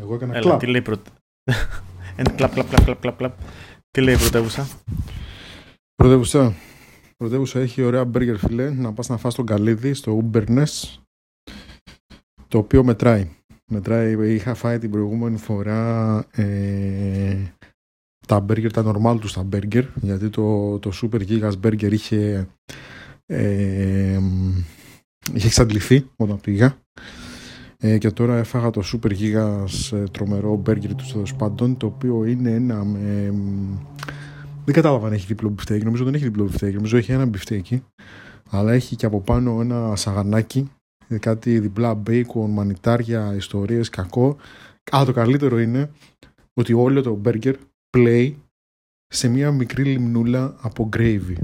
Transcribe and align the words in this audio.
Εγώ 0.00 0.14
έκανα 0.14 0.32
Έλα, 0.32 0.42
κλαπ. 0.42 0.58
τι 0.60 0.66
λέει 0.66 0.82
πρωτα... 0.82 1.10
Ένα 2.16 2.30
κλαπ, 2.30 2.52
κλαπ, 2.52 2.68
κλαπ, 2.68 2.84
κλαπ, 2.84 3.00
κλαπ, 3.00 3.16
κλαπ. 3.16 3.38
Τι 3.90 4.00
λέει 4.00 4.14
η 4.14 4.18
πρωτεύουσα; 4.18 4.66
Πρωτεύουσα. 5.94 6.54
Πρωτεύουσα 7.16 7.60
έχει 7.60 7.82
ωραία 7.82 8.04
μπέργκερ 8.04 8.36
φιλέ. 8.38 8.70
Να 8.70 8.92
πας 8.92 9.08
να 9.08 9.16
φας 9.16 9.34
τον 9.34 9.46
καλύδι 9.46 9.94
στο 9.94 10.22
Uberness. 10.32 10.98
Το 12.48 12.58
οποίο 12.58 12.84
μετράει. 12.84 13.30
Μετράει. 13.72 14.34
Είχα 14.34 14.54
φάει 14.54 14.78
την 14.78 14.90
προηγούμενη 14.90 15.36
φορά 15.36 16.18
ε, 16.30 17.52
τα 18.26 18.40
μπέργκερ, 18.40 18.72
τα 18.72 18.92
normal 18.94 19.20
τους 19.20 19.30
στα 19.30 19.42
μπέργκερ. 19.42 19.84
Γιατί 19.94 20.30
το, 20.30 20.78
το 20.78 20.90
Super 21.02 21.28
Gigas 21.28 21.52
Burger 21.62 21.92
είχε 21.92 22.48
ε, 23.26 24.20
είχε 25.34 25.46
εξαντληθεί 25.46 26.10
όταν 26.16 26.40
πήγα. 26.40 26.78
Ε, 27.86 27.98
και 27.98 28.10
τώρα 28.10 28.36
έφαγα 28.36 28.70
το 28.70 28.82
Super 28.84 29.10
Gigas 29.10 29.96
ε, 29.96 30.04
τρομερό 30.04 30.56
μπέργκερ 30.56 30.94
του 30.94 31.04
τέλος 31.12 31.26
πάντων, 31.38 31.76
το 31.76 31.86
οποίο 31.86 32.24
είναι 32.24 32.50
ένα 32.50 32.84
με, 32.84 33.34
δεν 34.64 34.74
κατάλαβα 34.74 35.06
αν 35.06 35.12
έχει 35.12 35.26
διπλό 35.26 35.48
μπιφτέκι. 35.48 35.84
Νομίζω 35.84 36.04
δεν 36.04 36.14
έχει 36.14 36.24
διπλό 36.24 36.44
μπιφτέκι. 36.44 36.74
Νομίζω 36.74 36.96
έχει 36.96 37.12
ένα 37.12 37.26
μπιφτέκι. 37.26 37.84
Αλλά 38.50 38.72
έχει 38.72 38.96
και 38.96 39.06
από 39.06 39.20
πάνω 39.20 39.60
ένα 39.60 39.96
σαγανάκι. 39.96 40.70
ε, 41.08 41.18
Κάτι 41.18 41.58
διπλά 41.58 41.94
μπέικον, 41.94 42.50
μανιτάρια, 42.50 43.34
ιστορίες, 43.34 43.88
κακό. 43.88 44.36
Αλλά 44.90 45.04
το 45.04 45.12
καλύτερο 45.12 45.58
είναι 45.58 45.90
ότι 46.54 46.72
όλο 46.72 47.02
το 47.02 47.14
μπέργκερ 47.14 47.56
πλέει 47.90 48.42
σε 49.06 49.28
μια 49.28 49.52
μικρή 49.52 49.84
λιμνούλα 49.84 50.56
από 50.60 50.88
gravy. 50.96 51.36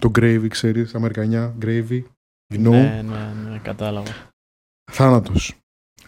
Το 0.00 0.10
gravy, 0.18 0.46
ξέρεις, 0.48 0.94
Αμερικανιά, 0.94 1.54
gravy. 1.62 2.02
You 2.54 2.58
know. 2.58 2.70
Ναι, 2.70 3.02
ναι, 3.06 3.50
ναι, 3.50 3.58
κατάλαβα. 3.62 4.12
Θάνατος. 4.90 5.54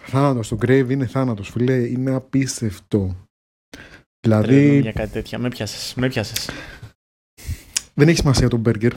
Θάνατος. 0.01 0.49
Το 0.49 0.57
gravy 0.61 0.87
είναι 0.91 1.07
θάνατος, 1.07 1.49
φίλε. 1.49 1.75
Είναι 1.89 2.11
απίστευτο. 2.15 3.27
Δηλαδή, 4.21 4.47
Τρελαίνω 4.47 4.79
για 4.81 4.93
κάτι 4.93 5.11
τέτοια. 5.13 5.39
Με 5.39 5.49
πιάσες, 5.49 5.95
με 5.95 6.09
πιάσες. 6.09 6.51
δεν 7.95 8.09
έχει 8.09 8.19
σημασία 8.19 8.49
το 8.49 8.57
μπέργκερ. 8.57 8.93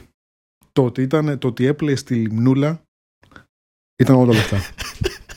Το 0.72 0.86
ότι, 0.86 1.02
ήταν, 1.02 1.40
το 1.40 1.48
ότι 1.48 1.66
έπλεε 1.66 1.96
στη 1.96 2.16
λιμνούλα 2.16 2.82
ήταν 3.96 4.16
όλα 4.16 4.32
τα 4.32 4.38
λεφτά. 4.38 4.58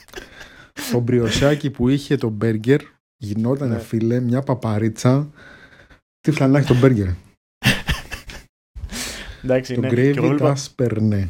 το 0.92 1.00
μπριοσάκι 1.00 1.70
που 1.70 1.88
είχε 1.88 2.16
το 2.16 2.28
μπέργκερ 2.28 2.80
γινόταν, 3.16 3.68
Ναι. 3.68 3.78
φίλε, 3.78 4.20
μια 4.20 4.42
παπαρίτσα. 4.42 5.30
Τι 6.20 6.30
φλανάκι 6.32 6.66
το 6.66 6.74
μπέργκερ. 6.78 7.08
Εντάξει, 9.42 9.74
το 9.74 9.80
ναι. 9.80 9.88
Και 9.88 10.00
εγώ 10.00 10.10
gravy 10.26 10.28
βλέπα- 10.28 10.48
τα 10.48 10.54
σπερνέ. 10.56 11.28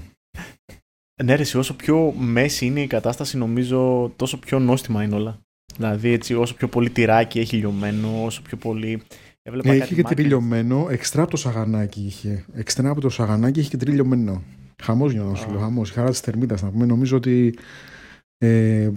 Ναι, 1.24 1.34
ρε, 1.34 1.42
εσύ, 1.42 1.58
όσο 1.58 1.74
πιο 1.76 2.14
μέση 2.18 2.66
είναι 2.66 2.80
η 2.80 2.86
κατάσταση, 2.86 3.36
νομίζω 3.38 4.12
τόσο 4.16 4.38
πιο 4.38 4.58
νόστιμα 4.58 5.02
είναι 5.02 5.14
όλα. 5.14 5.38
Δηλαδή, 5.76 6.10
έτσι, 6.12 6.34
όσο 6.34 6.54
πιο 6.54 6.68
πολύ 6.68 6.90
τυράκι 6.90 7.38
έχει 7.38 7.56
λιωμένο, 7.56 8.24
όσο 8.24 8.42
πιο 8.42 8.56
πολύ. 8.56 9.02
Έβλεπα 9.42 9.68
Ναι, 9.68 9.74
κάτι 9.78 9.84
είχε 9.86 9.94
και 9.94 10.02
μάκρυ- 10.02 10.18
τριλιωμένο, 10.20 10.86
εξτρά 10.90 11.22
από 11.22 11.30
το 11.30 11.36
σαγανάκι 11.36 12.00
είχε. 12.06 12.44
Εξτρά 12.54 12.90
από 12.90 13.00
το 13.00 13.08
σαγανάκι 13.08 13.60
είχε 13.60 13.68
και 13.68 13.76
τριλιωμένο. 13.76 14.42
Χαμός 14.82 15.12
για 15.12 15.22
να 15.22 15.34
σου 15.34 15.44
Α. 15.48 15.50
λέω, 15.50 15.60
χαμός. 15.60 15.90
Η 15.90 15.92
χαρά 15.92 16.10
της 16.10 16.20
θερμίδας 16.20 16.62
να 16.62 16.70
πούμε. 16.70 16.84
Νομίζω 16.86 17.16
ότι. 17.16 17.58
Ε, 18.38 18.90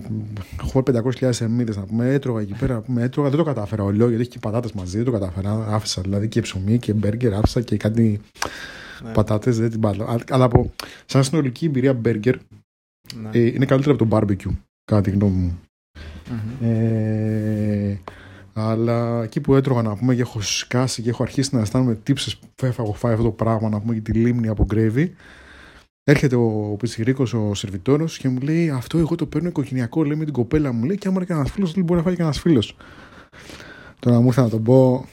έχω 0.61 0.83
500.000 0.83 1.31
θερμίδες 1.31 1.77
να 1.77 1.83
πούμε. 1.83 2.13
Έτρωγα 2.13 2.41
εκεί 2.41 2.53
πέρα. 2.59 2.73
να 2.73 2.81
πούμε, 2.81 3.03
έτρωγα, 3.03 3.29
δεν 3.29 3.37
το 3.37 3.43
κατάφερα 3.43 3.83
όλο 3.83 4.07
γιατί 4.07 4.21
έχει 4.21 4.29
και 4.29 4.39
πατάτες 4.39 4.71
μαζί. 4.71 4.95
Δεν 4.95 5.05
το 5.05 5.11
κατάφερα. 5.11 5.65
Άφησα 5.67 6.01
δηλαδή 6.01 6.27
και 6.27 6.41
ψωμί 6.41 6.77
και 6.77 6.93
μπέργκερ. 6.93 7.33
Άφησα 7.33 7.61
και 7.61 7.77
κάτι 7.77 8.19
Ναι, 9.03 9.11
πατάτες. 9.11 9.59
Δεν 9.59 9.69
την 9.69 9.79
πάω. 9.79 10.17
Αλλά 10.29 10.45
από, 10.45 10.71
σαν 11.05 11.23
συνολική 11.23 11.65
εμπειρία 11.65 11.93
μπέργκερ 11.93 12.35
ναι. 13.15 13.29
ε, 13.31 13.39
είναι 13.39 13.65
καλύτερα 13.65 13.95
από 13.95 14.05
το 14.05 14.17
barbecue. 14.17 14.55
Κατά 14.85 15.01
τη 15.01 15.09
γνώμη 15.09 15.35
μου. 15.35 15.59
Μμμ. 16.29 16.69
Ε, 16.69 17.99
αλλά 18.53 19.23
εκεί 19.23 19.41
που 19.41 19.55
έτρωγα 19.55 19.81
να 19.81 19.95
πούμε 19.95 20.15
και 20.15 20.21
έχω 20.21 20.41
σκάσει 20.41 21.01
και 21.01 21.09
έχω 21.09 21.23
αρχίσει 21.23 21.55
να 21.55 21.61
αισθάνομαι 21.61 21.95
τύψεις 21.95 22.37
που 22.37 22.65
έφαγα 22.65 22.93
φάει 22.93 23.11
αυτό 23.13 23.23
το 23.23 23.31
πράγμα 23.31 23.69
να 23.69 23.79
πούμε 23.79 23.93
για 23.93 24.01
τη 24.01 24.11
λίμνη 24.11 24.47
από 24.47 24.65
γκρέβι 24.65 25.13
έρχεται 26.03 26.35
ο 26.35 26.75
πιτσιρίκος 26.79 27.33
ο 27.33 27.53
σερβιτόρος 27.53 28.17
και 28.17 28.29
μου 28.29 28.39
λέει 28.39 28.69
αυτό 28.69 28.97
εγώ 28.97 29.15
το 29.15 29.25
παίρνω 29.25 29.47
οικογενειακό 29.47 30.03
λέει 30.03 30.17
με 30.17 30.23
την 30.23 30.33
κοπέλα 30.33 30.71
μου 30.71 30.85
λέει 30.85 30.97
και 30.97 31.07
άμα 31.07 31.17
είναι 31.17 31.25
κανένας 31.25 31.51
φίλος 31.51 31.75
λέει 31.75 31.83
μπορεί 31.87 31.97
να 31.97 32.05
φάει 32.05 32.13
και 32.13 32.19
κανένας 32.19 32.41
φίλος 32.41 32.75
τώρα 33.99 34.19
μου 34.19 34.27
ήρθε 34.27 34.41
να 34.41 34.49
τον 34.49 34.63
πω 34.63 35.05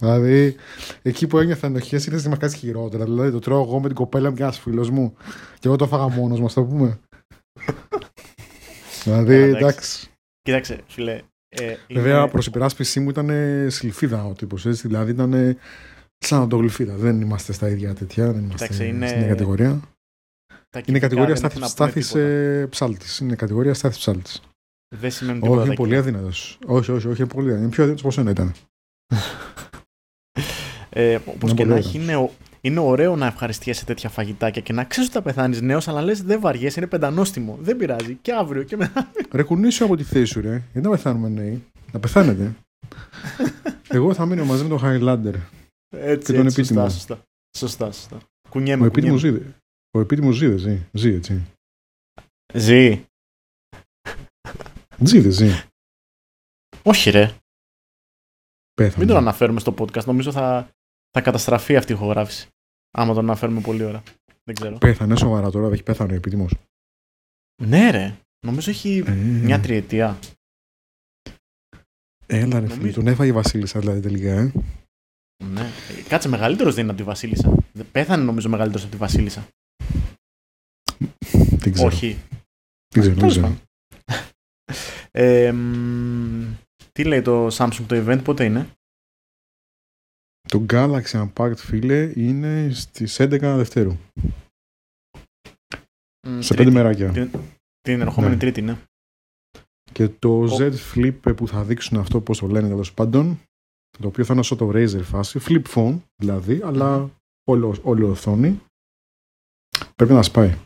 Δηλαδή, 0.00 0.56
εκεί 1.02 1.26
που 1.26 1.38
ένιωθα 1.38 1.66
ενοχές 1.66 2.06
είναι 2.06 2.20
να 2.24 2.36
κάτι 2.36 2.56
χειρότερα. 2.56 3.04
Δηλαδή, 3.04 3.30
το 3.30 3.38
τρώω 3.38 3.62
εγώ 3.62 3.80
με 3.80 3.86
την 3.86 3.96
κοπέλα 3.96 4.30
μου 4.30 4.36
και 4.36 4.42
ένας 4.42 4.58
φίλος 4.58 4.90
μου. 4.90 5.14
Και 5.58 5.68
εγώ 5.68 5.76
το 5.76 5.84
έφαγα 5.84 6.08
μόνος 6.08 6.40
μας, 6.40 6.52
το 6.52 6.64
πούμε. 6.64 7.00
δηλαδή, 9.04 9.34
Καλά, 9.40 9.44
εντάξει. 9.58 9.58
εντάξει. 9.58 10.08
Κοίταξε, 10.42 10.80
φίλε. 10.88 11.20
Ε, 11.48 11.74
Βέβαια, 11.92 12.18
είναι- 12.20 12.28
προς 12.30 12.46
υπεράσπιση 12.46 13.00
μου 13.00 13.10
ήταν 13.10 13.30
σιλφίδα 13.70 14.24
ο 14.24 14.32
τύπος. 14.32 14.62
Δηλαδή, 14.80 15.10
ήταν 15.10 15.56
σαν 16.18 16.40
οντογλυφίδα. 16.42 16.94
Δεν 16.94 17.20
είμαστε 17.20 17.52
στα 17.52 17.68
ίδια 17.68 17.94
τέτοια. 17.94 18.24
Δεν 18.32 18.42
είμαστε 18.42 18.66
Κοίταξε, 18.66 18.84
είναι- 18.84 19.06
στην 19.06 19.18
ίδια 19.18 19.30
κατηγορία. 19.30 19.68
τα 20.70 20.78
Είναι 20.78 20.82
κυβικά 20.84 21.06
κατηγορία 21.06 21.34
δεν 21.34 21.44
έχουν 21.44 21.60
να 21.60 21.66
πούμε 21.66 21.86
στάθης 21.86 22.08
τίποτα. 22.08 22.68
ψάλτης. 22.68 23.18
Είναι 23.18 23.34
κατηγορία 23.34 23.74
στάθης 23.74 23.98
ψάλτης. 23.98 24.42
Δεν 24.96 25.10
σημαίνει 25.10 25.40
τίποτα. 25.40 25.52
Όχι, 25.60 25.66
τα 25.66 25.72
είναι 25.72 25.76
πολύ 25.82 25.90
κυβικά. 25.94 26.08
αδύνατος. 26.08 26.58
Όχι, 26.66 26.90
όχι, 26.92 27.08
όχι, 27.08 27.20
είναι 27.22 27.30
πολύ 27.30 27.44
αδύνατο. 27.46 27.62
Είναι 27.62 27.70
πιο 27.72 27.82
αδύνατος 27.82 28.02
πόσο 28.02 28.30
ήταν. 28.30 28.54
Ε, 30.92 31.14
Όπω 31.14 31.30
Είναι 31.42 31.50
και 31.50 31.54
πολύ 31.54 31.68
να 31.68 31.76
έχει, 31.76 31.88
ωραίος. 31.88 32.02
είναι, 32.04 32.16
ω- 32.16 32.32
είναι 32.60 32.80
ωραίο 32.80 33.16
να 33.16 33.26
ευχαριστιέσαι 33.26 33.84
τέτοια 33.84 34.08
φαγητάκια 34.08 34.62
και 34.62 34.72
να 34.72 34.84
ξέρεις 34.84 35.08
ότι 35.08 35.18
θα 35.18 35.22
πεθάνεις 35.24 35.60
νέος, 35.60 35.88
αλλά 35.88 36.02
λες 36.02 36.22
δεν 36.22 36.40
βαριέσαι, 36.40 36.80
είναι 36.80 36.88
πεντανόστιμο. 36.88 37.56
Δεν 37.60 37.76
πειράζει. 37.76 38.14
Και 38.14 38.32
αύριο 38.32 38.62
και 38.62 38.76
μετά. 38.76 39.10
Ρε 39.32 39.42
κουνήσου 39.42 39.84
από 39.84 39.96
τη 39.96 40.02
θέση 40.02 40.24
σου, 40.32 40.40
ρε. 40.40 40.62
Γιατί 40.72 40.80
να 40.80 40.90
πεθάνουμε 40.90 41.28
νέοι; 41.28 41.64
Να 41.92 42.00
πεθάνετε. 42.00 42.54
Εγώ 43.88 44.14
θα 44.14 44.26
μείνω 44.26 44.44
μαζί 44.44 44.62
με 44.62 44.68
τον 44.68 44.80
Highlander. 44.82 45.34
Έτσι, 45.96 46.32
Και 46.32 46.38
τον 46.38 46.46
έτσι, 46.46 46.60
επίτιμο. 46.60 46.88
Σωστά, 46.88 47.14
σωστά. 47.14 47.22
Σωστά, 47.58 47.92
σωστά. 47.92 48.18
Κουνιέμαι. 48.48 48.82
Ο 48.82 48.86
επίτιμος 48.86 49.20
κουνιέμαι. 49.20 49.44
ζει. 49.44 49.54
Ο 49.90 50.00
επίτιμος 50.00 50.36
ζει, 50.36 50.46
δεν 50.46 50.58
ζει. 50.58 50.86
Ζει, 50.92 51.12
έτσι. 51.14 51.42
Ζει. 52.54 53.04
Ζει, 55.04 55.20
δεν 55.20 55.30
ζει. 55.32 55.62
Όχι, 56.82 57.10
ρε. 57.10 57.34
Πέθανε. 58.74 58.98
Μην 58.98 59.06
τον 59.06 59.16
αναφέρουμε 59.16 59.60
στο 59.60 59.74
podcast. 59.78 60.04
Νομίζω 60.04 60.32
θα, 60.32 60.68
θα 61.10 61.20
καταστραφεί 61.20 61.76
αυτή 61.76 61.92
η 61.92 61.94
ηχογράφηση. 61.94 62.48
Άμα 62.90 63.14
τον 63.14 63.24
αναφέρουμε 63.24 63.60
πολύ 63.60 63.82
ώρα. 63.84 64.02
Δεν 64.44 64.54
ξέρω. 64.54 64.78
Πέθανε 64.78 65.16
σοβαρά 65.16 65.50
τώρα, 65.50 65.64
δεν 65.64 65.72
έχει 65.72 65.82
πέθανε 65.82 66.12
ο 66.12 66.14
επίτιμος. 66.16 66.54
Ναι, 67.62 67.90
ρε. 67.90 68.16
Νομίζω 68.46 68.70
έχει 68.70 69.02
Ε. 69.06 69.12
μια 69.14 69.60
τριετία. 69.60 70.18
Έλα, 72.26 72.60
ρε 72.60 72.66
Νομίζω- 72.66 72.80
φίλε. 72.80 72.92
Τον 72.92 73.06
έφαγε 73.06 73.30
η 73.30 73.32
Βασίλισσα, 73.32 73.78
δηλαδή 73.80 74.00
τελικά, 74.00 74.30
ε. 74.32 74.52
Ναι. 75.44 75.60
Ε, 75.60 76.02
Κάτσε, 76.08 76.28
μεγαλύτερος 76.28 76.74
δεν 76.74 76.82
είναι 76.82 76.92
από 76.92 77.00
τη 77.00 77.06
Βασίλισσα. 77.06 77.54
Δεν- 77.72 77.90
Πέθανε 77.90 78.22
νομίζω 78.24 78.48
μεγαλύτερος 78.48 78.82
από 78.82 78.92
τη 78.92 78.98
Βασίλισσα. 78.98 79.46
Δεν 81.32 81.72
ξέρω. 81.72 81.86
Όχι. 81.88 82.18
Δεν 82.94 83.02
ξέρω. 83.02 83.06
δεν 83.06 83.14
Τέλος 83.18 83.30
ξέρω. 83.32 83.46
πάντων. 83.46 83.60
Ε, 85.12 85.52
μ, 85.52 86.54
τι 86.92 87.04
λέει 87.04 87.22
το 87.22 87.46
Samsung 87.46 87.84
το 87.86 88.04
event, 88.06 88.20
πότε 88.24 88.44
είναι; 88.44 88.68
Το 90.50 90.66
Galaxy 90.70 91.28
Unpacked, 91.32 91.56
φίλε, 91.56 92.12
είναι 92.16 92.70
στις 92.72 93.16
11 93.20 93.38
Δευτέρου. 93.40 93.96
Μ, 96.28 96.40
Σε 96.40 96.54
τρίτη. 96.54 96.54
πέντε 96.56 96.70
μεράκια. 96.70 97.10
Την, 97.12 97.30
την 97.80 98.00
ερχόμενη 98.00 98.32
Ναι. 98.32 98.38
Τρίτη, 98.38 98.62
ναι. 98.62 98.78
Και 99.92 100.08
το 100.08 100.56
Z 100.58 100.72
Flip 100.94 101.36
που 101.36 101.48
θα 101.48 101.64
δείξουν 101.64 101.98
αυτό, 101.98 102.20
πώς 102.20 102.38
το 102.38 102.46
λένε 102.46 102.68
τέλος 102.68 102.92
πάντων, 102.94 103.40
το 103.98 104.06
οποίο 104.06 104.24
θα 104.24 104.32
είναι 104.32 104.40
όσο 104.40 104.56
το 104.56 104.68
Razer 104.74 105.02
φάση, 105.02 105.38
flip 105.42 105.62
phone 105.74 106.00
δηλαδή, 106.16 106.60
αλλά 106.62 107.10
όλο, 107.44 107.76
όλο 107.82 108.08
οθόνη. 108.10 108.60
Πρέπει 109.96 110.12
να 110.12 110.22
σπάει. 110.22 110.58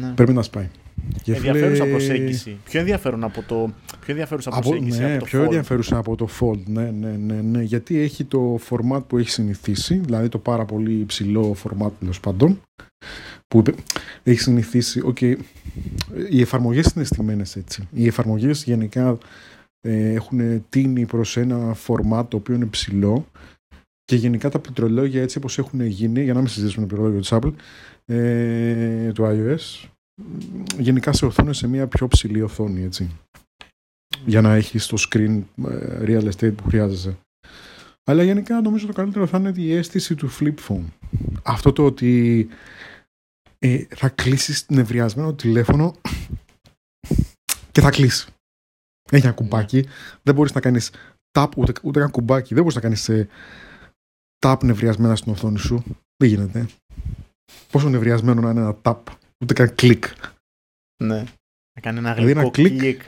ναι. 0.00 0.14
Πρέπει 0.14 0.32
να 0.32 0.42
σπάει. 0.42 0.70
Και 1.22 1.32
Ενδιαφέρουσα 1.34 1.82
φίλε, 1.82 1.90
προσέγγιση. 1.96 2.56
Πιο 2.64 2.80
ενδιαφέρον 2.80 3.24
από 3.24 3.42
το. 3.42 3.72
Πιο 4.00 4.06
ενδιαφέρουσα 4.12 4.50
Από, 4.52 4.60
προσέγγιση 4.60 4.98
ναι, 5.00 5.10
από 5.10 5.18
το 5.18 5.24
πιο 5.24 5.40
Fold. 5.40 5.44
ενδιαφέρουσα 5.44 5.96
από 5.96 6.16
το 6.16 6.28
Fold. 6.40 6.62
Ναι, 6.66 6.90
ναι, 6.90 7.10
ναι, 7.10 7.40
ναι. 7.40 7.62
Γιατί 7.62 7.98
έχει 7.98 8.24
το 8.24 8.58
format 8.70 9.00
που 9.06 9.18
έχει 9.18 9.30
συνηθίσει, 9.30 9.94
δηλαδή 9.94 10.28
το 10.28 10.38
πάρα 10.38 10.64
πολύ 10.64 10.92
υψηλό 10.92 11.56
format 11.64 11.90
τέλος 11.98 12.20
πάντων. 12.20 12.60
Που 13.48 13.58
είπε- 13.58 13.74
έχει 14.22 14.40
συνηθίσει. 14.40 15.02
Okay, 15.16 15.36
οι 16.30 16.40
εφαρμογές 16.40 16.92
είναι 16.94 17.04
στημένες 17.04 17.56
έτσι. 17.56 17.88
Οι 17.92 18.06
εφαρμογές 18.06 18.64
γενικά 18.64 19.18
ε, 19.80 20.12
έχουν 20.12 20.64
τίνει 20.68 21.06
προς 21.06 21.36
ένα 21.36 21.76
format 21.86 22.24
το 22.28 22.36
οποίο 22.36 22.54
είναι 22.54 22.66
ψηλό. 22.66 23.26
Και 24.04 24.16
γενικά 24.16 24.48
τα 24.48 24.58
πληκτρολόγια 24.58 25.22
έτσι 25.22 25.38
όπως 25.38 25.58
έχουν 25.58 25.80
γίνει, 25.80 26.22
για 26.22 26.32
να 26.32 26.38
μην 26.38 26.48
συζητήσουμε 26.48 26.86
το 26.86 26.94
πληκτρολόγιο 26.94 27.20
της 27.20 27.32
Apple, 27.32 27.52
ε, 28.14 29.12
του 29.12 29.24
iOS, 29.24 29.88
γενικά 30.78 31.12
σε 31.12 31.26
οθόνες 31.26 31.56
σε 31.56 31.66
μια 31.66 31.86
πιο 31.86 32.08
ψηλή 32.08 32.42
οθόνη, 32.42 32.82
έτσι 32.82 33.10
για 34.26 34.40
να 34.40 34.54
έχεις 34.54 34.86
το 34.86 34.96
screen 35.08 35.42
ε, 35.64 35.98
real 36.02 36.32
estate 36.32 36.54
που 36.56 36.64
χρειάζεσαι. 36.68 37.18
Αλλά 38.04 38.22
γενικά 38.22 38.60
νομίζω 38.60 38.86
το 38.86 38.92
καλύτερο 38.92 39.26
θα 39.26 39.38
είναι 39.38 39.52
η 39.56 39.74
αίσθηση 39.74 40.14
του 40.14 40.30
flip 40.38 40.54
phone. 40.68 40.84
Αυτό 41.42 41.72
το 41.72 41.84
ότι 41.84 42.48
ε, 43.58 43.84
θα 43.88 44.08
κλείσεις 44.08 44.66
νευριασμένο 44.68 45.34
τηλέφωνο 45.34 45.94
και 47.72 47.80
θα 47.80 47.90
κλείσει. 47.90 48.32
Έχει 49.10 49.24
ένα 49.26 49.34
κουμπάκι. 49.34 49.86
Δεν 50.22 50.34
μπορείς 50.34 50.52
να 50.52 50.60
κάνεις 50.60 50.92
tap 51.38 51.48
ούτε, 51.56 51.72
ούτε 51.82 52.00
ένα 52.00 52.08
κουμπάκι. 52.08 52.54
Δεν 52.54 52.62
μπορείς 52.62 52.76
να 52.76 52.82
κάνεις 52.82 53.08
ε, 53.08 53.28
tap 54.38 54.56
νευριασμένα 54.62 55.16
στην 55.16 55.32
οθόνη 55.32 55.58
σου. 55.58 55.84
Δεν 56.16 56.28
γίνεται. 56.28 56.68
Πόσο 57.70 57.88
νευριασμένο 57.88 58.40
να 58.40 58.50
είναι 58.50 58.60
ένα 58.60 58.76
tap, 58.82 59.02
ούτε 59.42 59.54
καν 59.54 59.74
κλικ. 59.74 60.04
Ναι. 61.04 61.18
Να 61.74 61.80
κάνει 61.82 61.98
ένα 61.98 62.14
Δηλαδή, 62.14 62.32
γλυκό 62.32 62.40
ένα 62.40 62.50
κλικ. 62.50 62.78
κλικ. 62.78 63.02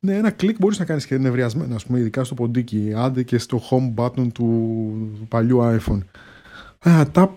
Ναι, 0.00 0.14
ένα 0.16 0.30
κλικ 0.30 0.56
μπορείς 0.58 0.78
να 0.78 0.84
κάνεις 0.84 1.06
και 1.06 1.18
νευριασμένα, 1.18 1.74
ας 1.74 1.86
πούμε, 1.86 1.98
ειδικά 1.98 2.24
στο 2.24 2.34
ποντίκι. 2.34 2.92
Άντε 2.96 3.22
και 3.22 3.38
στο 3.38 3.60
home 3.70 3.94
button 3.94 4.32
του 4.32 5.26
παλιού 5.28 5.58
iPhone. 5.62 6.00
Ένα 6.78 7.10
tap. 7.14 7.30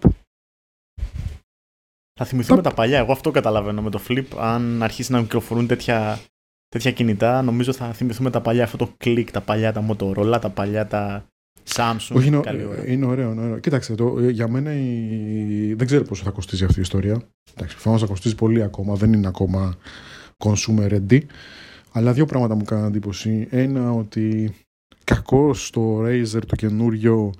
Θα 2.20 2.26
θυμηθούμε 2.26 2.62
Τα- 2.62 2.70
τα 2.70 2.76
παλιά. 2.76 2.98
Εγώ 3.00 3.12
αυτό 3.12 3.32
καταλαβαίνω 3.32 3.82
με 3.82 3.90
το 3.90 4.02
flip. 4.08 4.26
Αν 4.38 4.84
αρχίσει 4.84 5.12
να 5.12 5.22
κυκλοφορούν 5.22 5.68
τέτοια, 5.68 6.20
τέτοια 6.68 6.92
κινητά, 6.92 7.42
νομίζω 7.42 7.74
θα 7.74 7.94
θυμηθούμε 7.94 8.30
τα 8.30 8.42
παλιά. 8.42 8.64
Αυτό 8.64 8.78
το 8.78 8.94
κλικ, 8.98 9.32
τα 9.32 9.42
παλιά 9.42 9.74
τα 9.74 9.86
Motorola, 9.90 10.38
τα 10.42 10.50
παλιά 10.50 10.88
τα 10.88 11.26
Samsung. 11.70 12.16
Όχι, 12.16 12.28
είναι, 12.28 12.40
Καλή 12.40 12.64
ώρα. 12.64 12.88
είναι 12.88 13.06
ωραίο, 13.06 13.32
είναι 13.32 13.42
ωραίο. 13.42 13.60
Κοίταξε, 13.60 13.96
το, 13.96 14.20
ε, 14.20 14.30
για 14.30 14.48
μένα 14.48 14.74
η... 14.74 15.74
δεν 15.74 15.88
ξέρω 15.88 16.04
πόσο 16.04 16.24
θα 16.24 16.30
κοστίζει 16.30 16.64
αυτή 16.64 16.80
η 16.80 16.82
ιστορία. 16.82 17.22
Εντάξει, 17.54 17.76
προφανώς 17.76 18.02
θα 18.02 18.08
κοστίζει 18.08 18.36
πολύ 18.36 18.64
ακόμα, 18.64 18.96
δεν 18.96 19.14
είναι 19.14 19.28
ακόμα 19.28 19.76
consumer 20.38 20.92
ready. 20.92 21.20
Αλλά 21.92 22.14
δύο 22.14 22.26
πράγματα 22.26 22.56
μου 22.56 22.64
κάνουν 22.64 22.86
εντύπωση. 22.86 23.48
Ένα, 23.50 23.92
ότι 23.92 24.54
κακό 25.04 25.56
το 25.72 26.02
Razer 26.06 26.42
το 26.48 26.56
καινούριο 26.56 27.34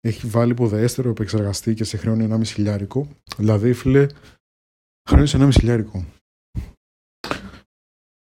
έχει 0.00 0.26
βάλει 0.26 0.50
υποδέστερο 0.50 1.10
επεξεργαστή 1.10 1.74
και 1.74 1.84
σε 1.84 1.96
χρεώνει 1.96 2.28
1,5 2.30 2.40
χιλιάρικο. 2.44 3.08
Δηλαδή, 3.36 3.72
φίλε, 3.72 4.06
χρεώνεις 5.08 5.36
1,5 5.38 5.48
χιλιάρικο. 5.52 6.04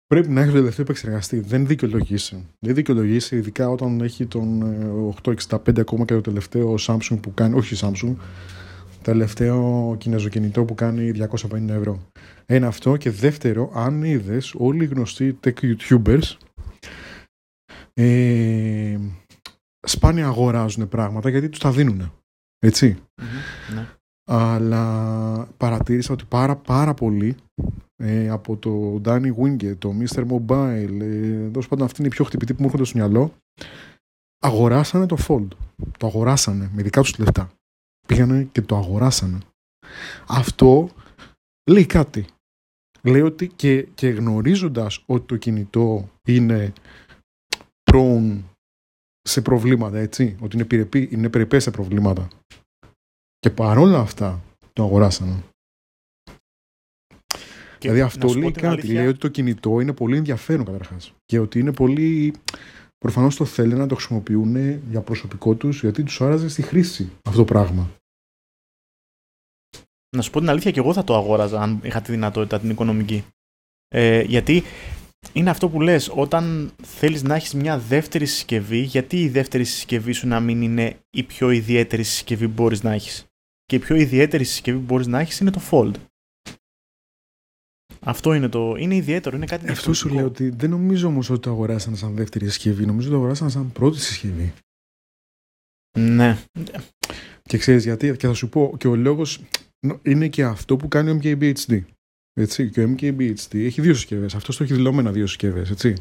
Πρέπει 0.07 0.29
να 0.29 0.39
έχεις 0.41 0.53
το 0.53 0.59
τελευταίο 0.59 0.85
επεξεργαστή. 0.85 1.39
Δεν 1.39 1.67
δικαιολογήσει. 1.67 2.45
Δεν 2.59 2.75
δικαιολογήσει, 2.75 3.35
ειδικά 3.35 3.69
όταν 3.69 4.01
έχει 4.01 4.25
τον 4.25 4.61
ε, 4.61 5.13
865 5.23 5.79
ακόμα 5.79 6.05
και 6.05 6.13
το 6.13 6.21
τελευταίο 6.21 6.75
Samsung 6.79 7.17
που 7.21 7.33
κάνει. 7.33 7.57
Όχι 7.57 7.75
Samsung. 7.81 8.15
Τελευταίο 9.01 9.95
κινέζο 9.97 10.29
που 10.51 10.75
κάνει 10.75 11.11
250 11.51 11.67
ευρώ. 11.67 11.99
Ένα 12.45 12.67
αυτό. 12.67 12.97
Και 12.97 13.09
δεύτερο, 13.09 13.71
αν 13.73 14.03
είδες, 14.03 14.53
όλοι 14.57 14.83
οι 14.83 14.87
γνωστοί 14.87 15.39
tech 15.43 15.53
YouTubers 15.61 16.35
ε, 17.97 18.99
σπάνια 19.87 20.27
αγοράζουν 20.27 20.89
πράγματα 20.89 21.29
γιατί 21.29 21.49
τους 21.49 21.59
τα 21.59 21.71
δίνουν. 21.71 22.11
Έτσι 22.59 22.97
Μμμ, 23.21 23.75
ναι. 23.75 23.87
αλλά 24.27 25.47
παρατήρησα 25.57 26.13
ότι 26.13 26.25
πάρα 26.25 26.55
πάρα 26.55 26.93
πολύ 26.93 27.35
ε, 27.95 28.29
από 28.29 28.57
το 28.57 29.01
Danny 29.05 29.35
Wingate, 29.35 29.77
το 29.77 29.93
Mr. 29.99 30.27
Mobile, 30.27 30.99
ε, 31.01 31.49
τέλος 31.49 31.67
πάντων 31.67 31.85
αυτοί 31.85 31.99
είναι 31.99 32.07
οι 32.07 32.11
πιο 32.11 32.25
χτυπητοί 32.25 32.53
που 32.53 32.59
μου 32.59 32.65
έρχονται 32.65 32.85
στο 32.85 32.97
μυαλό, 32.97 33.33
αγοράσανε 34.39 35.05
το 35.05 35.17
Fold. 35.27 35.47
Το 35.97 36.07
αγοράσανε 36.07 36.69
με 36.73 36.81
δικά 36.81 37.01
τους 37.01 37.17
λεφτά. 37.17 37.51
Πήγανε 38.07 38.43
και 38.43 38.61
το 38.61 38.77
αγοράσανε. 38.77 39.37
Αυτό 40.27 40.89
λέει 41.71 41.85
κάτι. 41.85 42.25
Λέει 43.01 43.21
ότι 43.21 43.47
και, 43.47 43.81
και 43.81 44.09
γνωρίζοντας 44.09 45.03
ότι 45.05 45.25
το 45.25 45.37
κινητό 45.37 46.09
είναι 46.27 46.73
prone 47.91 48.41
σε 49.21 49.41
προβλήματα, 49.41 49.97
έτσι, 49.97 50.37
ότι 50.41 50.55
είναι, 50.55 50.65
περιπή, 50.65 51.09
είναι 51.11 51.29
περιπές 51.29 51.63
σε 51.63 51.71
προβλήματα 51.71 52.27
και 53.39 53.49
παρόλα 53.49 53.99
αυτά 53.99 54.43
το 54.73 54.83
αγοράσανε. 54.83 55.43
Και 57.85 57.91
δηλαδή 57.91 57.99
να 57.99 58.05
αυτό 58.15 58.27
σου 58.27 58.33
πω 58.33 58.39
λέει 58.39 58.51
την 58.51 58.61
κάτι. 58.61 58.73
αλήθεια, 58.73 58.99
Λέει 58.99 59.07
ότι 59.07 59.17
το 59.17 59.27
κινητό 59.27 59.79
είναι 59.79 59.93
πολύ 59.93 60.17
ενδιαφέρον 60.17 60.65
καταρχάς. 60.65 61.13
Και 61.25 61.39
ότι 61.39 61.59
είναι 61.59 61.73
πολύ. 61.73 62.33
Προφανώς 62.97 63.35
το 63.35 63.45
θέλουν 63.45 63.77
να 63.77 63.87
το 63.87 63.95
χρησιμοποιούν 63.95 64.55
για 64.89 65.01
προσωπικό 65.01 65.55
τους, 65.55 65.79
γιατί 65.79 66.03
τους 66.03 66.21
άρεσε 66.21 66.49
στη 66.49 66.61
χρήση 66.61 67.11
αυτό 67.21 67.39
το 67.39 67.45
πράγμα. 67.45 67.89
Να 70.15 70.21
σου 70.21 70.31
πω 70.31 70.39
την 70.39 70.49
αλήθεια 70.49 70.71
και 70.71 70.79
εγώ 70.79 70.93
θα 70.93 71.03
το 71.03 71.15
αγόραζα 71.15 71.61
αν 71.61 71.79
είχα 71.83 72.01
τη 72.01 72.11
δυνατότητα 72.11 72.59
την 72.59 72.69
οικονομική. 72.69 73.25
Ε, 73.87 74.21
γιατί 74.21 74.63
είναι 75.33 75.49
αυτό 75.49 75.69
που 75.69 75.81
λες, 75.81 76.11
όταν 76.15 76.71
θέλεις 76.83 77.23
να 77.23 77.35
έχεις 77.35 77.53
μια 77.53 77.79
δεύτερη 77.79 78.25
συσκευή, 78.25 78.79
γιατί 78.79 79.21
η 79.21 79.29
δεύτερη 79.29 79.63
συσκευή 79.63 80.11
σου 80.11 80.27
να 80.27 80.39
μην 80.39 80.61
είναι 80.61 80.99
η 81.09 81.23
πιο 81.23 81.49
ιδιαίτερη 81.49 82.03
συσκευή 82.03 82.47
που 82.47 82.53
μπορείς 82.53 82.83
να 82.83 82.91
έχεις; 82.91 83.25
Και 83.65 83.75
η 83.75 83.79
πιο 83.79 83.95
ιδιαίτερη 83.95 84.43
συσκευή 84.43 84.77
που 84.77 84.83
μπορείς 84.83 85.07
να 85.07 85.19
έχεις 85.19 85.39
είναι 85.39 85.51
το 85.51 85.61
Fold. 85.71 85.93
Αυτό 88.07 88.33
είναι 88.33 88.49
το. 88.49 88.75
Είναι 88.75 88.95
ιδιαίτερο, 88.95 89.35
είναι 89.35 89.45
κάτι 89.45 89.69
Αυτό 89.69 89.93
σου 89.93 90.09
διαφορετικό. 90.09 90.39
λέω 90.39 90.49
ότι 90.49 90.57
δεν 90.57 90.69
νομίζω 90.69 91.07
όμως 91.07 91.29
ότι 91.29 91.39
το 91.39 91.49
αγοράσανε 91.49 91.95
σαν 91.95 92.15
δεύτερη 92.15 92.45
συσκευή. 92.45 92.85
Νομίζω 92.85 93.07
ότι 93.07 93.15
το 93.15 93.21
αγοράσανε 93.21 93.49
σαν 93.49 93.71
πρώτη 93.71 93.99
συσκευή. 93.99 94.53
Ναι. 95.99 96.37
Και 97.41 97.57
ξέρεις 97.57 97.83
γιατί, 97.83 98.17
και 98.17 98.27
θα 98.27 98.33
σου 98.33 98.49
πω 98.49 98.75
και 98.77 98.87
ο 98.87 98.95
λόγος 98.95 99.41
είναι 100.01 100.27
και 100.27 100.43
αυτό 100.43 100.75
που 100.75 100.87
κάνει 100.87 101.09
ο 101.09 101.19
MKBHD. 101.21 101.81
Έτσι, 102.33 102.69
και 102.69 102.83
ο 102.83 102.95
MKBHD 102.97 103.55
έχει 103.55 103.81
δύο 103.81 103.93
συσκευές. 103.93 104.35
Αυτό 104.35 104.57
το 104.57 104.63
έχει 104.63 104.73
δηλωμένα 104.73 105.11
δύο 105.11 105.27
συσκευές, 105.27 105.69
έτσι. 105.69 105.93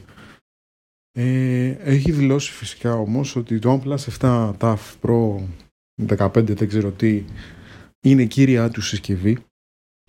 Ε, 1.13 1.69
έχει 1.69 2.13
δηλώσει 2.13 2.53
φυσικά 2.53 2.95
όμως 2.95 3.37
ότι 3.37 3.59
το 3.59 3.83
OnePlus 3.85 4.19
7 4.21 4.53
TAF 4.59 4.77
Pro 5.03 5.43
15, 6.07 6.43
δεν 6.45 6.69
ξέρω 6.69 6.91
τι, 6.91 7.25
είναι 8.01 8.23
η 8.23 8.27
κύρια 8.27 8.71
του 8.71 8.81
συσκευή 8.81 9.39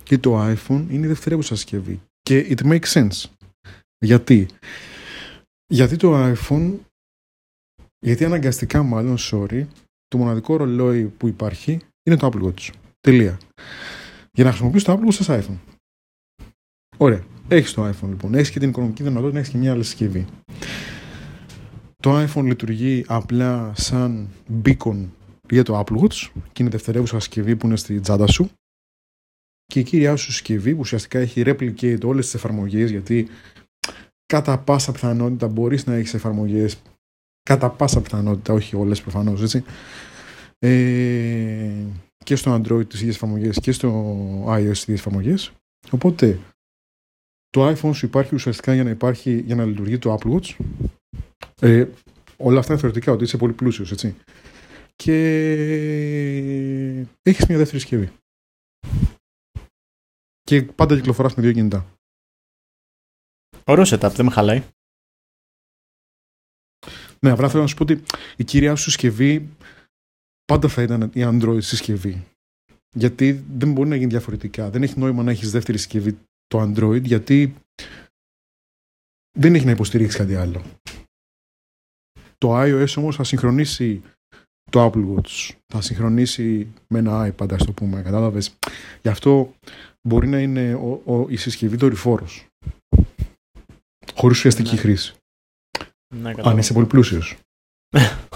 και 0.06 0.18
το 0.18 0.52
iPhone 0.52 0.86
είναι 0.90 1.04
η 1.04 1.08
δευτερεύουσα 1.08 1.54
συσκευή. 1.54 2.00
Και 2.22 2.46
it 2.48 2.66
makes 2.66 2.92
sense. 2.92 3.24
Γιατί; 3.98 4.48
Γιατί 5.66 5.96
το 5.96 6.32
iPhone, 6.32 6.74
γιατί 7.98 8.24
αναγκαστικά 8.24 8.82
μάλλον, 8.82 9.16
sorry, 9.18 9.66
το 10.08 10.18
μοναδικό 10.18 10.56
ρολόι 10.56 11.04
που 11.04 11.28
υπάρχει 11.28 11.78
είναι 12.02 12.16
το 12.16 12.30
Apple 12.32 12.42
Watch. 12.42 12.70
Τελεία. 13.00 13.38
Για 14.32 14.44
να 14.44 14.50
χρησιμοποιήσει 14.50 14.84
το 14.84 14.92
Apple 14.92 15.06
Watch 15.06 15.12
σε 15.12 15.44
iPhone. 15.44 15.58
Ωραία. 16.96 17.24
Έχεις 17.48 17.72
το 17.72 17.88
iPhone 17.88 18.08
λοιπόν. 18.08 18.34
Έχεις 18.34 18.50
και 18.50 18.58
την 18.58 18.68
οικονομική 18.68 19.02
δυνατότητα 19.02 19.32
να 19.32 19.38
έχεις 19.38 19.52
και 19.52 19.58
μια 19.58 19.72
άλλη 19.72 19.84
συσκευή. 19.84 20.26
Το 21.96 22.24
iPhone 22.24 22.44
λειτουργεί 22.44 23.04
απλά 23.06 23.72
σαν 23.76 24.28
beacon 24.64 25.08
για 25.48 25.62
το 25.62 25.78
Apple 25.78 26.00
Watch 26.00 26.30
και 26.52 26.62
είναι 26.62 26.70
δευτερεύουσα 26.70 27.20
συσκευή 27.20 27.56
που 27.56 27.66
είναι 27.66 27.76
στη 27.76 28.00
τσάντα 28.00 28.26
σου. 28.26 28.50
Και 29.66 29.80
η 29.80 29.82
κύρια 29.82 30.16
σου 30.16 30.32
συσκευή 30.32 30.72
που 30.72 30.80
ουσιαστικά 30.80 31.18
έχει 31.18 31.42
replicate 31.46 32.04
όλες 32.04 32.24
τις 32.24 32.34
εφαρμογές 32.34 32.90
γιατί 32.90 33.28
κατά 34.26 34.58
πάσα 34.58 34.92
πιθανότητα 34.92 35.48
μπορείς 35.48 35.86
να 35.86 35.94
έχεις 35.94 36.14
εφαρμογές. 36.14 36.82
Κατά 37.42 37.70
πάσα 37.70 38.00
πιθανότητα, 38.00 38.52
όχι 38.52 38.76
όλες 38.76 39.02
προφανώς, 39.02 39.42
έτσι. 39.42 39.64
Ε, 40.58 41.70
και 42.24 42.36
στο 42.36 42.54
Android 42.54 42.88
τις 42.88 43.00
ίδιες 43.00 43.14
εφαρμογές 43.14 43.58
και 43.58 43.72
στο 43.72 43.88
iOS 44.48 44.70
τις 44.70 44.82
ίδιες 44.82 44.98
εφαρμογές. 44.98 45.52
Οπότε 45.90 46.38
το 47.50 47.68
iPhone 47.68 47.94
σου 47.94 48.06
υπάρχει 48.06 48.34
ουσιαστικά 48.34 48.74
για 48.74 48.84
να, 48.84 48.90
υπάρχει, 48.90 49.42
για 49.46 49.54
να 49.54 49.64
λειτουργεί 49.64 49.98
το 49.98 50.18
Apple 50.18 50.34
Watch. 50.34 50.56
Ε, 51.60 51.86
όλα 52.36 52.58
αυτά 52.58 52.72
είναι 52.72 52.80
θεωρητικά 52.80 53.12
ότι 53.12 53.24
είσαι 53.24 53.36
πολύ 53.36 53.52
πλούσιος, 53.52 53.92
έτσι. 53.92 54.14
Και 54.96 55.14
έχεις 57.22 57.46
μια 57.46 57.56
δεύτερη 57.56 57.80
συσκευή. 57.80 58.10
Και 60.46 60.62
πάντα 60.62 60.96
κυκλοφοράς 60.96 61.34
με 61.34 61.42
δύο 61.42 61.52
κινητά. 61.52 61.98
Ωραίος 63.64 63.92
setup, 63.92 64.10
δεν 64.12 64.24
με 64.24 64.30
χαλάει. 64.30 64.62
Ναι, 67.20 67.30
απλά 67.30 67.48
θέλω 67.48 67.62
να 67.62 67.68
σου 67.68 67.76
πω 67.76 67.82
ότι 67.82 68.02
η 68.36 68.44
κυρία 68.44 68.74
σου 68.74 68.82
συσκευή 68.82 69.56
πάντα 70.44 70.68
θα 70.68 70.82
ήταν 70.82 71.02
η 71.02 71.20
Android 71.22 71.62
συσκευή. 71.62 72.26
Γιατί 72.94 73.32
δεν 73.32 73.72
μπορεί 73.72 73.88
να 73.88 73.96
γίνει 73.96 74.10
διαφορετικά. 74.10 74.70
Δεν 74.70 74.82
έχει 74.82 74.98
νόημα 74.98 75.22
να 75.22 75.30
έχεις 75.30 75.50
δεύτερη 75.50 75.78
συσκευή 75.78 76.18
το 76.46 76.60
Android, 76.60 77.02
γιατί 77.02 77.54
δεν 79.38 79.54
έχει 79.54 79.64
να 79.64 79.70
υποστηρίξει 79.70 80.16
κάτι 80.18 80.34
άλλο. 80.34 80.64
Το 82.38 82.60
iOS 82.62 82.94
όμως 82.96 83.16
θα 83.16 83.24
συγχρονίσει 83.24 84.02
το 84.70 84.86
Apple 84.86 85.14
Watch. 85.14 85.50
Θα 85.66 85.80
συγχρονίσει 85.80 86.72
με 86.88 86.98
ένα 86.98 87.34
iPad, 87.34 87.52
ας 87.52 87.64
το 87.64 87.72
πούμε. 87.72 88.02
Κατάλαβες. 88.02 88.56
Γι' 89.02 89.08
αυτό 89.08 89.54
μπορεί 90.06 90.28
να 90.28 90.40
είναι 90.40 90.74
ο, 90.74 91.02
ο- 91.04 91.28
η 91.28 91.36
συσκευή 91.36 91.76
δορυφόρος. 91.76 92.46
Χωρίς 94.14 94.36
ουσιαστική 94.38 94.74
Ναι. 94.74 94.80
χρήση. 94.80 95.14
Ναι, 96.14 96.28
Αν 96.28 96.34
κατάλαβα. 96.34 96.58
είσαι 96.60 96.72
πολύ 96.72 96.86
πλούσιος. 96.86 97.36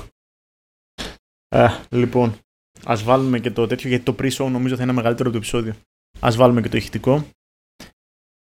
Ε, 1.54 1.68
λοιπόν, 1.90 2.38
ας 2.84 3.02
βάλουμε 3.02 3.40
και 3.40 3.50
το 3.50 3.66
τέτοιο 3.66 3.88
γιατί 3.88 4.04
το 4.04 4.14
pre-show 4.18 4.50
νομίζω 4.50 4.76
θα 4.76 4.82
είναι 4.82 4.92
μεγαλύτερο 4.92 5.28
από 5.28 5.38
το 5.38 5.44
επεισόδιο. 5.44 5.74
Α 6.20 6.30
βάλουμε 6.36 6.60
και 6.62 6.68
το 6.68 6.76
ηχητικό. 6.76 7.24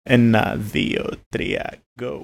Ένα, 0.02 0.56
δύο, 0.56 1.10
τρία, 1.28 1.78
go. 2.00 2.20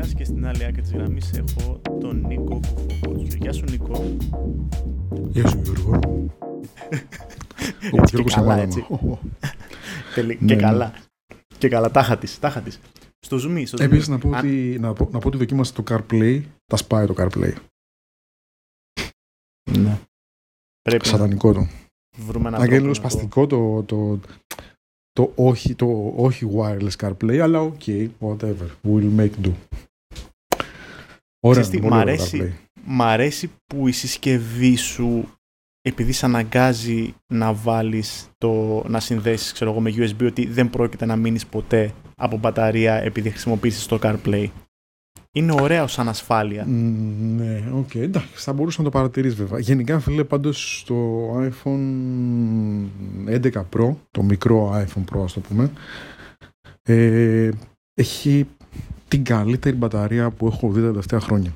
Άκρη 0.00 0.82
της 0.82 0.92
γραμμής 0.92 1.32
έχω 1.32 1.80
τον 2.00 2.26
Νίκο 2.26 2.60
Κουφοκότσιο. 2.74 3.38
Γεια 3.40 3.52
σου 3.52 3.64
Νίκο. 3.70 4.16
Γεια 5.28 5.48
σου 5.48 5.60
Γιώργο. 5.64 5.98
Ο 7.92 8.02
Γιώργος 8.08 8.34
καλά, 8.34 8.56
έτσι. 8.56 8.86
Τελει... 10.14 10.36
και 10.36 10.54
ναι, 10.54 10.56
καλά. 10.56 10.94
Και 11.58 11.68
καλά, 11.68 11.90
τάχα 11.90 12.18
της, 12.18 12.38
τάχα 12.38 12.60
της. 12.60 12.80
Στο 13.18 13.36
zoom, 13.36 13.62
στο 13.66 13.76
zoom. 13.80 13.84
Επίσης 13.84 14.08
να 14.08 14.18
πω, 14.18 14.28
ότι, 14.28 14.76
να, 14.80 14.92
πω, 14.92 15.08
να 15.12 15.18
πω 15.18 15.28
ότι 15.28 15.36
δοκίμασα 15.36 15.72
το 15.72 15.82
CarPlay, 15.90 16.42
τα 16.66 16.76
σπάει 16.76 17.06
το 17.06 17.14
CarPlay. 17.18 17.52
Ναι. 19.70 19.98
Πρέπει 20.82 21.06
Σατανικό 21.06 21.52
το. 21.52 21.68
Βρούμε 22.16 22.48
ένα 22.48 22.66
τρόπο. 22.66 22.94
σπαστικό 22.94 23.46
το, 23.46 23.82
το, 23.82 24.20
το, 25.12 25.32
όχι, 25.34 25.74
το 25.74 26.12
όχι 26.16 26.48
wireless 26.56 26.96
CarPlay, 26.98 27.38
αλλά 27.38 27.72
ok, 27.72 28.08
whatever, 28.20 28.68
we'll 28.84 29.18
make 29.18 29.46
do. 29.46 29.52
Ωραία, 31.48 31.68
τι, 31.68 31.82
μ, 31.82 31.94
αρέσει, 31.94 32.54
μ' 32.84 33.02
αρέσει 33.02 33.50
που 33.66 33.88
η 33.88 33.92
συσκευή 33.92 34.76
σου 34.76 35.28
επειδή 35.88 36.12
σε 36.12 36.26
αναγκάζει 36.26 37.14
να 37.26 37.52
βάλεις 37.52 38.28
το, 38.38 38.82
να 38.88 39.00
συνδέσεις 39.00 39.52
ξέρω 39.52 39.70
εγώ, 39.70 39.80
με 39.80 39.94
USB 39.96 40.26
ότι 40.26 40.46
δεν 40.46 40.70
πρόκειται 40.70 41.06
να 41.06 41.16
μείνεις 41.16 41.46
ποτέ 41.46 41.92
από 42.16 42.36
μπαταρία 42.36 42.94
επειδή 42.94 43.30
χρησιμοποιήσεις 43.30 43.86
το 43.86 43.98
CarPlay. 44.02 44.46
Είναι 45.32 45.54
ωραίο 45.60 45.86
σαν 45.86 46.08
ασφάλεια. 46.08 46.64
ναι, 46.66 47.64
ok. 47.72 47.88
Okay, 47.92 48.00
εντάξει, 48.00 48.28
θα 48.34 48.52
μπορούσα 48.52 48.78
να 48.78 48.84
το 48.84 48.90
παρατηρείς 48.90 49.34
βέβαια. 49.34 49.58
Γενικά, 49.58 49.98
φίλε, 49.98 50.24
πάντως 50.24 50.78
στο 50.78 51.28
iPhone 51.38 51.80
11 53.28 53.50
Pro, 53.52 53.94
το 54.10 54.22
μικρό 54.22 54.84
iPhone 54.86 55.04
Pro 55.14 55.22
ας 55.24 55.32
το 55.32 55.40
πούμε, 55.40 55.70
ε, 56.82 57.50
έχει 57.94 58.46
την 59.08 59.24
καλύτερη 59.24 59.76
μπαταρία 59.76 60.30
που 60.30 60.46
έχω 60.46 60.72
δει 60.72 60.80
τα 60.80 60.86
τελευταία 60.86 61.20
χρόνια. 61.20 61.52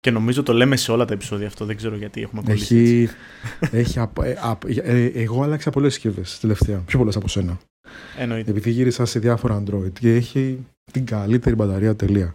Και 0.00 0.10
νομίζω 0.10 0.42
το 0.42 0.52
λέμε 0.52 0.76
σε 0.76 0.92
όλα 0.92 1.04
τα 1.04 1.12
επεισόδια 1.12 1.46
αυτό, 1.46 1.64
δεν 1.64 1.76
ξέρω 1.76 1.96
γιατί 1.96 2.22
έχουμε 2.22 2.42
κολλήσει. 2.42 2.76
Έχει, 2.76 3.08
έχει 3.76 3.98
ε, 4.22 4.36
ε, 4.82 5.06
εγώ 5.06 5.42
άλλαξα 5.42 5.70
πολλές 5.70 5.92
συσκευές 5.92 6.40
τελευταία, 6.40 6.78
πιο 6.78 6.98
πολλές 6.98 7.16
από 7.16 7.28
σένα. 7.28 7.58
Εννοείται. 8.18 8.50
Επειδή 8.50 8.70
γύρισα 8.70 9.04
σε 9.04 9.18
διάφορα 9.18 9.62
Android 9.62 9.92
και 9.92 10.14
έχει 10.14 10.66
την 10.92 11.06
καλύτερη 11.06 11.54
μπαταρία 11.54 11.96
τελεία. 11.96 12.32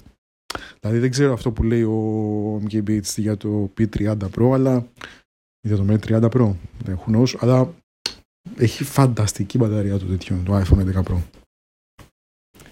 Δηλαδή 0.80 1.00
δεν 1.00 1.10
ξέρω 1.10 1.34
αυτό 1.34 1.52
που 1.52 1.64
λέει 1.64 1.84
ο 1.84 2.62
MKBH 2.64 3.16
για 3.16 3.38
το 3.38 3.74
P30 3.78 4.18
Pro, 4.38 4.52
αλλά 4.54 4.88
για 5.68 5.76
το 5.76 5.86
M30 5.90 6.22
Pro, 6.22 6.54
δεν 6.84 6.94
έχουν 6.94 7.28
αλλά 7.40 7.74
έχει 8.58 8.84
φανταστική 8.84 9.58
μπαταρία 9.58 9.98
το 9.98 10.06
τέτοιο, 10.06 10.42
το 10.46 10.58
iPhone 10.58 10.94
11 10.94 11.04
Pro. 11.04 11.18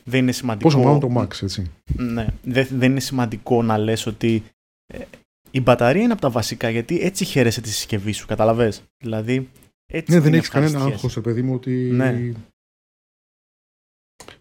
Δεν 0.09 0.19
είναι 0.19 0.31
σημαντικό. 0.31 0.69
Πόσο 0.69 0.83
μάλλον 0.83 0.99
το 0.99 1.09
Max, 1.17 1.41
έτσι. 1.41 1.71
Ναι, 1.95 2.27
δεν, 2.43 2.67
δεν 2.71 2.91
είναι 2.91 2.99
σημαντικό 2.99 3.63
να 3.63 3.77
λες 3.77 4.05
ότι 4.05 4.43
ε, 4.85 5.03
η 5.51 5.61
μπαταρία 5.61 6.03
είναι 6.03 6.11
από 6.11 6.21
τα 6.21 6.29
βασικά, 6.29 6.69
γιατί 6.69 7.01
έτσι 7.01 7.25
χαίρεσαι 7.25 7.61
τη 7.61 7.69
συσκευή 7.69 8.11
σου, 8.11 8.27
καταλαβες; 8.27 8.83
Δηλαδή, 8.97 9.49
έτσι 9.85 10.13
ναι, 10.13 10.19
δεν 10.19 10.33
έχεις 10.33 10.49
κανένα 10.49 10.83
άγχος, 10.83 11.21
παιδί 11.21 11.41
μου, 11.41 11.53
ότι... 11.53 11.71
Ναι. 11.71 12.33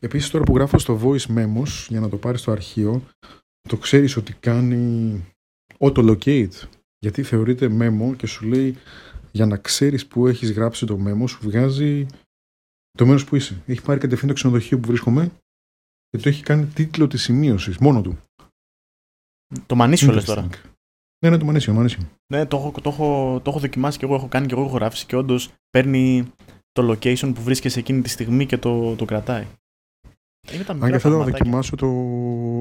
Επίσης 0.00 0.30
τώρα 0.30 0.44
που 0.44 0.54
γράφω 0.54 0.78
στο 0.78 1.00
voice 1.02 1.36
memos 1.36 1.86
για 1.88 2.00
να 2.00 2.08
το 2.08 2.16
πάρεις 2.16 2.40
στο 2.40 2.52
αρχείο, 2.52 3.02
το 3.68 3.76
ξέρεις 3.76 4.16
ότι 4.16 4.32
κάνει 4.32 5.24
auto-locate, 5.78 6.68
γιατί 6.98 7.22
θεωρείται 7.22 7.76
memo 7.80 8.16
και 8.16 8.26
σου 8.26 8.46
λέει 8.46 8.76
για 9.32 9.46
να 9.46 9.56
ξέρεις 9.56 10.06
που 10.06 10.26
έχεις 10.26 10.52
γράψει 10.52 10.86
το 10.86 10.98
memo, 11.06 11.28
σου 11.28 11.38
βγάζει 11.42 12.06
το 12.98 13.06
μέρος 13.06 13.24
που 13.24 13.36
είσαι. 13.36 13.62
Έχει 13.66 13.82
πάρει 13.82 14.00
κατευθείαν 14.00 14.28
το 14.28 14.34
ξενοδοχείο 14.34 14.78
που 14.78 14.88
βρίσκομαι 14.88 15.30
και 16.10 16.18
το 16.18 16.28
έχει 16.28 16.42
κάνει 16.42 16.66
τίτλο 16.66 17.06
της 17.06 17.22
σημείωσης, 17.22 17.78
μόνο 17.78 18.02
του. 18.02 18.18
Το 19.66 19.74
μανίσιο 19.74 20.12
λες 20.12 20.24
τώρα. 20.24 20.48
Ναι, 21.24 21.30
ναι, 21.30 21.38
το 21.38 21.44
μανίσιο, 21.44 21.72
μανίσιο. 21.72 22.08
Ναι, 22.32 22.46
το 22.46 22.56
έχω, 22.56 22.80
το, 22.80 22.90
έχω, 22.90 23.40
το 23.42 23.50
έχω 23.50 23.58
δοκιμάσει 23.58 23.98
και 23.98 24.04
εγώ 24.04 24.14
έχω 24.14 24.28
κάνει 24.28 24.46
και 24.46 24.54
εγώ 24.54 24.64
έχω 24.64 24.74
γράψει 24.74 25.06
και 25.06 25.16
όντως 25.16 25.52
παίρνει 25.70 26.32
το 26.72 26.90
location 26.90 27.32
που 27.34 27.42
βρίσκεσαι 27.42 27.78
εκείνη 27.78 28.02
τη 28.02 28.08
στιγμή 28.08 28.46
και 28.46 28.58
το, 28.58 28.94
το 28.94 29.04
κρατάει. 29.04 29.46
Είναι 30.52 30.64
τα 30.64 30.72
Αν 30.72 30.90
και 30.90 30.98
θέλω 30.98 31.18
να 31.18 31.24
δοκιμάσω 31.24 31.76
το. 31.76 31.86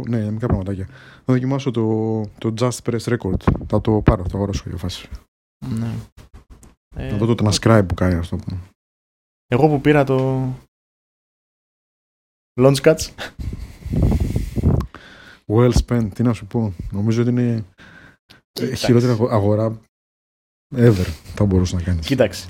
Ναι, 0.07 0.31
μικρά 0.31 0.47
πραγματάκια. 0.47 0.87
Να 1.25 1.33
δοκιμάσω 1.33 1.71
το, 1.71 2.21
το 2.37 2.53
Just 2.59 2.77
Press 2.83 3.17
Record. 3.17 3.65
Θα 3.67 3.81
το 3.81 4.01
πάρω, 4.01 4.23
θα 4.23 4.29
το 4.29 4.37
αγοράσω 4.37 4.63
για 4.67 4.77
φάση. 4.77 5.09
Ναι. 5.65 5.93
Να 6.95 7.17
δω 7.17 7.35
το 7.35 7.45
ε, 7.45 7.49
transcribe 7.49 7.85
που 7.87 7.93
κάνει 7.93 8.15
αυτό. 8.15 8.39
Εγώ 9.47 9.67
που 9.67 9.81
πήρα 9.81 10.03
το. 10.03 10.47
Launchcuts. 12.61 13.09
Well 15.47 15.71
spent, 15.85 16.09
τι 16.13 16.23
να 16.23 16.33
σου 16.33 16.45
πω. 16.45 16.73
Νομίζω 16.91 17.21
ότι 17.21 17.29
είναι 17.29 17.65
η 18.61 18.75
χειρότερη 18.75 19.11
αγορά 19.29 19.81
ever 20.75 21.05
θα 21.35 21.45
μπορούσες 21.45 21.73
να 21.73 21.81
κάνεις. 21.81 22.05
Κοίταξε. 22.05 22.49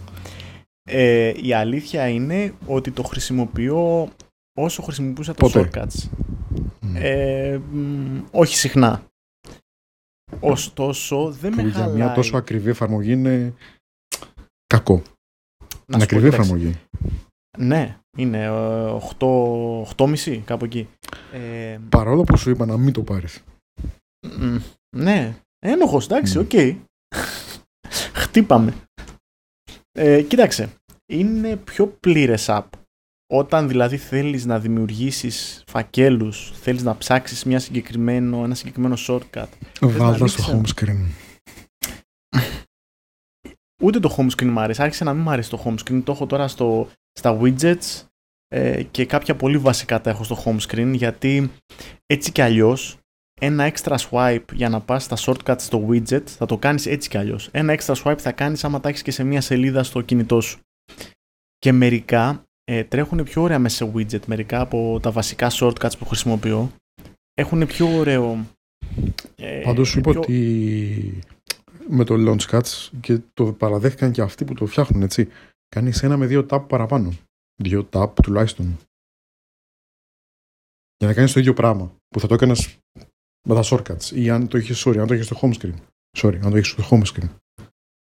Ε, 0.83 1.33
η 1.43 1.53
αλήθεια 1.53 2.07
είναι 2.07 2.53
ότι 2.65 2.91
το 2.91 3.03
χρησιμοποιώ 3.03 4.11
όσο 4.57 4.81
χρησιμοποιούσα 4.81 5.33
το 5.33 5.49
Πότε; 5.49 5.69
shortcuts. 5.73 6.09
Ε, 6.93 7.59
όχι 8.31 8.55
συχνά. 8.55 9.03
Ωστόσο, 10.39 11.31
δεν 11.31 11.53
με 11.53 11.61
χαλάει. 11.61 11.87
Για 11.87 11.95
μια 11.95 12.13
τόσο 12.13 12.37
ακριβή 12.37 12.69
εφαρμογή 12.69 13.11
είναι 13.11 13.53
κακό. 14.67 15.01
Να 15.85 15.95
είναι 15.95 16.03
ακριβή 16.03 16.27
εφαρμογή. 16.27 16.75
Ναι, 17.57 17.99
είναι 18.15 18.49
8, 19.17 19.27
8,5 19.95 20.41
κάπου 20.45 20.65
εκεί. 20.65 20.89
Ε, 21.33 21.77
Παρόλο 21.89 22.23
που 22.23 22.37
σου 22.37 22.49
είπα 22.49 22.65
να 22.65 22.77
μην 22.77 22.93
το 22.93 23.01
πάρεις. 23.01 23.43
Ναι, 24.97 25.35
ένοχος, 25.59 26.05
εντάξει, 26.05 26.37
ok. 26.37 26.49
Okay. 26.51 26.77
Χτύπαμε. 28.21 28.73
Ε, 29.91 30.21
κοίταξε, 30.21 30.69
είναι 31.05 31.55
πιο 31.55 31.87
πλήρες 31.87 32.45
app. 32.49 32.63
Όταν 33.33 33.67
δηλαδή 33.67 33.97
θέλεις 33.97 34.45
να 34.45 34.59
δημιουργήσεις 34.59 35.63
φακέλους, 35.67 36.51
θέλεις 36.55 36.83
να 36.83 36.97
ψάξεις 36.97 37.43
μια 37.43 37.59
συγκεκριμένο, 37.59 38.43
ένα 38.43 38.55
συγκεκριμένο 38.55 38.95
shortcut. 39.07 39.47
Βάλτε 39.81 40.27
στο 40.27 40.43
home 40.43 40.73
screen. 40.75 41.05
Ούτε 43.83 43.99
το 43.99 44.15
home 44.17 44.29
screen 44.29 44.49
μου 44.49 44.59
άρεσε. 44.59 44.81
Άρχισε 44.83 45.03
να 45.03 45.13
μην 45.13 45.21
μου 45.23 45.29
αρέσει 45.29 45.49
το 45.49 45.61
home 45.65 45.75
screen. 45.77 46.01
Το 46.03 46.11
έχω 46.11 46.25
τώρα 46.25 46.47
στο, 46.47 46.89
στα 47.19 47.39
widgets 47.41 48.03
ε, 48.47 48.83
και 48.83 49.05
κάποια 49.05 49.35
πολύ 49.35 49.57
βασικά 49.57 50.01
τα 50.01 50.09
έχω 50.09 50.23
στο 50.23 50.43
home 50.45 50.59
screen 50.59 50.91
γιατί 50.95 51.51
έτσι 52.05 52.31
κι 52.31 52.41
αλλιώς 52.41 52.97
ένα 53.41 53.71
extra 53.73 53.95
swipe 53.97 54.53
για 54.53 54.69
να 54.69 54.81
πας 54.81 55.03
στα 55.03 55.17
shortcuts 55.19 55.59
στο 55.59 55.87
widget 55.89 56.23
θα 56.25 56.45
το 56.45 56.57
κάνεις 56.57 56.85
έτσι 56.85 57.09
κι 57.09 57.17
αλλιώς. 57.17 57.49
Ένα 57.51 57.77
extra 57.79 57.93
swipe 58.03 58.17
θα 58.17 58.31
κάνεις 58.31 58.63
άμα 58.63 58.79
τα 58.79 58.89
έχεις 58.89 59.01
και 59.01 59.11
σε 59.11 59.23
μια 59.23 59.41
σελίδα 59.41 59.83
στο 59.83 60.01
κινητό 60.01 60.41
σου. 60.41 60.59
Και 61.57 61.71
μερικά 61.71 62.43
ε, 62.63 62.83
τρέχουν 62.83 63.23
πιο 63.23 63.41
ωραία 63.41 63.59
μέσα 63.59 63.85
σε 63.85 63.91
widget. 63.95 64.25
Μερικά 64.25 64.61
από 64.61 64.99
τα 65.01 65.11
βασικά 65.11 65.51
shortcuts 65.51 65.97
που 65.99 66.05
χρησιμοποιώ 66.05 66.71
έχουν 67.33 67.65
πιο 67.65 67.97
ωραίο... 67.97 68.45
Ε, 69.35 69.61
Πάντως 69.63 69.89
σου 69.89 69.99
είπα 69.99 70.11
πιο... 70.11 70.19
ότι 70.19 71.19
με 71.87 72.03
το 72.03 72.15
Launchcuts 72.17 72.89
και 72.99 73.19
το 73.33 73.45
παραδέχτηκαν 73.53 74.11
και 74.11 74.21
αυτοί 74.21 74.45
που 74.45 74.53
το 74.53 74.65
φτιάχνουν, 74.65 75.01
έτσι. 75.01 75.27
Κάνεις 75.75 76.03
ένα 76.03 76.17
με 76.17 76.25
δύο 76.25 76.45
tap 76.49 76.65
παραπάνω. 76.67 77.13
Δύο 77.61 77.89
tap 77.91 78.11
τουλάχιστον. 78.23 78.65
Για 80.97 81.07
να 81.07 81.13
κάνεις 81.13 81.33
το 81.33 81.39
ίδιο 81.39 81.53
πράγμα 81.53 81.95
που 82.07 82.19
θα 82.19 82.27
το 82.27 82.33
έκανες 82.33 82.77
με 83.47 83.55
τα 83.55 83.63
shortcuts 83.63 84.11
ή 84.13 84.29
αν 84.29 84.47
το 84.47 84.57
έχεις, 84.57 84.83
sorry, 84.85 84.97
αν 84.97 85.07
το 85.07 85.13
έχεις 85.13 85.25
στο 85.25 85.39
home 85.41 85.53
screen. 85.53 85.73
Sorry, 86.17 86.39
αν 86.43 86.49
το 86.49 86.57
έχεις 86.57 86.67
στο 86.67 86.83
home 86.89 87.03
screen. 87.03 87.29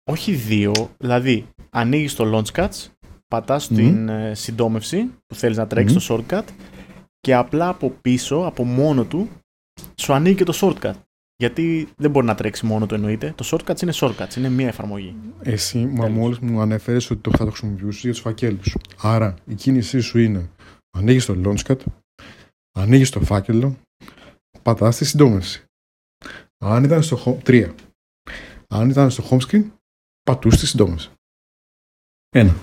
Όχι 0.04 0.34
δύο, 0.34 0.96
δηλαδή 0.98 1.50
ανοίγεις 1.70 2.16
το 2.16 2.38
Launchcuts, 2.38 2.88
πατάς 3.28 3.66
mm. 3.66 3.76
την 3.76 4.10
ε, 4.10 4.36
συντόμευση 4.36 5.04
που 5.26 5.36
θέλεις 5.36 5.58
να 5.58 5.68
τρέξεις 5.68 5.98
mm. 6.04 6.08
το 6.08 6.26
shortcut 6.30 6.46
και 7.20 7.36
απλά 7.36 7.70
από 7.70 7.90
πίσω, 7.90 8.46
από 8.46 8.64
μόνο 8.64 9.06
του, 9.06 9.30
σου 9.96 10.14
ανοίγει 10.14 10.36
και 10.36 10.44
το 10.44 10.60
shortcut. 10.62 10.96
Γιατί 11.42 11.90
δεν 11.98 12.12
μπορεί 12.12 12.26
να 12.26 12.36
τρέξει 12.36 12.66
μόνο 12.66 12.86
το 12.86 12.96
εννοείται. 12.96 13.34
Το 13.38 13.50
shortcuts 13.52 13.82
είναι 13.82 13.94
shortcuts, 13.96 14.36
είναι 14.36 14.50
μία 14.50 14.68
εφαρμογή. 14.68 15.16
Εσύ, 15.42 15.86
μα 15.86 16.08
μόλι 16.08 16.38
μου 16.42 16.62
ανέφερες 16.62 17.10
ότι 17.10 17.22
το 17.22 17.32
θα 17.32 17.46
το 17.46 17.52
χρησιμοποιήσει 17.52 18.00
για 18.00 18.12
τους 18.12 18.20
φακέλους. 18.20 18.78
Άρα 18.98 19.36
η 19.46 19.56
κίνησή 19.56 20.00
σου 20.00 20.20
είναι 20.20 20.50
ανοίγεις 20.98 21.26
το 21.26 21.42
launchpad, 21.46 21.78
ανοίγεις 22.72 23.10
το 23.10 23.22
φάκελο, 23.22 23.78
πατάς 24.62 24.98
τη 24.98 25.06
συντόμευση. 25.06 25.64
Αν 26.58 26.84
ήταν 26.84 27.04
στο 27.04 27.18
home, 27.26 27.44
3. 27.44 27.74
Αν 28.68 28.90
ήταν 28.90 29.12
στο 29.12 29.24
home 29.30 29.40
screen, 29.40 29.72
πατούς 30.24 30.58
τη 30.58 30.68
συντόμευση. 30.68 31.12
Ένα. 32.30 32.56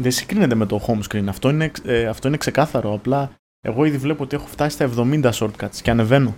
Δεν 0.00 0.12
συγκρίνεται 0.12 0.54
με 0.54 0.66
το 0.66 0.84
home 0.86 1.02
screen. 1.02 1.26
Αυτό 1.28 1.50
είναι, 1.50 1.70
ε, 1.84 2.06
αυτό 2.06 2.28
είναι 2.28 2.36
ξεκάθαρο. 2.36 2.92
Απλά 2.92 3.36
εγώ 3.60 3.84
ήδη 3.84 3.98
βλέπω 3.98 4.22
ότι 4.22 4.36
έχω 4.36 4.46
φτάσει 4.46 4.74
στα 4.74 4.84
70 4.96 5.30
shortcuts 5.32 5.76
και 5.82 5.90
ανεβαίνω. 5.90 6.36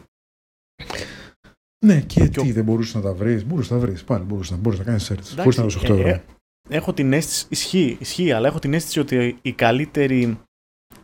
Ναι, 1.87 2.01
και, 2.01 2.29
τι, 2.29 2.53
δεν 2.53 2.65
μπορούσες 2.65 2.95
να 2.95 3.01
τα 3.01 3.13
βρεις. 3.13 3.47
Μπορούσες 3.47 3.71
να 3.71 3.79
τα 3.79 3.87
βρεις. 3.87 4.05
Πάλι 4.05 4.25
μπορούσες 4.25 4.59
να, 4.59 4.77
να 4.77 4.85
κάνεις 4.85 5.13
search. 5.13 5.35
Μπορούσε 5.37 5.61
να 5.61 5.67
δώσει 5.67 5.79
8 5.83 5.89
ευρώ. 5.91 6.09
Ε, 6.09 6.23
έχω 6.69 6.93
την 6.93 7.13
αίσθηση, 7.13 7.47
ισχύει, 7.49 7.97
ισχύει, 8.01 8.33
αλλά 8.33 8.49
έχω 8.49 8.59
την 8.59 8.75
αίσθηση 8.75 9.01
ότι 9.01 9.39
η 9.43 9.53
καλύτερη 9.53 10.39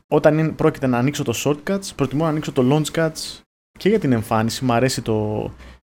όταν 0.08 0.38
είναι, 0.38 0.49
πρόκειται 0.49 0.87
να 0.87 0.99
ανοίξω 0.99 1.23
το 1.23 1.35
shortcuts, 1.44 1.94
προτιμώ 1.94 2.23
να 2.25 2.28
ανοίξω 2.28 2.52
το 2.52 2.62
launchcuts 2.70 3.40
και 3.78 3.88
για 3.88 3.99
την 3.99 4.12
εμφάνιση. 4.12 4.64
Μου 4.64 4.73
αρέσει 4.73 5.02
το 5.02 5.14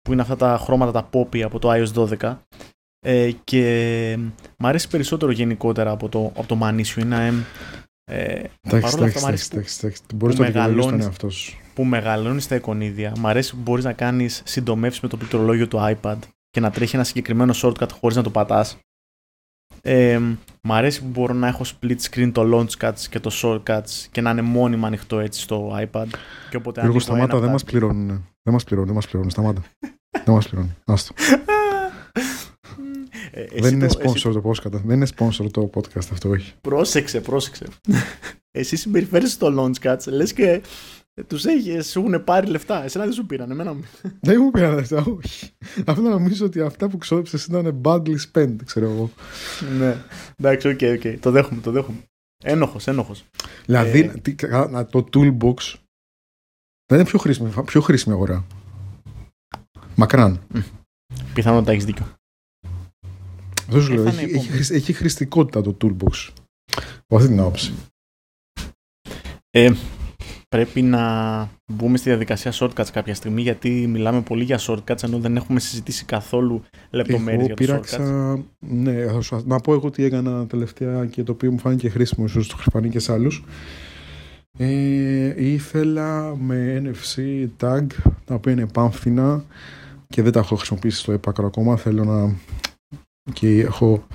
που 0.01 0.11
είναι 0.11 0.21
αυτά 0.21 0.35
τα 0.35 0.57
χρώματα 0.61 0.91
τα 0.91 1.09
poppy 1.13 1.41
από 1.41 1.59
το 1.59 1.71
iOS 1.71 2.17
12 2.21 2.37
ε, 2.99 3.31
και 3.43 4.15
μου 4.57 4.67
αρέσει 4.67 4.87
περισσότερο 4.87 5.31
γενικότερα 5.31 5.91
από 5.91 6.09
το, 6.09 6.31
από 6.35 6.45
το 6.47 6.59
Manisio. 6.61 6.97
Είναι, 6.97 7.45
ε, 8.03 8.43
εντάξει, 8.61 8.95
εντάξει, 8.95 9.49
εντάξει, 9.51 10.01
Μπορείς 10.15 10.37
να 10.37 10.51
τον 10.51 11.01
εαυτό 11.01 11.29
Που 11.73 11.83
μεγαλώνεις 11.83 12.47
τα 12.47 12.55
εικονίδια. 12.55 13.13
Μ' 13.17 13.27
αρέσει 13.27 13.51
που 13.51 13.61
μπορείς 13.61 13.83
να 13.83 13.93
κάνεις 13.93 14.41
συντομεύσεις 14.45 15.01
με 15.01 15.07
το 15.07 15.17
πληκτρολόγιο 15.17 15.67
του 15.67 15.77
iPad 15.81 16.17
και 16.49 16.59
να 16.59 16.71
τρέχει 16.71 16.95
ένα 16.95 17.03
συγκεκριμένο 17.03 17.53
shortcut 17.55 17.89
χωρίς 17.99 18.17
να 18.17 18.23
το 18.23 18.29
πατάς. 18.29 18.77
Ε, 19.81 20.19
μ' 20.61 20.73
αρέσει 20.73 21.01
που 21.01 21.07
μπορώ 21.07 21.33
να 21.33 21.47
έχω 21.47 21.63
split 21.63 21.95
screen 22.09 22.31
το 22.33 22.41
launch 22.53 22.85
cuts 22.87 22.99
και 23.09 23.19
το 23.19 23.31
shortcuts 23.33 24.07
και 24.11 24.21
να 24.21 24.29
είναι 24.29 24.41
μόνιμα 24.41 24.87
ανοιχτό 24.87 25.19
έτσι 25.19 25.41
στο 25.41 25.77
iPad. 25.79 26.05
Και 26.49 26.57
όποτε 26.57 26.81
Γιώργο, 26.81 26.99
σταμάτα, 26.99 27.39
δεν 27.39 27.49
μας 27.49 27.63
πληρώνουν. 27.63 28.07
Δεν 28.43 28.53
μας 28.53 28.63
πληρώνουν, 28.63 28.87
δεν 28.91 28.95
μας 28.95 29.05
πληρώνουν. 29.05 29.31
Σταμάτα. 29.31 29.63
δεν 30.23 30.33
μας 30.33 30.49
πληρώνουν. 30.49 30.75
Άστο. 30.85 31.13
Ε, 33.35 33.45
δεν 33.61 33.73
είναι 33.73 33.87
sponsor 33.89 34.33
το 34.33 34.41
podcast. 34.45 34.71
Δεν 34.71 34.95
είναι 34.95 35.07
sponsor 35.17 35.51
το 35.51 35.69
podcast 35.73 36.07
αυτό, 36.11 36.29
όχι. 36.29 36.53
Πρόσεξε, 36.61 37.21
πρόσεξε. 37.21 37.65
εσύ 38.51 38.75
συμπεριφέρεσαι 38.75 39.33
στο 39.33 39.53
Launchcuts, 39.57 40.07
λες 40.07 40.33
και 40.33 40.61
τους 41.27 41.41
σου 41.89 41.99
έχουν 41.99 42.23
πάρει 42.23 42.47
λεφτά. 42.47 42.83
Εσένα 42.83 43.03
δεν 43.03 43.13
σου 43.13 43.25
πήραν, 43.25 43.51
εμένα 43.51 43.73
μου. 43.73 43.83
Δεν 44.19 44.41
μου 44.41 44.51
πήραν 44.51 44.75
λεφτά, 44.75 45.03
όχι. 45.17 45.49
Αυτό 45.85 46.01
νομίζω 46.01 46.45
ότι 46.45 46.61
αυτά 46.61 46.89
που 46.89 46.97
ξόδεψες 46.97 47.45
ήταν 47.45 47.81
badly 47.83 48.15
spent, 48.31 48.55
ξέρω 48.65 48.89
εγώ. 48.89 49.09
ναι. 49.77 49.95
Εντάξει, 50.37 50.67
ok, 50.67 50.77
okay, 50.81 50.95
ok. 50.97 51.19
Το 51.19 51.31
δέχομαι, 51.31 51.61
το 51.61 51.71
δέχομαι. 51.71 51.97
Ένοχος, 52.43 52.87
ένοχος. 52.87 53.25
Δηλαδή, 53.65 54.11
ε... 54.31 54.83
το 54.83 55.07
toolbox 55.13 55.75
δεν 56.85 56.99
είναι 56.99 57.05
πιο 57.05 57.19
χρήσιμη, 57.19 57.53
πιο 57.65 57.81
χρήσιμη 57.81 58.15
αγορά. 58.15 58.45
Μακράν. 59.95 60.47
Πιθανότατα 61.33 61.71
έχεις 61.71 61.85
δίκιο. 61.85 62.05
Αυτό 63.67 63.81
σου 63.81 63.93
λέω. 63.93 64.07
Έχει, 64.07 64.23
έχει, 64.23 64.73
έχει, 64.73 64.93
χρηστικότητα 64.93 65.61
το 65.61 65.77
toolbox. 65.81 66.29
Από 66.75 67.15
αυτή 67.15 67.27
την 67.27 67.39
άποψη. 67.39 67.73
Ε, 69.49 69.73
πρέπει 70.53 70.81
να 70.81 71.05
μπούμε 71.73 71.97
στη 71.97 72.09
διαδικασία 72.09 72.53
shortcuts 72.59 72.91
κάποια 72.91 73.15
στιγμή 73.15 73.41
γιατί 73.41 73.87
μιλάμε 73.87 74.21
πολύ 74.21 74.43
για 74.43 74.59
shortcuts 74.67 75.03
ενώ 75.03 75.17
δεν 75.17 75.35
έχουμε 75.35 75.59
συζητήσει 75.59 76.05
καθόλου 76.05 76.63
λεπτομέρειες 76.89 77.45
για 77.45 77.55
πήραξα, 77.55 77.97
shortcuts. 77.99 78.43
Ναι, 78.59 78.93
να 79.45 79.59
πω 79.59 79.73
εγώ 79.73 79.89
τι 79.89 80.03
έκανα 80.03 80.47
τελευταία 80.47 81.05
και 81.05 81.23
το 81.23 81.31
οποίο 81.31 81.51
μου 81.51 81.59
φάνηκε 81.59 81.89
χρήσιμο 81.89 82.25
ίσως 82.25 82.47
το 82.47 82.55
φανεί 82.71 82.89
και 82.89 82.99
σε 82.99 83.13
άλλους. 83.13 83.43
Ε, 84.57 85.45
ήθελα 85.45 86.35
με 86.35 86.81
NFC 86.85 87.47
tag 87.59 87.85
τα 88.25 88.35
οποία 88.35 88.51
είναι 88.51 88.67
πάμφθηνα 88.67 89.43
και 90.07 90.21
δεν 90.21 90.31
τα 90.31 90.39
έχω 90.39 90.55
χρησιμοποιήσει 90.55 90.97
στο 90.99 91.11
έπακρο 91.11 91.45
ακόμα 91.45 91.75
θέλω 91.75 92.03
να 92.03 92.35
και 93.33 93.59
έχω 93.59 94.07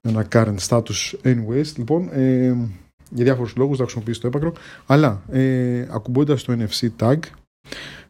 ένα 0.00 0.26
current 0.32 0.58
status 0.68 1.12
anyways 1.24 1.72
λοιπόν 1.76 2.08
ε, 2.12 2.56
για 3.10 3.24
διάφορους 3.24 3.56
λόγους 3.56 3.76
θα 3.76 3.82
χρησιμοποιήσω 3.82 4.20
το 4.20 4.26
έπακρο. 4.26 4.52
Αλλά 4.86 5.22
ε, 5.30 5.86
ακουμπώντας 5.90 6.42
το 6.42 6.56
NFC 6.58 6.88
tag 6.98 7.18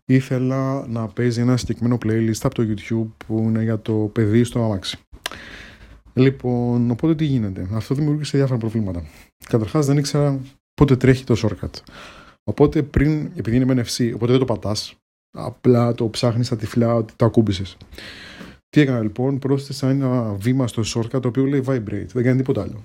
ήθελα 0.05 0.87
να 0.87 1.09
παίζει 1.09 1.41
ένα 1.41 1.57
συγκεκριμένο 1.57 1.99
playlist 2.05 2.41
από 2.43 2.55
το 2.55 2.63
YouTube 2.69 3.25
που 3.27 3.39
είναι 3.39 3.63
για 3.63 3.79
το 3.79 3.93
παιδί 3.93 4.45
στο 4.45 4.65
αμάξι. 4.65 4.99
Λοιπόν 6.15 6.91
οπότε 6.91 7.15
τι 7.15 7.25
γίνεται; 7.25 7.69
Αυτό 7.73 7.95
δημιούργησε 7.95 8.37
διάφορα 8.37 8.59
προβλήματα. 8.59 9.05
Καταρχάς 9.49 9.87
δεν 9.87 9.97
ήξερα 9.97 10.41
πότε 10.75 10.97
τρέχει 10.97 11.25
το 11.25 11.35
shortcut. 11.43 11.83
Οπότε 12.45 12.83
πριν 12.83 13.31
επειδή 13.35 13.57
είναι 13.57 13.65
με 13.65 13.83
NFC 13.83 14.13
οπότε 14.15 14.31
δεν 14.31 14.39
το 14.39 14.45
πατάς. 14.45 14.95
Απλά 15.39 15.95
το 15.95 16.09
ψάχνεις 16.09 16.47
στα 16.47 16.57
τυφλά 16.57 16.95
ότι 16.95 17.13
το 17.17 17.25
ακούμπησες. 17.25 17.77
Τι 18.69 18.81
έκανα 18.81 19.01
λοιπόν, 19.01 19.39
πρόσθεσα 19.39 19.89
ένα 19.89 20.35
βήμα 20.35 20.67
στο 20.67 20.83
shortcut 20.95 21.21
το 21.23 21.29
οποίο 21.29 21.45
λέει 21.45 21.63
vibrate, 21.67 22.07
δεν 22.13 22.25
κάνει 22.25 22.37
τίποτα 22.37 22.63
άλλο. 22.63 22.85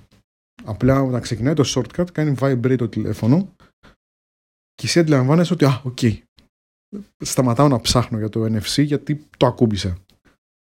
Απλά 0.63 1.01
όταν 1.01 1.21
ξεκινάει 1.21 1.53
το 1.53 1.63
shortcut 1.75 2.11
κάνει 2.11 2.35
vibrate 2.39 2.75
το 2.77 2.89
τηλέφωνο 2.89 3.55
και 4.73 4.85
εσύ 4.85 4.99
αντιλαμβάνεσαι 4.99 5.53
ότι, 5.53 5.65
α, 5.65 5.81
ok, 5.83 5.97
okay. 6.01 6.17
σταματάω 7.17 7.67
να 7.67 7.81
ψάχνω 7.81 8.17
για 8.17 8.29
το 8.29 8.43
NFC 8.43 8.83
γιατί 8.83 9.27
το 9.37 9.45
ακούμπησα. 9.45 9.97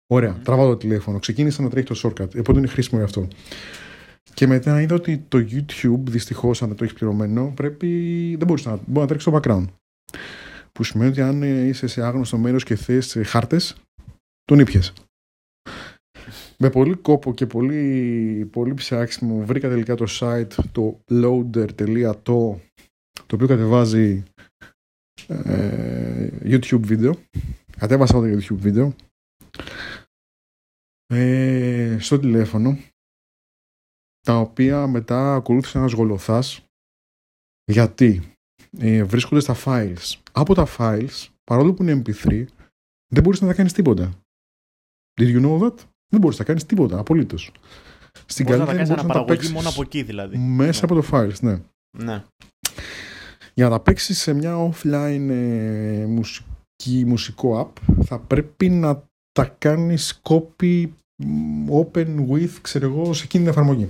Ωραία, 0.08 0.38
mm. 0.38 0.43
τραβάω 0.43 0.67
το 0.67 0.77
τηλέφωνο, 0.77 1.19
ξεκίνησα 1.19 1.62
να 1.62 1.69
τρέχει 1.69 1.88
το 1.88 2.01
shortcut, 2.04 2.39
οπότε 2.39 2.60
είναι 2.60 2.67
χρήσιμο 2.67 2.99
γι' 2.99 3.06
αυτό. 3.06 3.27
Και 4.34 4.47
μετά 4.47 4.82
είδα 4.82 4.95
ότι 4.95 5.17
το 5.27 5.38
YouTube, 5.38 6.01
δυστυχώς, 6.04 6.62
αν 6.62 6.67
δεν 6.67 6.77
το 6.77 6.84
έχεις 6.84 6.95
πληρωμένο, 6.95 7.51
πρέπει. 7.56 7.88
δεν 8.38 8.47
μπορείς 8.47 8.65
να, 8.65 8.71
μπορεί 8.71 8.99
να 8.99 9.08
τρέξεις 9.08 9.32
το 9.32 9.39
background. 9.43 9.65
Που 10.71 10.84
σημαίνει 10.84 11.10
ότι 11.10 11.21
αν 11.21 11.41
είσαι 11.67 11.88
σε 11.88 12.01
άγνωστο 12.01 12.38
μέρος 12.38 12.63
και 12.63 12.75
θες 12.75 13.17
χάρτες, 13.25 13.75
τον 14.43 14.60
ήπιες. 14.60 14.93
Με 16.63 16.69
πολύ 16.69 16.95
κόπο 16.95 17.34
και 17.34 17.45
πολύ, 17.45 18.50
πολύ 18.52 18.74
ψάξιμο 18.74 19.45
βρήκα 19.45 19.69
τελικά 19.69 19.95
το 19.95 20.06
site 20.10 20.54
το 20.71 21.02
loader.to 21.10 22.24
το 23.26 23.36
οποίο 23.36 23.47
κατεβάζει 23.47 24.24
ε, 25.28 26.30
YouTube 26.43 26.82
βίντεο. 26.82 27.13
Κατέβασα 27.78 28.13
το 28.13 28.24
YouTube 28.24 28.58
βίντεο 28.58 28.95
ε, 31.06 31.97
στο 32.00 32.19
τηλέφωνο 32.19 32.78
τα 34.19 34.38
οποία 34.39 34.88
μετά 34.88 35.36
ακολούθησε 35.36 35.78
ένας 35.78 35.91
γολοθάς 35.91 36.65
γιατί; 37.71 38.36
Ε, 38.78 39.04
βρίσκονται 39.04 39.41
στα 39.41 39.56
files. 39.65 40.21
Από 40.32 40.54
τα 40.54 40.67
files, 40.78 41.28
παρόλο 41.43 41.74
που 41.74 41.84
είναι 41.84 42.02
MP3, 42.06 42.45
δεν 43.08 43.24
μπορείς 43.24 43.41
να 43.41 43.47
τα 43.47 43.54
κάνεις 43.54 43.74
τίποτα. 43.74 44.24
Did 45.21 45.36
you 45.36 45.45
know 45.45 45.67
that? 45.67 45.90
Δεν 46.12 46.19
μπορείς 46.19 46.39
να 46.39 46.45
κάνεις 46.45 46.65
τίποτα, 46.65 47.00
απολύτως. 47.00 47.52
Στην 48.26 48.45
μπορείς 48.45 48.60
να 48.60 48.65
τα 48.65 48.74
κάνεις 48.74 48.89
αναπαραγωγή 48.89 49.52
μόνο 49.52 49.69
από 49.69 49.82
εκεί 49.82 50.04
δηλαδή. 50.04 50.38
Μέσα 50.38 50.86
ναι. 50.86 50.91
από 50.91 51.02
το 51.02 51.08
Files, 51.12 51.39
ναι. 51.41 51.62
ναι. 51.97 52.24
Για 53.54 53.63
να 53.63 53.69
τα 53.69 53.80
παίξεις 53.80 54.19
σε 54.19 54.34
μια 54.34 54.71
offline 54.71 55.28
ε, 55.30 56.06
μουσική, 56.06 57.06
μουσικό 57.06 57.60
app 57.60 58.04
θα 58.04 58.19
πρέπει 58.19 58.69
να 58.69 59.04
τα 59.32 59.45
κάνεις 59.58 60.21
copy 60.24 60.89
open 61.69 62.28
with, 62.30 62.52
ξέρω 62.62 62.86
εγώ, 62.86 63.13
σε 63.13 63.24
εκείνη 63.24 63.43
την 63.43 63.54
εφαρμογή. 63.54 63.89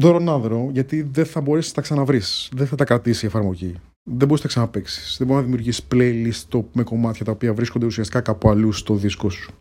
Δωρονάδρο, 0.00 0.68
γιατί 0.72 1.02
δεν 1.02 1.26
θα 1.26 1.40
μπορέσεις 1.40 1.70
να 1.70 1.76
τα 1.76 1.80
ξαναβρεις. 1.80 2.48
Δεν 2.52 2.66
θα 2.66 2.76
τα 2.76 2.84
κρατήσει 2.84 3.24
η 3.24 3.28
εφαρμογή 3.28 3.76
δεν 4.16 4.28
μπορείς 4.28 4.42
να 4.42 4.48
τα 4.48 4.48
ξαναπέξει. 4.48 5.16
Δεν 5.18 5.26
μπορείς 5.26 5.42
να 5.42 5.48
δημιουργήσεις 5.48 5.86
playlist 5.90 6.62
με 6.72 6.82
κομμάτια 6.82 7.24
τα 7.24 7.32
οποία 7.32 7.54
βρίσκονται 7.54 7.86
ουσιαστικά 7.86 8.20
κάπου 8.20 8.48
αλλού 8.50 8.72
στο 8.72 8.94
δίσκο 8.94 9.30
σου. 9.30 9.52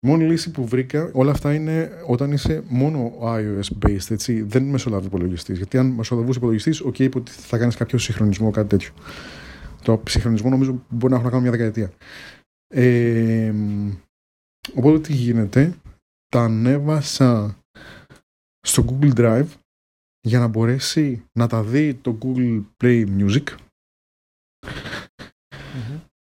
Η 0.00 0.08
μόνη 0.08 0.24
λύση 0.24 0.50
που 0.50 0.66
βρήκα, 0.66 1.10
όλα 1.12 1.30
αυτά 1.30 1.54
είναι 1.54 1.90
όταν 2.06 2.32
είσαι 2.32 2.62
μόνο 2.68 3.12
iOS 3.22 3.86
based, 3.86 4.10
έτσι, 4.10 4.42
δεν 4.42 4.62
μεσολαβεί 4.62 5.06
υπολογιστής. 5.06 5.56
Γιατί 5.56 5.78
αν 5.78 5.86
μεσολαβούσε 5.86 6.38
υπολογιστής, 6.38 6.82
OK, 6.86 6.98
είπε 6.98 7.18
ότι 7.18 7.30
θα 7.30 7.58
κάνεις 7.58 7.76
κάποιο 7.76 7.98
συγχρονισμό, 7.98 8.50
κάτι 8.50 8.68
τέτοιο. 8.68 8.90
Το 9.82 10.02
συγχρονισμό 10.08 10.50
νομίζω 10.50 10.84
μπορεί 10.88 11.12
να 11.12 11.18
έχουν 11.18 11.24
να 11.24 11.36
κάνουν 11.36 11.42
μια 11.42 11.50
δεκαετία. 11.50 11.90
Ε, 12.68 13.54
οπότε 14.74 14.98
τι 14.98 15.12
γίνεται, 15.12 15.74
τα 16.28 16.40
ανέβασα 16.40 17.58
στο 18.60 18.84
Google 18.88 19.12
Drive 19.16 19.46
για 20.26 20.38
να 20.38 20.46
μπορέσει 20.46 21.24
να 21.32 21.46
τα 21.46 21.62
δει 21.62 21.94
το 21.94 22.18
Google 22.22 22.64
Play 22.82 23.18
Music 23.18 23.56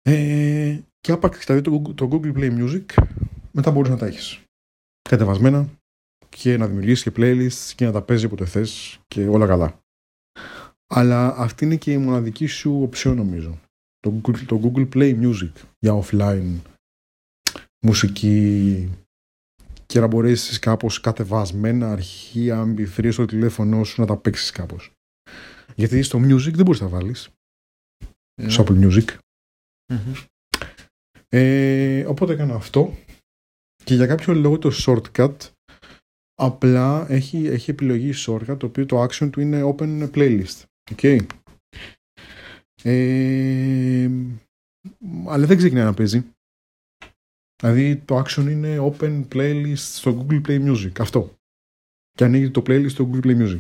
ε, 0.02 0.80
και 1.00 1.12
άπαξ 1.12 1.46
τα 1.46 1.54
δει 1.56 1.62
το, 1.62 1.94
το 1.96 2.10
Google 2.12 2.34
Play 2.38 2.60
Music 2.60 3.04
μετά 3.52 3.72
μπορείς 3.72 3.90
να 3.90 3.98
τα 3.98 4.06
έχεις 4.06 4.44
κατεβασμένα 5.10 5.70
και 6.30 6.58
να 6.58 6.68
δημιουργήσει 6.68 7.12
και 7.12 7.16
playlists 7.18 7.72
και 7.76 7.86
να 7.86 7.92
τα 7.92 8.02
παίζεις 8.02 8.26
όποτε 8.26 8.46
θες 8.46 9.00
και 9.08 9.28
όλα 9.28 9.48
καλά. 9.48 9.80
Αλλά 10.88 11.36
αυτή 11.38 11.66
είναι 11.66 11.76
και 11.76 11.92
η 11.92 11.98
μοναδική 11.98 12.46
σου 12.46 12.82
οψιό 12.82 13.14
νομίζω. 13.14 13.60
Το 14.00 14.22
Google, 14.22 14.40
το 14.46 14.62
Google 14.64 14.90
Play 14.94 15.22
Music 15.22 15.52
για 15.80 16.02
offline 16.04 16.60
μουσική 17.86 18.90
και 19.94 20.00
να 20.00 20.08
μπορέσεις 20.08 20.60
κάπως 20.60 21.00
κατεβασμένα 21.00 21.92
αρχεία 21.92 22.64
MP3 22.64 23.12
στο 23.12 23.26
τηλέφωνο 23.26 23.84
σου 23.84 24.02
να 24.02 24.08
τα 24.08 24.18
παίξεις 24.18 24.52
κάπως. 24.52 24.92
Γιατί 25.76 26.02
στο 26.02 26.20
music 26.20 26.52
δεν 26.54 26.66
μπορείς 26.66 26.82
να 26.82 26.90
τα 26.90 26.98
βάλεις. 26.98 27.30
Ναι. 28.42 28.50
Στο 28.50 28.64
Apple 28.68 28.88
Music. 28.88 29.18
Ε, 31.30 32.06
οπότε 32.06 32.34
έκανα 32.34 32.56
αυτό 32.56 32.98
και 33.84 33.96
για 33.96 34.06
κάποιο 34.06 34.34
λόγο 34.34 34.58
το 34.58 34.72
shortcut 34.74 35.36
απλά 36.34 37.06
έχει, 37.10 37.48
έχει 37.48 37.72
επιλογή 37.72 38.12
shortcut 38.26 38.58
το 38.60 38.66
οποίο 38.66 38.86
το 38.86 39.04
action 39.04 39.30
του 39.32 39.42
είναι 39.42 39.76
open 39.76 40.10
playlist. 40.14 40.64
Okay. 40.96 41.26
Ε, 42.84 44.10
αλλά 45.28 45.46
δεν 45.46 45.58
ξεκινάει 45.58 45.84
να 45.84 45.94
παίζει. 45.94 46.33
Δηλαδή 47.64 47.96
το 47.98 48.24
action 48.26 48.48
είναι 48.50 48.78
open 48.80 49.28
playlist 49.32 49.76
στο 49.76 50.26
Google 50.30 50.42
Play 50.48 50.72
Music. 50.72 50.92
Αυτό. 51.00 51.36
Και 52.12 52.24
ανοίγει 52.24 52.52
το 52.52 52.64
playlist 52.66 52.90
στο 52.90 53.10
Google 53.12 53.26
Play 53.26 53.42
Music. 53.42 53.60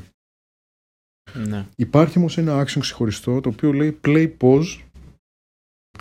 Ναι. 1.48 1.68
Υπάρχει 1.76 2.18
όμως 2.18 2.38
ένα 2.38 2.66
action 2.66 2.80
ξεχωριστό 2.80 3.42
το 3.42 3.50
οποίο 3.50 3.74
λέει 3.74 4.00
play 4.04 4.38
pause, 4.40 4.82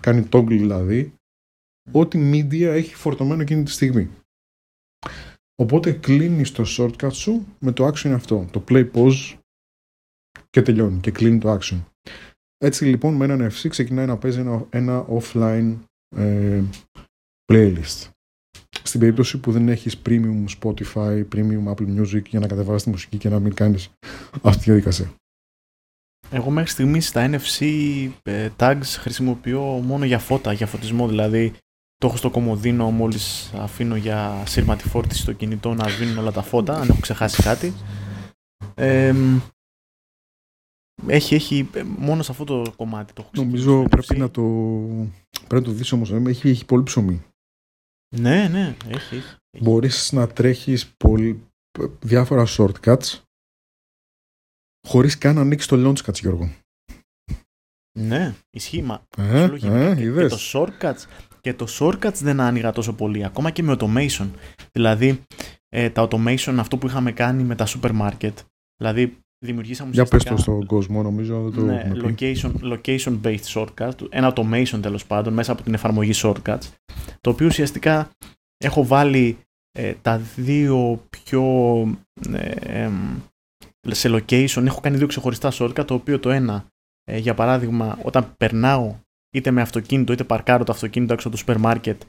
κάνει 0.02 0.28
toggle 0.32 0.46
δηλαδή, 0.46 1.14
ό,τι 1.92 2.30
media 2.32 2.62
έχει 2.62 2.94
φορτωμένο 2.94 3.42
εκείνη 3.42 3.62
τη 3.62 3.70
στιγμή. 3.70 4.10
Οπότε 5.62 5.92
κλείνεις 5.92 6.52
το 6.52 6.64
shortcut 6.66 7.12
σου 7.12 7.46
με 7.58 7.72
το 7.72 7.86
action 7.86 8.10
αυτό, 8.10 8.48
το 8.50 8.64
play 8.68 8.90
pause 8.92 9.38
και 10.50 10.62
τελειώνει 10.62 11.00
και 11.00 11.10
κλείνει 11.10 11.38
το 11.38 11.58
action. 11.58 11.82
Έτσι 12.58 12.84
λοιπόν 12.84 13.14
με 13.14 13.24
έναν 13.24 13.50
FC 13.50 13.68
ξεκινάει 13.68 14.06
να 14.06 14.18
παίζει 14.18 14.40
ένα, 14.40 14.66
ένα 14.70 15.06
offline 15.08 15.76
ε, 16.16 16.62
playlist. 17.52 18.08
Στην 18.82 19.00
περίπτωση 19.00 19.38
που 19.38 19.52
δεν 19.52 19.68
έχεις 19.68 19.96
premium 20.06 20.44
Spotify, 20.60 21.24
premium 21.34 21.64
Apple 21.66 22.00
Music 22.00 22.22
για 22.28 22.40
να 22.40 22.46
κατεβάσεις 22.46 22.82
τη 22.82 22.90
μουσική 22.90 23.18
και 23.18 23.28
να 23.28 23.38
μην 23.38 23.54
κάνεις 23.54 23.90
αυτή 24.42 24.58
τη 24.58 24.64
διαδικασία. 24.64 25.14
Εγώ 26.30 26.50
μέχρι 26.50 26.70
στιγμής 26.70 27.08
στα 27.08 27.30
NFC 27.30 27.66
ε, 28.22 28.48
tags 28.58 28.82
χρησιμοποιώ 28.84 29.62
μόνο 29.62 30.04
για 30.04 30.18
φώτα, 30.18 30.52
για 30.52 30.66
φωτισμό. 30.66 31.08
Δηλαδή 31.08 31.52
το 31.96 32.06
έχω 32.06 32.16
στο 32.16 32.30
κομμωδίνο 32.30 32.90
μόλις 32.90 33.52
αφήνω 33.54 33.96
για 33.96 34.42
σύρματη 34.46 34.88
φόρτιση 34.88 35.20
στο 35.20 35.32
κινητό 35.32 35.74
να 35.74 35.88
σβήνουν 35.88 36.18
όλα 36.18 36.32
τα 36.32 36.42
φώτα, 36.42 36.74
αν 36.74 36.88
έχω 36.88 37.00
ξεχάσει 37.00 37.42
κάτι. 37.42 37.72
Ε, 38.74 39.14
έχει, 41.06 41.34
έχει, 41.34 41.68
ε, 41.74 41.82
μόνο 41.82 42.22
σε 42.22 42.30
αυτό 42.30 42.44
το 42.44 42.72
κομμάτι 42.76 43.12
το 43.12 43.22
έχω 43.22 43.44
Νομίζω 43.44 43.82
πρέπει 43.82 44.16
να 44.16 44.30
το, 44.30 44.42
πρέπει 45.30 45.54
να 45.54 45.62
το 45.62 45.70
δεις 45.70 45.92
όμως, 45.92 46.10
ε, 46.10 46.22
έχει, 46.26 46.48
έχει 46.48 46.64
πολύ 46.64 46.82
ψωμί. 46.82 47.22
Ναι, 48.16 48.48
ναι, 48.48 48.76
έχει. 48.88 49.16
έχει. 49.16 49.36
Μπορείς 49.60 50.12
να 50.12 50.26
τρέχεις 50.28 50.92
πολύ, 50.96 51.46
διάφορα 52.00 52.44
shortcuts 52.48 53.20
χωρίς 54.88 55.18
καν 55.18 55.34
να 55.34 55.40
ανοίξεις 55.40 55.68
το 55.68 55.76
launchcuts, 55.90 56.20
Γιώργο. 56.20 56.54
Ναι, 57.98 58.34
ισχύει, 58.50 58.82
μα 58.82 59.06
Ε, 59.16 59.46
σου 59.46 59.66
λέω, 59.66 59.76
ε, 59.76 59.88
και, 59.88 60.00
και 60.00 60.02
είδες. 60.02 60.32
το 60.32 60.38
shortcuts 60.52 61.04
και 61.40 61.54
το 61.54 61.66
shortcuts 61.78 62.14
δεν 62.14 62.40
άνοιγα 62.40 62.72
τόσο 62.72 62.92
πολύ, 62.94 63.24
ακόμα 63.24 63.50
και 63.50 63.62
με 63.62 63.76
automation. 63.78 64.30
Δηλαδή, 64.72 65.22
ε, 65.68 65.90
τα 65.90 66.08
automation, 66.10 66.54
αυτό 66.58 66.78
που 66.78 66.86
είχαμε 66.86 67.12
κάνει 67.12 67.42
με 67.42 67.54
τα 67.54 67.66
supermarket, 67.66 68.32
δηλαδή 68.76 69.18
δημιουργήσαμε 69.42 69.90
Για 69.92 70.04
πες 70.04 70.12
ουσιαστικά- 70.20 70.34
το 70.34 70.40
στον 70.42 70.66
κόσμο, 70.66 71.02
νομίζω 71.02 71.42
δεν 71.42 71.52
το 71.52 71.64
ναι, 71.64 71.80
έχουμε 71.80 72.12
πει. 72.12 72.36
location, 72.42 72.52
location 72.62 73.20
based 73.22 73.44
shortcuts, 73.54 74.06
ένα 74.08 74.32
automation 74.34 74.78
τέλος 74.82 75.06
πάντων 75.06 75.32
μέσα 75.32 75.52
από 75.52 75.62
την 75.62 75.74
εφαρμογή 75.74 76.12
shortcuts, 76.14 76.68
το 77.20 77.30
οποίο 77.30 77.46
ουσιαστικά 77.46 78.10
έχω 78.56 78.84
βάλει 78.86 79.38
ε, 79.78 79.94
τα 80.02 80.18
δύο 80.36 81.04
πιο 81.10 81.44
ε, 82.32 82.50
εμ, 82.82 83.18
σε 83.88 84.08
location, 84.12 84.64
έχω 84.66 84.80
κάνει 84.80 84.96
δύο 84.96 85.06
ξεχωριστά 85.06 85.50
shortcut, 85.52 85.84
το 85.86 85.94
οποίο 85.94 86.18
το 86.18 86.30
ένα, 86.30 86.64
ε, 87.04 87.18
για 87.18 87.34
παράδειγμα, 87.34 87.98
όταν 88.02 88.34
περνάω 88.36 88.96
είτε 89.34 89.50
με 89.50 89.60
αυτοκίνητο 89.60 90.12
είτε 90.12 90.24
παρκάρω 90.24 90.64
το 90.64 90.72
αυτοκίνητο 90.72 91.12
έξω 91.12 91.28
από 91.28 91.36
το 91.36 91.42
σούπερ 91.42 91.58
μάρκετ, 91.58 92.02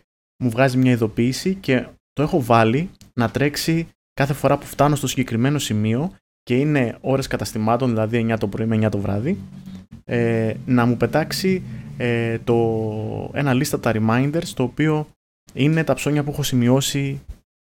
μου 0.43 0.49
βγάζει 0.49 0.77
μια 0.77 0.91
ειδοποίηση 0.91 1.55
και 1.55 1.87
το 2.13 2.21
έχω 2.21 2.41
βάλει 2.41 2.89
να 3.13 3.29
τρέξει 3.29 3.87
κάθε 4.13 4.33
φορά 4.33 4.57
που 4.57 4.65
φτάνω 4.65 4.95
στο 4.95 5.07
συγκεκριμένο 5.07 5.59
σημείο 5.59 6.11
και 6.43 6.55
είναι 6.57 6.97
ώρες 7.01 7.27
καταστημάτων, 7.27 7.89
δηλαδή 7.89 8.27
9 8.31 8.35
το 8.39 8.47
πρωί 8.47 8.65
με 8.65 8.85
9 8.85 8.89
το 8.91 8.97
βράδυ, 8.97 9.37
ε, 10.05 10.53
να 10.65 10.85
μου 10.85 10.97
πετάξει 10.97 11.63
ε, 11.97 12.37
το, 12.43 13.31
ένα 13.33 13.53
λίστα 13.53 13.79
τα 13.79 13.91
reminders, 13.95 14.47
το 14.55 14.63
οποίο 14.63 15.07
είναι 15.53 15.83
τα 15.83 15.93
ψώνια 15.93 16.23
που 16.23 16.31
έχω 16.31 16.43
σημειώσει 16.43 17.21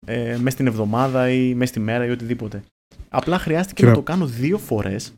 ε, 0.07 0.29
μέσα 0.37 0.51
στην 0.51 0.67
εβδομάδα 0.67 1.31
ή 1.31 1.55
μέσα 1.55 1.71
στη 1.73 1.81
μέρα 1.81 2.07
ή 2.07 2.11
οτιδήποτε. 2.11 2.63
Απλά 3.09 3.39
χρειάστηκε 3.39 3.75
Και 3.75 3.83
να 3.85 3.89
να- 3.91 3.97
το 3.97 4.03
κάνω 4.03 4.27
δύο 4.27 4.59
φορές. 4.59 5.15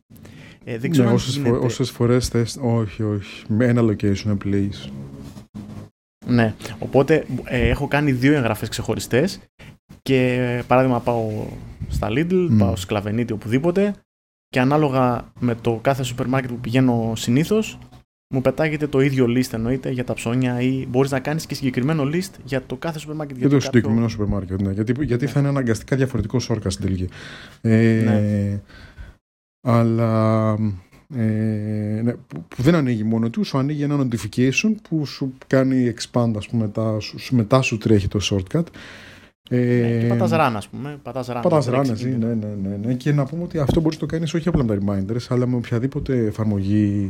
Ε, 0.64 0.78
δεν 0.78 0.90
ξέρω 0.90 1.04
Ναι, 1.04 1.10
αν 1.10 1.16
όσες, 1.16 1.34
γίνεται... 1.36 1.56
φο- 1.56 1.64
όσες 1.64 1.90
φορές 1.90 2.28
θες, 2.28 2.58
όχι, 2.62 3.02
όχι, 3.02 3.44
με 3.48 3.66
ένα 3.66 3.82
location 3.82 4.36
please. 4.44 4.88
Ναι, 6.26 6.54
οπότε 6.78 7.24
ε, 7.44 7.68
έχω 7.68 7.88
κάνει 7.88 8.12
δύο 8.12 8.34
εγγραφές 8.34 8.68
ξεχωριστές 8.68 9.40
και 10.02 10.62
παράδειγμα 10.66 11.00
πάω 11.00 11.46
στα 11.88 12.08
Lidl, 12.10 12.46
Μμ. 12.50 12.58
πάω 12.58 12.68
στο 12.68 12.80
Σκλαβενίτη, 12.80 13.32
οπουδήποτε 13.32 13.94
και 14.48 14.60
ανάλογα 14.60 15.32
με 15.40 15.54
το 15.54 15.78
κάθε 15.82 16.02
σούπερ 16.02 16.26
μάρκετ 16.26 16.50
που 16.50 16.58
πηγαίνω 16.58 17.12
συνήθως 17.16 17.78
μου 18.34 18.40
πετάγεται 18.40 18.86
το 18.86 19.00
ίδιο 19.00 19.24
list 19.28 19.52
εννοείται 19.52 19.90
για 19.90 20.04
τα 20.04 20.14
ψώνια 20.14 20.60
ή 20.60 20.86
μπορείς 20.88 21.10
να 21.10 21.20
κάνεις 21.20 21.46
και 21.46 21.54
συγκεκριμένο 21.54 22.02
list 22.04 22.30
για 22.44 22.62
το 22.62 22.76
κάθε 22.76 22.98
σούπερ 22.98 23.16
μάρκετ. 23.16 23.36
Για 23.36 23.48
το 23.48 23.52
κάποιο- 23.54 23.66
συγκεκριμένο 23.70 24.08
σούπερ 24.08 24.26
μάρκετ, 24.26 24.60
ναι. 24.62 24.72
Γιατί, 24.72 25.04
γιατί 25.04 25.24
Ναι. 25.24 25.30
θα 25.30 25.40
είναι 25.40 25.48
αναγκαστικά 25.48 25.96
διαφορετικό 25.96 26.38
shortcut 26.48 26.66
στην 26.70 26.84
τελική. 26.84 27.08
Ε, 27.60 28.02
Ναι. 28.04 28.60
Αλλά 29.66 30.50
ε, 31.14 31.22
ναι, 32.02 32.12
που, 32.12 32.44
που 32.48 32.62
δεν 32.62 32.74
ανοίγει 32.74 33.04
μόνο 33.04 33.30
του, 33.30 33.44
σου 33.44 33.58
ανοίγει 33.58 33.82
ένα 33.82 33.98
notification 34.06 34.74
που 34.88 35.06
σου 35.06 35.32
κάνει 35.46 35.92
expand, 35.94 36.32
ας 36.36 36.48
πούμε, 36.48 36.62
μετά, 36.64 37.00
σου, 37.00 37.36
μετά 37.36 37.62
σου 37.62 37.78
τρέχει 37.78 38.08
το 38.08 38.18
shortcut. 38.22 38.62
Ε, 39.48 39.56
Ναι, 39.56 40.00
και 40.00 40.06
πατάς 40.06 40.30
run, 40.32 40.52
ας 40.56 40.68
πούμε. 40.68 40.98
Πατάς 41.02 41.26
run. 41.30 41.40
Πατάς 41.42 41.66
να 41.66 41.72
run, 41.72 41.74
τρέξει 41.84 41.92
εσύ, 41.92 42.08
εκεί. 42.08 42.16
ναι, 42.18 42.34
ναι, 42.34 42.46
ναι, 42.46 42.76
ναι. 42.76 42.94
Και 42.94 43.12
να 43.12 43.26
πούμε 43.26 43.42
ότι 43.42 43.58
αυτό 43.58 43.80
μπορείς 43.80 43.98
να 44.00 44.06
το 44.06 44.12
κάνεις 44.14 44.34
όχι 44.34 44.48
απλά 44.48 44.64
με 44.64 44.78
τα 44.78 44.84
reminders, 44.84 45.26
αλλά 45.28 45.46
με 45.46 45.56
οποιαδήποτε 45.56 46.24
εφαρμογή 46.26 47.08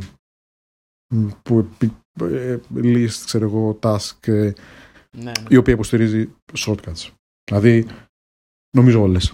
μ, 1.13 1.27
που 1.43 1.59
επι- 1.59 1.93
ε, 2.21 2.57
list, 2.75 3.21
ξέρω 3.25 3.45
εγώ, 3.45 3.79
task, 3.81 4.27
ε, 4.27 4.31
Ναι, 4.31 5.23
ναι. 5.23 5.31
η 5.49 5.55
οποία 5.55 5.73
υποστηρίζει 5.73 6.29
shortcuts. 6.57 7.09
Δηλαδή, 7.51 7.85
νομίζω 8.77 9.01
όλες. 9.01 9.33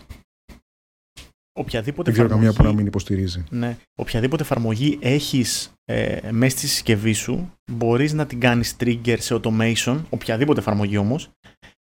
Οποιαδήποτε 1.58 2.04
Δεν 2.04 2.14
ξέρω 2.14 2.28
καμία 2.28 2.40
που 2.42 2.44
να 2.44 2.50
εφαρμογή- 2.52 2.78
μην 2.78 2.86
υποστηρίζει. 2.88 3.44
Ναι. 3.50 3.78
Οποιαδήποτε 3.96 4.44
εφαρμογή 4.44 4.98
έχεις 5.02 5.72
ε, 5.86 6.32
μέσα 6.32 6.58
στη 6.58 6.68
συσκευή 6.68 7.14
σου, 7.14 7.52
μπορείς 7.72 8.14
να 8.14 8.26
την 8.26 8.40
κάνεις 8.40 8.76
trigger 8.80 9.16
σε 9.20 9.40
automation, 9.44 10.02
οποιαδήποτε 10.10 10.60
εφαρμογή 10.60 10.98
όμως. 10.98 11.30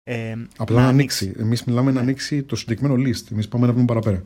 Ε, 0.08 0.36
Απλά 0.56 0.82
να 0.82 0.88
ανοίξει. 0.88 1.32
Εμείς 1.38 1.64
μιλάμε 1.64 1.86
να 1.90 1.92
Ναι. 1.92 2.00
ανοίξει 2.00 2.42
το 2.42 2.56
συγκεκριμένο 2.56 2.94
list. 3.08 3.32
Εμείς 3.32 3.48
πάμε 3.48 3.64
ένα 3.64 3.72
βήμα 3.74 3.84
παραπέρα. 3.86 4.22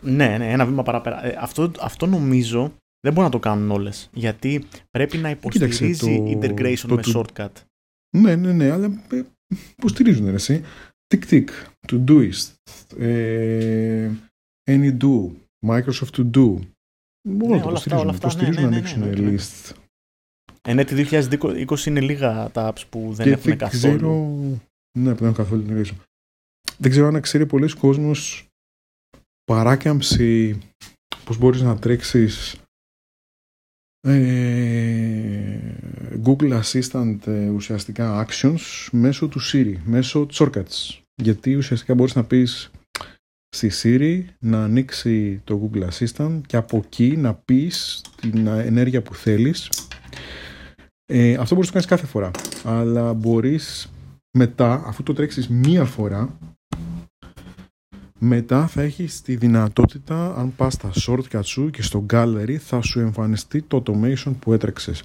Ναι, 0.00 0.38
ναι, 0.38 0.52
ένα 0.52 0.66
βήμα 0.66 0.82
παραπέρα. 0.82 1.24
Ε, 1.26 1.36
αυτό, 1.40 1.70
αυτό 1.80 2.06
νομίζω 2.06 2.62
δεν 3.00 3.12
μπορούν 3.12 3.24
να 3.24 3.30
το 3.30 3.38
κάνουν 3.38 3.70
όλες, 3.70 4.10
γιατί 4.12 4.64
πρέπει 4.90 5.18
να 5.18 5.32
Κοίταξε, 5.32 5.84
υποστηρίζει 5.86 5.98
το- 6.18 6.38
integration 6.40 6.78
το 6.88 6.94
με 6.94 7.02
to- 7.04 7.16
shortcut. 7.16 7.50
Ναι, 8.16 8.36
ναι, 8.36 8.52
ναι, 8.52 8.70
αλλά 8.70 9.04
ε, 9.12 9.22
υποστηρίζουν 9.78 10.26
ρε, 10.26 10.34
εσύ. 10.34 10.62
Tick-tick, 11.14 11.44
Todoist, 11.92 12.52
ε, 12.98 14.10
AnyDo, 14.70 15.30
Microsoft 15.66 16.10
To 16.16 16.30
Do. 16.34 16.58
Όλα 17.42 17.56
Ναι, 17.56 17.60
το 17.60 17.68
όλα 17.68 17.76
αυτά, 17.76 17.96
υποστηρίζουν. 17.96 17.98
όλα 17.98 18.10
αυτά, 18.10 18.26
Υποστηρίζουν 18.26 18.54
ναι, 18.54 18.60
να 18.60 18.68
ναι, 18.68 18.76
ανοίξουν 18.76 19.00
ναι, 19.00 19.06
ναι, 19.06 19.20
ναι. 19.30 19.36
list. 19.38 19.72
Ε, 20.68 20.74
ναι, 20.74 20.84
τη 20.84 20.94
2020 20.94 21.86
είναι 21.86 22.00
λίγα 22.00 22.50
τα 22.50 22.72
apps 22.72 22.82
που 22.90 23.08
δεν 23.12 23.26
και 23.26 23.32
έχουν 23.32 23.42
δεν 23.44 23.58
καθόλου. 23.58 23.96
ξέρω. 23.96 24.38
Ναι, 24.96 25.14
που 25.14 25.18
δεν 25.18 25.28
έχουν 25.28 25.44
καθόλου 25.44 25.64
integration. 25.68 25.96
Δεν 26.78 26.90
ξέρω 26.90 27.06
αν 27.06 27.20
ξέρει 27.20 27.46
πολλοί 27.46 27.72
κόσμος 27.72 28.48
παράκαμψη 29.44 30.58
πώς 31.24 31.38
μπορείς 31.38 31.60
να 31.60 31.78
τρέξεις 31.78 32.56
ε, 34.00 35.58
Google 36.24 36.62
Assistant 36.62 37.26
ε, 37.26 37.48
ουσιαστικά 37.48 38.26
actions 38.26 38.88
μέσω 38.92 39.28
του 39.28 39.40
Siri, 39.52 39.74
μέσω 39.84 40.26
shortcuts. 40.32 41.00
Γιατί 41.14 41.54
ουσιαστικά 41.54 41.94
μπορείς 41.94 42.14
να 42.14 42.24
πεις 42.24 42.70
στη 43.48 43.70
Siri 43.82 44.24
να 44.38 44.64
ανοίξει 44.64 45.40
το 45.44 45.70
Google 45.72 45.88
Assistant 45.88 46.40
και 46.46 46.56
από 46.56 46.76
εκεί 46.76 47.16
να 47.16 47.34
πεις 47.34 48.04
την 48.20 48.46
ενέργεια 48.46 49.02
που 49.02 49.14
θέλεις. 49.14 49.70
Ε, 51.06 51.34
αυτό 51.34 51.54
μπορείς 51.54 51.72
να 51.72 51.80
το 51.80 51.86
κάνεις 51.86 51.86
κάθε 51.86 52.06
φορά. 52.06 52.30
Αλλά 52.64 53.14
μπορείς 53.14 53.90
μετά, 54.36 54.82
αφού 54.86 55.02
το 55.02 55.12
τρέξεις 55.12 55.48
μία 55.48 55.84
φορά, 55.84 56.38
μετά 58.18 58.66
θα 58.66 58.82
έχεις 58.82 59.22
τη 59.22 59.36
δυνατότητα, 59.36 60.36
αν 60.36 60.56
πας 60.56 60.72
στα 60.72 60.90
shortcut 60.94 61.44
σου 61.44 61.70
και 61.70 61.82
στο 61.82 62.06
gallery, 62.10 62.56
θα 62.56 62.80
σου 62.80 63.00
εμφανιστεί 63.00 63.62
το 63.62 63.82
automation 63.86 64.34
που 64.38 64.52
έτρεξες. 64.52 65.02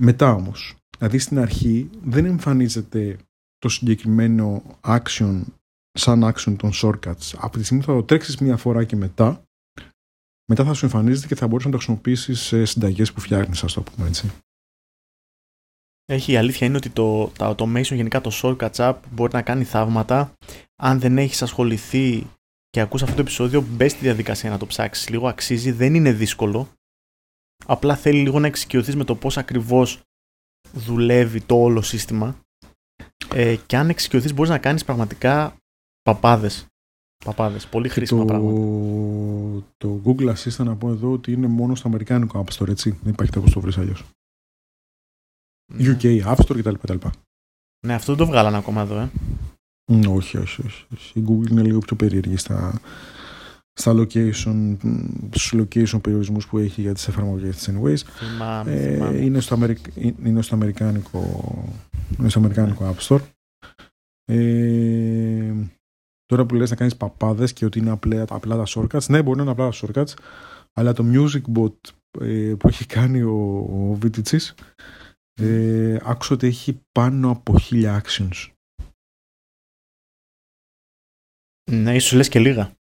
Μετά 0.00 0.32
όμως, 0.32 0.76
δηλαδή 0.98 1.18
στην 1.18 1.38
αρχή 1.38 1.90
δεν 2.02 2.24
εμφανίζεται 2.24 3.16
το 3.58 3.68
συγκεκριμένο 3.68 4.62
action 4.80 5.42
σαν 5.92 6.32
action 6.34 6.56
των 6.56 6.70
shortcuts. 6.74 7.34
Από 7.36 7.58
τη 7.58 7.64
στιγμή 7.64 7.84
που 7.84 7.90
θα 7.90 7.96
το 7.96 8.02
τρέξεις 8.02 8.36
μία 8.36 8.56
φορά 8.56 8.84
και 8.84 8.96
μετά, 8.96 9.42
μετά 10.48 10.64
θα 10.64 10.72
σου 10.72 10.84
εμφανίζεται 10.84 11.26
και 11.26 11.34
θα 11.34 11.46
μπορείς 11.46 11.64
να 11.64 11.70
το 11.70 11.76
χρησιμοποιήσεις 11.76 12.40
σε 12.40 12.64
συνταγές 12.64 13.12
που 13.12 13.20
φτιάχνεις, 13.20 13.64
ας 13.64 13.72
το 13.72 13.82
πούμε 13.82 14.06
έτσι. 14.06 14.32
Έχει, 16.06 16.32
η 16.32 16.36
αλήθεια 16.36 16.66
είναι 16.66 16.76
ότι 16.76 16.90
το, 16.90 17.26
τα 17.28 17.54
automation, 17.54 17.94
γενικά 17.94 18.20
το 18.20 18.30
shortcuts 18.42 18.74
app 18.74 18.94
μπορεί 19.10 19.32
να 19.32 19.42
κάνει 19.42 19.64
θαύματα. 19.64 20.32
Αν 20.76 21.00
δεν 21.00 21.18
έχεις 21.18 21.42
ασχοληθεί 21.42 22.26
και 22.70 22.80
ακούς 22.80 23.02
αυτό 23.02 23.14
το 23.14 23.20
επεισόδιο, 23.20 23.64
μπες 23.68 23.90
στη 23.90 24.00
διαδικασία 24.00 24.50
να 24.50 24.58
το 24.58 24.66
ψάξεις. 24.66 25.08
Λίγο 25.08 25.28
αξίζει, 25.28 25.70
δεν 25.70 25.94
είναι 25.94 26.12
δύσκολο. 26.12 26.68
Απλά 27.66 27.96
θέλει 27.96 28.22
λίγο 28.22 28.38
να 28.38 28.46
εξοικειωθείς 28.46 28.96
με 28.96 29.04
το 29.04 29.14
πώς 29.14 29.36
ακριβώς 29.36 30.00
δουλεύει 30.72 31.40
το 31.40 31.62
όλο 31.62 31.82
σύστημα. 31.82 32.36
Ε, 33.34 33.56
και 33.66 33.76
αν 33.76 33.88
εξοικειωθείς 33.88 34.34
μπορείς 34.34 34.50
να 34.50 34.58
κάνεις 34.58 34.84
πραγματικά 34.84 35.56
παπάδες. 36.02 36.66
Παπάδες. 37.24 37.66
Πολύ 37.66 37.88
χρήσιμα 37.88 38.20
το, 38.20 38.26
πράγματα. 38.26 38.60
το 39.76 40.00
Google 40.04 40.34
Assistant 40.34 40.64
να 40.64 40.76
πω 40.76 40.88
εδώ 40.88 41.12
ότι 41.12 41.32
είναι 41.32 41.46
μόνο 41.46 41.74
στο 41.74 41.88
αμερικάνικο 41.88 42.44
App 42.44 42.58
Store, 42.58 42.68
έτσι. 42.68 42.98
Δεν 43.02 43.12
υπάρχει 43.12 43.32
τρόπο 43.32 43.50
το 43.50 43.60
βρεις 43.60 43.78
αλλιώς. 43.78 44.04
Ναι. 45.72 45.96
UK, 46.00 46.24
App 46.24 46.36
Store 46.36 46.56
κτλ. 46.58 46.74
κτλ. 46.74 47.06
Ναι, 47.86 47.94
αυτό 47.94 48.14
δεν 48.14 48.24
το 48.24 48.30
βγάλανε 48.32 48.56
ακόμα 48.56 48.80
εδώ, 48.82 48.98
ε. 48.98 49.10
Μ, 49.92 50.00
όχι, 50.08 50.36
όχι, 50.36 50.62
όχι, 50.66 50.84
όχι. 50.94 51.18
Η 51.18 51.24
Google 51.28 51.50
είναι 51.50 51.62
λίγο 51.62 51.78
πιο 51.78 51.96
περίεργη 51.96 52.36
στα, 52.36 52.80
στα 53.72 53.92
location, 53.92 54.76
μ, 54.82 54.98
στους 55.34 55.54
location 55.60 56.00
περιορισμούς 56.02 56.46
που 56.46 56.58
έχει 56.58 56.80
για 56.80 56.94
τις 56.94 57.08
εφαρμογές 57.08 57.56
της 57.56 57.68
anyways. 57.70 57.96
Θυμάμαι, 58.18 58.72
Ε, 58.72 58.94
θυμάμαι. 58.94 59.16
είναι, 59.16 59.40
στο 59.40 59.54
Αμερικ- 59.54 59.96
είναι 60.24 60.42
στο 60.42 60.54
αμερικάνικο, 60.54 61.54
είναι 62.18 62.28
στο 62.28 62.38
αμερικάνικο 62.38 62.94
App 62.96 63.06
Store. 63.08 63.20
Ε, 64.24 65.52
τώρα 66.26 66.46
που 66.46 66.54
λες 66.54 66.70
να 66.70 66.76
κάνεις 66.76 66.96
παπάδες 66.96 67.52
και 67.52 67.64
ότι 67.64 67.78
είναι 67.78 67.90
απλά, 67.90 68.24
απλά 68.28 68.56
τα 68.56 68.64
shortcuts, 68.68 69.06
ναι 69.08 69.22
μπορεί 69.22 69.36
να 69.36 69.42
είναι 69.42 69.50
απλά 69.52 69.68
τα 69.70 69.76
shortcuts, 69.80 70.14
αλλά 70.72 70.92
το 70.92 71.04
Music 71.12 71.42
Bot 71.58 71.72
ε, 72.20 72.54
που 72.58 72.68
έχει 72.68 72.86
κάνει 72.86 73.22
ο, 73.22 73.34
ο 73.58 73.98
Viticis, 74.02 74.50
ε, 75.34 75.98
άκουσα 76.02 76.34
ότι 76.34 76.46
έχει 76.46 76.80
πάνω 76.92 77.30
από 77.30 77.58
χίλια 77.58 78.02
actions. 78.04 78.48
Ναι, 81.70 81.94
ίσως 81.94 82.12
λες 82.12 82.28
και 82.28 82.38
λίγα. 82.38 82.76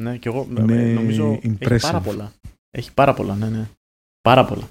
Ναι, 0.00 0.18
και 0.18 0.28
εγώ 0.28 0.46
Είναι 0.50 0.90
ε, 0.90 0.94
νομίζω 0.94 1.32
έχει 1.32 1.58
impressive. 1.60 1.80
πάρα 1.80 2.00
πολλά. 2.00 2.32
Έχει 2.70 2.94
πάρα 2.94 3.14
πολλά, 3.14 3.34
ναι, 3.36 3.48
ναι. 3.48 3.68
Πάρα 4.20 4.44
πολλά. 4.46 4.70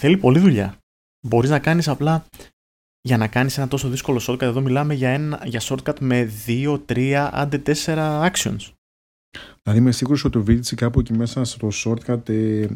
Θέλει 0.00 0.16
πολλή 0.18 0.38
δουλειά. 0.38 0.78
Μπορείς 1.26 1.50
να 1.50 1.60
κάνεις 1.60 1.88
απλά 1.88 2.26
για 3.00 3.16
να 3.16 3.28
κάνεις 3.28 3.58
ένα 3.58 3.68
τόσο 3.68 3.88
δύσκολο 3.88 4.24
shortcut. 4.28 4.40
Εδώ 4.42 4.60
μιλάμε 4.60 4.94
για, 4.94 5.08
ένα, 5.10 5.46
για 5.46 5.60
shortcut 5.62 6.00
με 6.00 6.30
2, 6.46 6.84
3, 6.88 7.28
άντε 7.32 7.62
4 7.66 8.30
actions. 8.30 8.72
Δηλαδή 9.62 9.80
είμαι 9.80 9.92
σίγουρος 9.92 10.24
ότι 10.24 10.38
το 10.38 10.44
Vitici 10.48 10.74
κάπου 10.74 11.00
εκεί 11.00 11.12
μέσα 11.12 11.44
στο 11.44 11.68
shortcut 11.84 12.28
ε, 12.28 12.66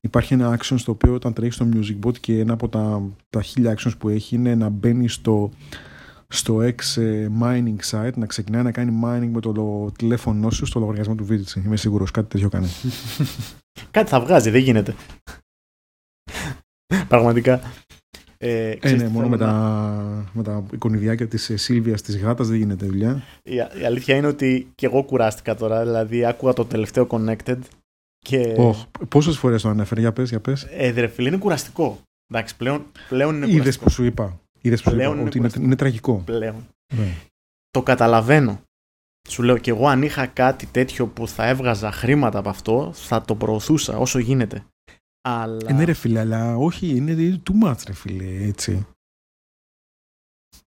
υπάρχει 0.00 0.34
ένα 0.34 0.58
action 0.58 0.74
στο 0.78 0.92
οποίο 0.92 1.14
όταν 1.14 1.32
τρέχει 1.32 1.52
στο 1.52 1.68
Music 1.72 2.06
Bot 2.06 2.18
και 2.18 2.38
ένα 2.38 2.52
από 2.52 2.68
τα, 2.68 3.02
τα 3.30 3.42
χίλια 3.42 3.76
actions 3.78 3.92
που 3.98 4.08
έχει 4.08 4.34
είναι 4.34 4.54
να 4.54 4.68
μπαίνει 4.68 5.08
στο, 5.08 5.50
στο 6.28 6.56
X 6.58 7.00
ε, 7.02 7.28
mining 7.42 7.76
site, 7.90 8.14
να 8.16 8.26
ξεκινάει 8.26 8.62
να 8.62 8.72
κάνει 8.72 9.00
mining 9.04 9.30
με 9.32 9.40
το 9.40 9.52
λο- 9.52 9.92
τηλέφωνό 9.98 10.50
σου 10.50 10.66
στο 10.66 10.80
λογαριασμό 10.80 11.14
του 11.14 11.26
Vitici. 11.30 11.64
Είμαι 11.64 11.76
σίγουρος 11.76 12.10
κάτι 12.10 12.28
τέτοιο 12.28 12.48
κάνει. 12.48 12.68
Κάτι 13.90 14.08
θα 14.10 14.20
βγάζει, 14.20 14.50
δεν 14.50 14.60
γίνεται. 14.62 14.94
Πραγματικά. 17.08 17.60
Ε, 18.44 18.70
Ε, 18.70 18.76
ξέρεις 18.76 19.00
ναι, 19.00 19.06
τι 19.06 19.12
μόνο 19.12 19.26
θέλω 19.26 19.38
με 19.38 19.44
να- 19.46 19.52
τα, 19.52 20.30
με 20.32 20.42
τα 20.42 20.64
εικονιδιάκια 20.72 21.28
της 21.28 21.50
ε, 21.50 21.56
Σίλβιας 21.56 22.02
της 22.02 22.18
γάτας 22.18 22.48
δεν 22.48 22.56
γίνεται 22.56 22.86
δουλειά. 22.86 23.22
Η, 23.42 23.54
η 23.54 23.84
αλήθεια 23.84 24.16
είναι 24.16 24.26
ότι 24.26 24.70
και 24.74 24.86
εγώ 24.86 25.02
κουράστηκα 25.02 25.54
τώρα. 25.54 25.82
Δηλαδή, 25.84 26.24
άκουγα 26.24 26.52
το 26.52 26.64
τελευταίο 26.64 27.06
Connected 27.10 27.58
και. 28.18 28.54
Oh, 28.58 28.74
πόσες 29.08 29.36
φορές 29.38 29.62
το 29.62 29.68
ανέφερε, 29.68 30.00
για 30.00 30.12
πες, 30.12 30.28
για 30.28 30.40
πες. 30.40 30.66
Ε, 30.70 30.90
ρε 30.90 31.06
φίλε, 31.06 31.28
είναι 31.28 31.36
κουραστικό. 31.38 31.98
Εντάξει, 32.34 32.56
πλέον, 32.56 32.84
πλέον 33.08 33.34
είναι 33.36 33.44
Είδες 33.46 33.56
κουραστικό. 33.58 33.84
που 33.84 33.90
σου 33.90 34.04
είπα. 34.04 34.40
Είδες 34.60 34.82
που 34.82 34.88
σου 34.90 34.94
Πλέον 34.94 35.10
είπα 35.12 35.20
είναι 35.20 35.28
ότι 35.28 35.38
είναι, 35.38 35.46
κουραστικό. 35.46 35.64
είναι 35.66 35.76
τραγικό. 35.76 36.22
Πλέον. 36.24 36.66
Ναι. 36.94 37.14
Το 37.70 37.82
καταλαβαίνω. 37.82 38.60
Σου 39.28 39.42
λέω 39.42 39.58
και 39.58 39.70
εγώ 39.70 39.86
αν 39.88 40.02
είχα 40.02 40.26
κάτι 40.26 40.66
τέτοιο 40.66 41.06
που 41.06 41.28
θα 41.28 41.48
έβγαζα 41.48 41.92
χρήματα 41.92 42.38
από 42.38 42.48
αυτό, 42.48 42.90
θα 42.94 43.22
το 43.22 43.34
προωθούσα 43.34 43.96
όσο 43.98 44.18
γίνεται. 44.18 44.64
Αλλά... 45.22 45.70
Ε, 45.70 45.72
ναι 45.72 45.84
ρε 45.84 45.92
φίλε, 45.92 46.20
αλλά 46.20 46.56
όχι, 46.56 46.96
είναι 46.96 47.40
too 47.46 47.64
much 47.68 47.82
ρε 47.86 47.92
φίλε, 47.92 48.24
έτσι. 48.24 48.86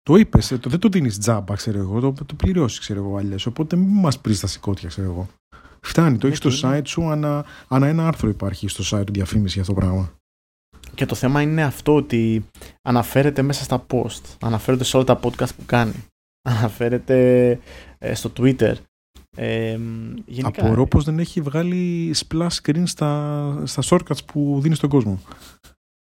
Το 0.01 0.15
είπες, 0.15 0.47
το, 0.47 0.69
δεν 0.69 0.79
το 0.79 0.89
δίνεις 0.89 1.17
τζάμπα, 1.19 1.55
ξέρω 1.55 1.79
εγώ, 1.79 1.99
το, 2.13 2.25
το 2.25 2.33
πληρώσεις, 2.35 2.79
ξέρω 2.79 2.99
εγώ 3.03 3.17
αλλιώς. 3.17 3.45
Οπότε 3.45 3.75
μην 3.75 3.99
μας 3.99 4.19
πρίζει 4.21 4.39
τα 4.39 4.47
σηκώτια, 4.47 4.89
ξέρω 4.89 5.07
εγώ. 5.11 5.27
Φτάνει, 5.81 6.17
το 6.17 6.27
έχεις 6.27 6.37
στο 6.39 6.49
Γιατί 6.49 6.65
είναι- 6.67 6.79
site 6.79 6.87
σου, 6.87 7.09
ανά, 7.09 7.45
ανά 7.67 7.87
ένα 7.87 8.07
άρθρο 8.07 8.29
υπάρχει 8.29 8.67
στο 8.67 8.97
site 8.97 9.05
του 9.05 9.13
διαφήμισης 9.13 9.53
για 9.53 9.61
αυτό 9.61 9.73
το 9.73 9.79
πράγμα. 9.79 10.11
Και 10.95 11.05
το 11.05 11.15
θέμα 11.15 11.41
είναι 11.41 11.63
αυτό 11.63 11.95
ότι 11.95 12.45
αναφέρεται 12.81 13.41
μέσα 13.41 13.63
στα 13.63 13.85
post, 13.89 14.21
αναφέρεται 14.41 14.83
σε 14.83 14.95
όλα 14.97 15.05
τα 15.05 15.19
podcast 15.23 15.55
που 15.57 15.65
κάνει, 15.65 15.93
αναφέρεται 16.49 17.49
ε, 17.97 18.13
στο 18.13 18.31
Twitter. 18.37 18.75
Ε, 19.39 19.79
γενικά, 20.25 20.61
Απορώ 20.61 20.87
πως 20.87 21.03
δεν 21.03 21.19
έχει 21.19 21.41
βγάλει 21.41 22.13
splash 22.17 22.47
screen 22.61 22.83
στα, 22.85 23.63
στα 23.65 23.81
shortcuts 23.85 24.25
που 24.25 24.59
δίνει 24.61 24.75
στον 24.75 24.89
κόσμο. 24.89 25.19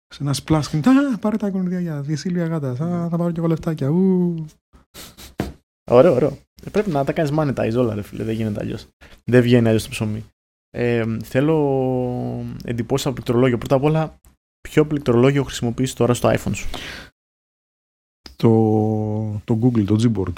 Σε 0.07 0.23
ένα 0.23 0.35
splash 0.43 0.61
screen. 0.61 0.81
Α, 1.13 1.17
πάρε 1.17 1.37
τα 1.37 1.47
εικονίδια 1.47 1.79
για 1.79 2.01
διεσύλια 2.01 2.45
γάτα. 2.45 2.69
Α, 2.69 3.09
θα 3.09 3.17
πάρω 3.17 3.31
και 3.31 3.39
εγώ 3.39 3.47
λεφτάκια. 3.47 3.87
Ου. 3.89 4.45
Ωραίο, 5.91 6.13
ωραίο. 6.13 6.37
Ε, 6.63 6.69
Πρέπει 6.69 6.89
να 6.89 7.03
τα 7.03 7.13
κάνεις 7.13 7.31
monetize 7.37 7.77
όλα, 7.77 7.95
ρε 7.95 8.01
φίλε. 8.01 8.23
Δεν 8.23 8.35
γίνεται 8.35 8.59
αλλιώς. 8.59 8.87
Δεν 9.23 9.41
βγαίνει 9.41 9.67
αλλιώς 9.67 9.83
το 9.83 9.89
ψωμί. 9.89 10.25
Ε, 10.69 11.17
θέλω 11.23 12.45
εντυπώσεις 12.63 13.05
από 13.05 13.15
πληκτρολόγιο. 13.15 13.57
Πρώτα 13.57 13.75
απ' 13.75 13.83
όλα, 13.83 14.19
ποιο 14.61 14.85
πληκτρολόγιο 14.85 15.43
χρησιμοποιείς 15.43 15.93
τώρα 15.93 16.13
στο 16.13 16.29
iPhone 16.29 16.55
σου; 16.55 16.67
Το, 18.35 18.49
το 19.43 19.59
Google, 19.61 19.85
το 19.85 19.95
Gboard. 20.03 20.33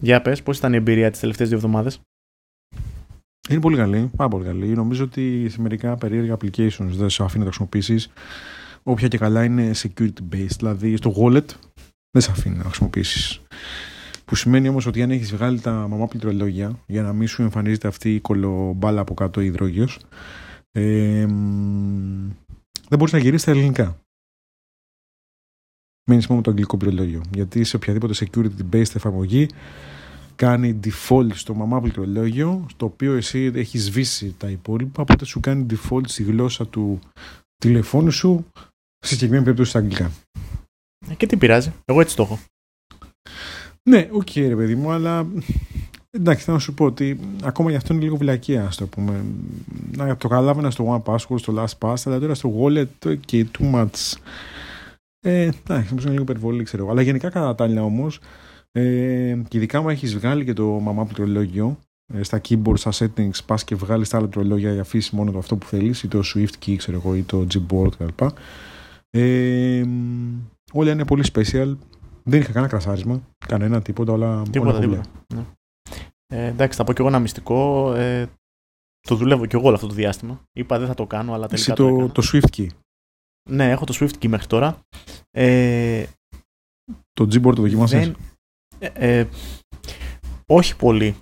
Για 0.00 0.22
πες, 0.22 0.42
πώς 0.42 0.58
ήταν 0.58 0.72
η 0.72 0.76
εμπειρία 0.76 1.10
τις 1.10 1.20
τελευταίες 1.20 1.48
δύο 1.48 1.56
εβδομάδες; 1.56 2.00
Είναι 3.50 3.60
πολύ 3.60 3.76
καλή, 3.76 4.10
πάρα 4.16 4.28
πολύ 4.28 4.44
καλή. 4.44 4.66
Νομίζω 4.66 5.04
ότι 5.04 5.48
σε 5.48 5.60
μερικά 5.60 5.96
περίεργα 5.96 6.36
applications 6.36 6.88
δεν 6.90 7.10
σε 7.10 7.22
αφήνει 7.22 7.44
να 7.44 7.50
τα 7.50 7.56
χρησιμοποιήσεις. 7.56 8.10
Όποια 8.82 9.08
και 9.08 9.18
καλά 9.18 9.44
είναι 9.44 9.70
security 9.74 10.34
based, 10.34 10.56
δηλαδή 10.58 10.96
στο 10.96 11.14
wallet 11.16 11.46
δεν 12.10 12.22
σε 12.22 12.30
αφήνει 12.30 12.56
να 12.56 12.64
χρησιμοποιήσεις. 12.64 13.40
Που 14.24 14.34
σημαίνει 14.34 14.68
όμως 14.68 14.86
ότι 14.86 15.02
αν 15.02 15.10
έχεις 15.10 15.34
βγάλει 15.34 15.60
τα 15.60 15.72
μαμά 15.72 16.06
πληκτρολόγια 16.06 16.78
για 16.86 17.02
να 17.02 17.12
μην 17.12 17.28
σου 17.28 17.42
εμφανίζεται 17.42 17.88
αυτή 17.88 18.14
η 18.14 18.20
κολομπάλα 18.20 19.00
από 19.00 19.14
κάτω 19.14 19.40
υδρόγειος, 19.40 19.98
ε, 20.72 21.26
μ, 21.26 22.30
δεν 22.88 22.98
μπορείς 22.98 23.12
να 23.12 23.18
γυρίσεις 23.18 23.42
στα 23.42 23.50
ελληνικά. 23.50 23.98
Μένει 26.04 26.22
μόνο 26.28 26.36
με 26.36 26.42
το 26.42 26.50
αγγλικό 26.50 26.76
πληκτρολόγιο. 26.76 27.22
Γιατί 27.34 27.64
σε 27.64 27.76
οποιαδήποτε 27.76 28.14
security 28.16 28.74
based 28.74 28.94
εφαρμογή 28.94 29.48
κάνει 30.36 30.80
default 30.84 31.28
στο 31.34 31.54
μαμά 31.54 31.80
πληκτρολόγιο, 31.80 32.66
στο 32.70 32.86
οποίο 32.86 33.14
εσύ 33.14 33.50
έχεις 33.54 33.84
σβήσει 33.84 34.34
τα 34.38 34.48
υπόλοιπα, 34.50 35.02
οπότε 35.02 35.24
σου 35.24 35.40
κάνει 35.40 35.66
default 35.70 36.02
στη 36.06 36.22
γλώσσα 36.22 36.66
του 36.66 36.98
τηλεφώνου 37.56 38.10
σου, 38.10 38.46
σε 38.98 39.12
συγκεκριμένη 39.12 39.42
περίπτωση 39.42 39.70
στα 39.70 39.78
αγγλικά. 39.78 40.10
Ε, 41.10 41.14
Και 41.14 41.26
τι 41.26 41.36
πειράζει, 41.36 41.72
εγώ 41.84 42.00
έτσι 42.00 42.16
το 42.16 42.22
έχω. 42.22 42.38
Ναι, 43.88 44.08
οκ, 44.12 44.28
ρε 44.34 44.56
παιδί 44.56 44.74
μου, 44.74 44.90
αλλά 44.90 45.26
εντάξει, 46.10 46.44
θέλω 46.44 46.56
να 46.56 46.62
σου 46.62 46.74
πω 46.74 46.84
ότι 46.84 47.20
ακόμα 47.42 47.70
γι' 47.70 47.76
αυτό 47.76 47.94
είναι 47.94 48.02
λίγο 48.02 48.16
βλακεία, 48.16 48.66
ας 48.66 48.76
το 48.76 48.86
πούμε. 48.86 49.24
Να 49.96 50.16
το 50.16 50.28
καταλάβαινα 50.28 50.70
στο 50.70 51.02
One 51.04 51.12
Password, 51.12 51.38
στο 51.38 51.54
Last 51.56 51.78
Pass, 51.78 51.96
αλλά 52.04 52.18
τώρα 52.18 52.34
στο 52.34 52.54
Wallet 52.60 53.16
και 53.20 53.46
too 53.58 53.74
much. 53.74 54.16
Ε, 55.22 55.40
εντάξει, 55.42 55.88
νομίζω 55.88 56.06
είναι 56.06 56.10
λίγο 56.10 56.22
υπερβολή, 56.22 56.62
ξέρω 56.62 56.82
εγώ. 56.82 56.92
Αλλά 56.92 57.02
γενικά 57.02 57.30
κατά 57.30 57.54
τα 57.54 57.64
άλλα 57.64 57.82
όμως, 57.82 58.20
ε, 58.72 59.42
και 59.48 59.56
ειδικά 59.56 59.80
μου 59.82 59.88
έχεις 59.88 60.16
βγάλει 60.16 60.44
και 60.44 60.52
το 60.52 60.64
μαμά 60.64 61.04
πληκτρολόγιο, 61.04 61.78
ε, 62.14 62.22
στα 62.22 62.40
keyboard, 62.48 62.78
στα 62.78 62.90
settings, 62.92 63.44
πας 63.46 63.64
και 63.64 63.74
βγάλεις 63.74 64.08
τα 64.08 64.16
άλλα 64.16 64.28
πληκτρολόγια 64.28 64.72
για 64.72 64.80
αφήσεις 64.80 65.10
μόνο 65.10 65.30
το 65.30 65.38
αυτό 65.38 65.56
που 65.56 65.66
θέλεις, 65.66 66.02
ή 66.02 66.08
το 66.08 66.22
Swift 66.34 66.64
key, 66.66 66.76
ξέρω 66.76 66.96
εγώ, 66.96 67.14
ή 67.14 67.22
το 67.22 67.46
Gboard 67.52 67.90
κτλ. 67.98 68.24
Ε, 69.10 69.84
όλα 70.72 70.92
είναι 70.92 71.04
πολύ 71.04 71.24
special. 71.32 71.76
Δεν 72.22 72.40
είχα 72.40 72.52
κανένα 72.52 72.68
κρασάρισμα, 72.68 73.20
κανένα 73.46 73.82
τίποτα, 73.82 74.12
όλα 74.12 74.42
Τίποτα, 74.50 74.70
όλα 74.70 74.80
τίποτα. 74.80 75.02
Ναι. 75.34 75.44
Ε, 76.26 76.46
εντάξει, 76.46 76.78
θα 76.78 76.84
πω 76.84 76.92
κι 76.92 77.00
εγώ 77.00 77.08
ένα 77.08 77.18
μυστικό. 77.18 77.92
Ε, 77.94 78.26
το 79.00 79.14
δουλεύω 79.14 79.46
κι 79.46 79.56
εγώ 79.56 79.66
όλο 79.66 79.74
αυτό 79.74 79.86
το 79.86 79.94
διάστημα. 79.94 80.40
Είπα 80.52 80.78
δεν 80.78 80.86
θα 80.86 80.94
το 80.94 81.06
κάνω, 81.06 81.32
αλλά 81.32 81.46
τελικά 81.46 81.72
Εσύ 81.72 81.82
το, 81.82 81.88
το, 81.88 81.94
έκανα. 81.94 82.12
το 82.12 82.22
Swift 82.32 82.56
key. 82.56 82.66
Ναι, 83.50 83.70
έχω 83.70 83.84
το 83.84 83.96
Swift 84.00 84.22
Key 84.22 84.28
μέχρι 84.28 84.46
τώρα. 84.46 84.78
Ε, 85.30 86.04
Το 87.12 87.24
Gboard 87.24 87.54
το 87.54 87.62
δοκιμάσες; 87.62 87.98
δεν, 87.98 88.16
ε, 88.78 89.18
ε, 89.18 89.26
όχι 90.46 90.76
πολύ. 90.76 91.16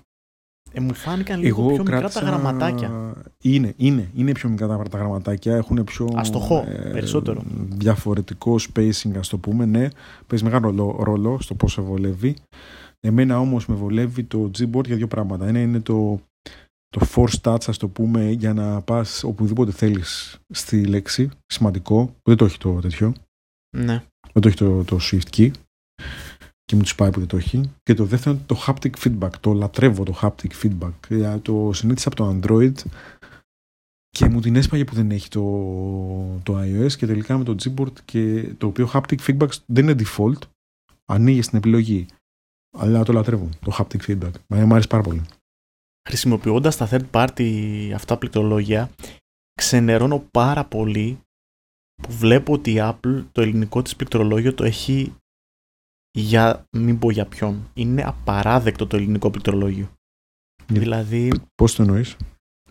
Ε, 0.73 0.81
μου 0.81 0.95
φάνηκαν 0.95 1.41
λίγο 1.41 1.67
πιο 1.67 1.83
μικρά 1.83 2.09
τα 2.11 2.21
γραμματάκια. 2.21 3.15
Είναι, 3.43 3.75
είναι, 3.77 4.11
είναι 4.15 4.33
πιο 4.33 4.49
μικρά 4.49 4.67
τα, 4.67 4.83
τα 4.83 4.99
γραμματάκια. 4.99 5.57
Έχουν 5.57 5.85
πιο. 5.85 6.09
Αστοχό, 6.15 6.65
περισσότερο. 6.93 7.43
Διαφορετικό 7.69 8.57
spacing, 8.59 9.17
ας 9.19 9.29
το 9.29 9.39
πούμε. 9.39 9.65
Ναι, 9.65 9.89
παίζει 10.27 10.45
μεγάλο 10.45 10.69
ρόλο, 10.69 10.97
ρόλο 11.01 11.41
στο 11.41 11.55
πώς 11.55 11.73
σε 11.73 11.81
βολεύει. 11.81 12.37
Εμένα 13.01 13.41
όμως 13.41 13.67
με 13.67 13.75
βολεύει 13.75 14.25
το 14.25 14.51
Gboard 14.59 14.87
για 14.87 14.97
δύο 14.97 15.09
πράγματα. 15.09 15.47
Ένα 15.47 15.61
είναι 15.61 15.81
το, 15.81 16.21
το 16.89 17.07
force 17.15 17.41
touch, 17.43 17.63
ας 17.67 17.77
το 17.77 17.89
πούμε, 17.89 18.31
για 18.31 18.55
να 18.55 18.83
πας 18.83 19.25
οπουδήποτε 19.25 19.71
θέλεις 19.73 20.39
στη 20.49 20.85
λέξη. 20.85 21.31
Σημαντικό. 21.47 22.17
Δεν 22.23 22.37
το 22.37 22.45
έχει 22.45 22.59
το 22.59 22.81
τέτοιο. 22.81 23.13
Ναι. 23.77 24.05
Δεν 24.33 24.43
το 24.43 24.49
έχει 24.49 24.57
το, 24.57 24.85
το 24.85 24.99
Swift 25.01 25.37
Key 25.37 25.51
και 26.65 26.77
μου 26.77 26.83
τους 26.83 26.95
πάει 26.95 27.11
που 27.11 27.19
δεν 27.19 27.29
το 27.29 27.37
έχει. 27.37 27.73
Και 27.83 27.95
το 27.95 28.05
δεύτερο 28.05 28.35
είναι 28.37 28.45
το 28.47 28.65
haptic 28.67 28.91
feedback. 28.99 29.31
Το 29.41 29.53
λατρεύω 29.53 30.05
το 30.05 30.19
haptic 30.23 30.51
feedback. 30.63 30.93
Ε, 31.09 31.39
Το 31.39 31.71
συνήθισα 31.73 32.09
από 32.09 32.17
το 32.17 32.39
Android 32.39 32.73
και 34.09 34.29
μου 34.29 34.41
την 34.41 34.57
έσπαγε 34.57 34.85
που 34.85 34.95
δεν 34.95 35.11
έχει 35.11 35.29
το, 35.29 35.43
το 36.43 36.61
iOS 36.61 36.93
και 36.93 37.07
τελικά 37.07 37.39
με 37.39 37.45
το 37.45 37.55
Gboard 37.59 37.93
και 38.05 38.55
το 38.59 38.67
οποίο 38.67 38.91
haptic 38.93 39.19
feedback 39.27 39.49
δεν 39.67 39.89
είναι 39.89 40.03
default. 40.03 40.39
Ανοίγει 41.05 41.41
την 41.41 41.59
επιλογή 41.59 42.07
αλλά 42.79 43.03
το 43.03 43.13
λατρεύω, 43.13 43.49
το 43.61 43.77
haptic 43.79 44.01
feedback. 44.07 44.33
Μου 44.49 44.73
αρέσει 44.75 44.89
πάρα 44.89 45.03
πολύ. 45.03 45.23
Χρησιμοποιώντας 46.09 46.77
τα 46.77 46.89
third 46.91 47.11
party 47.11 47.91
αυτά 47.95 48.17
πληκτρολόγια, 48.17 48.91
ξενερώνω 49.55 50.27
πάρα 50.31 50.65
πολύ 50.65 51.21
που 52.03 52.13
βλέπω 52.13 52.53
ότι 52.53 52.71
η 52.73 52.77
Apple 52.79 53.25
το 53.33 53.41
ελληνικό 53.41 53.83
της 53.83 53.97
πληκτρολόγιο 53.97 54.55
το 54.55 54.65
έχει 54.65 55.15
για 56.11 56.65
μην 56.71 56.99
πω 56.99 57.11
για 57.11 57.27
ποιον. 57.27 57.71
Είναι 57.75 58.05
απαράδεκτο 58.05 58.87
το 58.87 58.97
ελληνικό 58.97 59.31
πληκτρολόγιο. 59.31 59.91
Δηλαδή... 60.67 61.33
Πώς 61.55 61.75
το 61.75 61.83
εννοείς; 61.83 62.17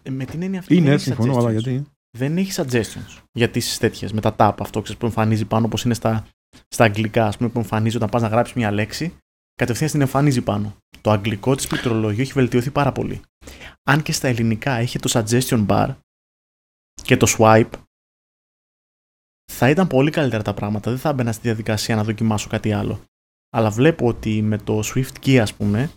Ε, 0.03 0.09
με 0.09 0.25
την 0.25 0.41
έννοια 0.41 0.59
αυτή 0.59 0.75
είναι 0.75 0.91
έτσι, 0.91 1.05
συμφωνώ, 1.05 1.37
αλλά 1.37 1.51
γιατί; 1.51 1.85
Δεν 2.17 2.37
έχει 2.37 2.51
suggestions 2.55 3.21
για 3.31 3.49
τις 3.49 3.77
τέτοιες 3.77 4.13
με 4.13 4.21
τα 4.21 4.35
tap 4.37 4.55
αυτό 4.59 4.81
ξέρεις, 4.81 4.99
που 4.99 5.05
εμφανίζει 5.05 5.45
πάνω 5.45 5.65
όπως 5.65 5.83
είναι 5.83 5.93
στα, 5.93 6.27
στα 6.67 6.83
αγγλικά, 6.83 7.25
ας 7.25 7.37
πούμε, 7.37 7.49
που 7.49 7.59
εμφανίζει 7.59 7.95
όταν 7.95 8.09
πας 8.09 8.21
να 8.21 8.27
γράψεις 8.27 8.55
μια 8.55 8.71
λέξη, 8.71 9.17
κατευθείαν 9.57 9.89
την 9.89 10.01
εμφανίζει 10.01 10.41
πάνω. 10.41 10.75
Το 11.01 11.11
αγγλικό 11.11 11.55
της 11.55 11.67
πληκτρολογίου 11.67 12.21
έχει 12.21 12.33
βελτιωθεί 12.33 12.71
πάρα 12.71 12.91
πολύ. 12.91 13.21
Αν 13.83 14.01
και 14.03 14.11
στα 14.11 14.27
ελληνικά 14.27 14.71
έχει 14.71 14.99
το 14.99 15.09
suggestion 15.13 15.65
bar 15.67 15.95
και 17.03 17.17
το 17.17 17.35
swipe, 17.37 17.71
θα 19.51 19.69
ήταν 19.69 19.87
πολύ 19.87 20.11
καλύτερα 20.11 20.43
τα 20.43 20.53
πράγματα. 20.53 20.91
Δεν 20.91 20.99
θα 20.99 21.09
έμπαινα 21.09 21.31
στη 21.31 21.41
διαδικασία 21.41 21.95
να 21.95 22.03
δοκιμάσω 22.03 22.49
κάτι 22.49 22.73
άλλο. 22.73 23.03
Αλλά 23.49 23.69
βλέπω 23.69 24.07
ότι 24.07 24.41
με 24.41 24.57
το 24.57 24.79
Swift 24.83 25.25
Key, 25.25 25.37
ας 25.37 25.53
πούμε, 25.53 25.91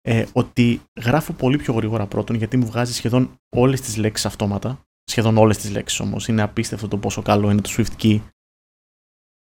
ε, 0.00 0.26
ότι 0.32 0.82
γράφω 1.02 1.32
πολύ 1.32 1.56
πιο 1.56 1.74
γρήγορα 1.74 2.06
πρώτον, 2.06 2.36
γιατί 2.36 2.56
μου 2.56 2.66
βγάζει 2.66 2.92
σχεδόν 2.92 3.34
όλες 3.56 3.80
τις 3.80 3.96
λέξεις 3.96 4.26
αυτόματα. 4.26 4.80
Σχεδόν 5.04 5.36
όλες 5.36 5.56
τις 5.56 5.70
λέξεις 5.70 6.00
όμως. 6.00 6.28
Είναι 6.28 6.42
απίστευτο 6.42 6.88
το 6.88 6.98
πόσο 6.98 7.22
καλό 7.22 7.50
είναι 7.50 7.60
το 7.60 7.70
Swift 7.76 8.02
Key 8.02 8.20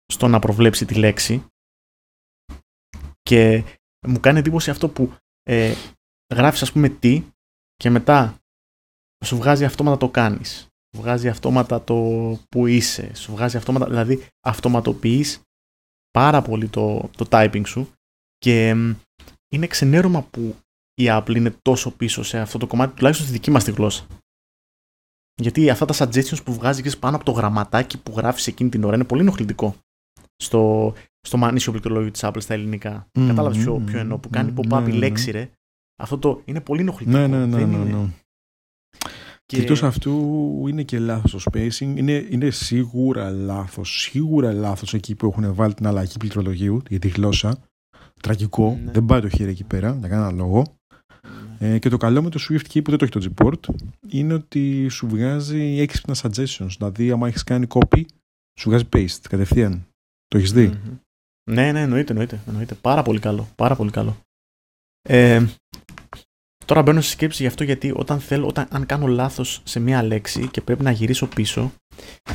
στο 0.05 0.27
να 0.27 0.39
προβλέψει 0.39 0.85
τη 0.85 0.93
λέξη. 0.93 1.45
Και 3.23 3.63
μου 4.07 4.19
κάνει 4.19 4.39
εντύπωση 4.39 4.69
αυτό 4.69 4.89
που 4.89 5.13
ε, 5.43 5.73
γράφεις 6.33 6.61
ας 6.61 6.71
πούμε 6.71 6.89
τι 6.89 7.23
και 7.75 7.89
μετά 7.89 8.37
σου 9.25 9.37
βγάζει 9.37 9.65
αυτόματα 9.65 9.97
το 9.97 10.09
κάνεις. 10.09 10.67
Σου 10.95 11.01
βγάζει 11.01 11.29
αυτόματα 11.29 11.83
το 11.83 11.95
που 12.49 12.67
είσαι. 12.67 13.15
Σου 13.15 13.31
βγάζει 13.31 13.57
αυτόματα, 13.57 13.85
δηλαδή 13.85 14.27
αυτοματοποιείς 14.45 15.41
πάρα 16.11 16.41
πολύ 16.41 16.67
το, 16.67 17.09
το 17.17 17.25
typing 17.29 17.67
σου 17.67 17.91
και 18.37 18.69
είναι 19.47 19.67
ξενέρωμα 19.67 20.21
που 20.23 20.55
η 20.93 21.05
Apple 21.07 21.35
είναι 21.35 21.55
τόσο 21.61 21.91
πίσω 21.91 22.23
σε 22.23 22.39
αυτό 22.39 22.57
το 22.57 22.67
κομμάτι, 22.67 22.95
τουλάχιστον 22.95 23.27
στη 23.27 23.35
δική 23.35 23.51
μας 23.51 23.63
τη 23.63 23.71
γλώσσα. 23.71 24.07
Γιατί 25.41 25.69
αυτά 25.69 25.85
τα 25.85 25.93
suggestions 25.93 26.43
που 26.43 26.53
βγάζεις 26.53 26.97
πάνω 26.97 27.15
από 27.15 27.25
το 27.25 27.31
γραμματάκι 27.31 28.01
που 28.01 28.13
γράφεις 28.17 28.47
εκείνη 28.47 28.69
την 28.69 28.83
ώρα 28.83 28.95
είναι 28.95 29.03
πολύ 29.03 29.21
ενοχλητικό 29.21 29.75
στο, 30.35 30.93
στο 31.27 31.37
μανίσιο 31.37 31.71
πληκτρολόγιο 31.71 32.11
της 32.11 32.21
Apple 32.23 32.41
στα 32.41 32.53
ελληνικά. 32.53 33.07
Mm, 33.19 33.25
Κατάλαβες 33.27 33.57
ποιο, 33.57 33.81
ποιο 33.85 33.99
εννοώ, 33.99 34.17
που 34.17 34.29
κάνει 34.29 34.53
pop-up 34.57 34.81
ναι, 34.81 34.89
η 34.89 34.91
ναι, 34.91 34.97
λέξη, 34.97 35.31
ναι. 35.31 35.39
ρε. 35.39 35.49
Αυτό 36.01 36.17
το 36.17 36.41
είναι 36.45 36.61
πολύ 36.61 36.81
ενοχλητικό. 36.81 37.17
Ναι, 37.17 37.27
ναι, 37.27 37.45
ναι. 37.45 37.65
ναι, 37.65 37.77
ναι. 37.77 38.07
Και... 39.45 39.61
Εκτός 39.61 39.83
αυτού 39.83 40.11
είναι 40.67 40.83
και 40.83 40.99
λάθος 40.99 41.31
το 41.31 41.51
spacing. 41.51 41.93
Είναι, 41.95 42.27
είναι 42.29 42.49
σίγουρα 42.49 43.31
λάθος, 43.31 44.01
σίγουρα 44.01 44.53
λάθος 44.53 44.93
εκεί 44.93 45.15
που 45.15 45.27
έχουν 45.27 45.53
βάλει 45.53 45.73
την 45.73 45.87
αλλαγή 45.87 46.17
πληκτρολογίου 46.19 46.81
για 46.89 46.99
τη 46.99 47.07
γλώσσα. 47.07 47.57
Τραγικό. 48.21 48.79
Ναι. 48.83 48.91
Δεν 48.91 49.05
πάει 49.05 49.21
το 49.21 49.29
χέρι 49.29 49.49
εκεί 49.49 49.63
πέρα, 49.63 49.97
για 49.99 50.07
κανένα 50.07 50.31
λόγο. 50.31 50.77
Ναι. 51.59 51.73
Ε, 51.73 51.79
και 51.79 51.89
το 51.89 51.97
καλό 51.97 52.23
με 52.23 52.29
το 52.29 52.39
Swift 52.49 52.73
Key 52.73 52.83
που 52.83 52.89
δεν 52.89 52.97
το 52.97 53.05
έχει 53.05 53.29
το 53.29 53.33
Gport 53.35 53.75
είναι 54.07 54.33
ότι 54.33 54.87
σου 54.87 55.07
βγάζει 55.07 55.79
έξυπνα 55.79 56.15
suggestions. 56.15 56.75
Δηλαδή, 56.77 57.11
άμα 57.11 57.27
έχεις 57.27 57.43
κάνει 57.43 57.67
copy, 57.69 58.03
σου 58.59 58.69
βγάζει 58.69 58.85
paste 58.93 59.21
κατευθείαν. 59.29 59.87
Το 60.33 60.39
έχεις 60.39 60.51
δει; 60.51 60.71
Mm-hmm. 60.73 60.99
Ναι, 61.51 61.71
ναι, 61.71 61.81
εννοείται, 61.81 62.11
εννοείται, 62.11 62.39
εννοείται. 62.47 62.75
Πάρα 62.75 63.03
πολύ 63.03 63.19
καλό. 63.19 63.47
Πάρα 63.55 63.75
πολύ 63.75 63.91
καλό. 63.91 64.17
Ε, 65.01 65.45
τώρα 66.65 66.81
μπαίνω 66.81 67.01
στη 67.01 67.11
σκέψη 67.11 67.41
γι' 67.41 67.47
αυτό 67.47 67.63
γιατί 67.63 67.93
όταν 67.95 68.19
θέλω, 68.19 68.47
όταν, 68.47 68.67
αν 68.71 68.85
κάνω 68.85 69.07
λάθος 69.07 69.61
σε 69.63 69.79
μία 69.79 70.03
λέξη 70.03 70.47
και 70.47 70.61
πρέπει 70.61 70.83
να 70.83 70.91
γυρίσω 70.91 71.27
πίσω, 71.27 71.71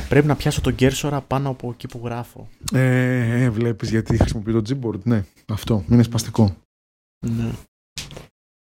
πρέπει 0.09 0.27
να 0.27 0.35
πιάσω 0.35 0.61
τον 0.61 0.75
κέρσορα 0.75 1.21
πάνω 1.21 1.49
από 1.49 1.69
εκεί 1.69 1.87
που 1.87 2.01
γράφω. 2.03 2.49
Ε, 2.73 3.43
ε 3.43 3.49
βλέπεις 3.49 3.89
γιατί 3.89 4.17
χρησιμοποιεί 4.17 4.61
το 4.61 4.79
Gboard, 4.81 5.03
ναι. 5.03 5.23
Αυτό, 5.47 5.83
είναι 5.89 6.03
σπαστικό. 6.03 6.55
Ναι. 7.27 7.51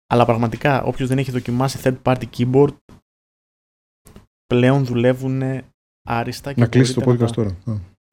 Αλλά 0.08 0.26
πραγματικά, 0.26 0.84
όποιος 0.84 1.10
δεν 1.10 1.17
έχει 1.17 1.32
δοκιμάσει 1.32 1.80
third 1.84 1.98
party 2.04 2.24
keyboard, 2.38 2.76
πλέον 4.46 4.86
δουλεύουν 4.86 5.63
άριστα. 6.08 6.54
Και 6.54 6.60
να 6.62 6.67
κλείσει 6.67 6.94
το 6.94 7.12
podcast 7.12 7.32
τώρα. 7.32 7.58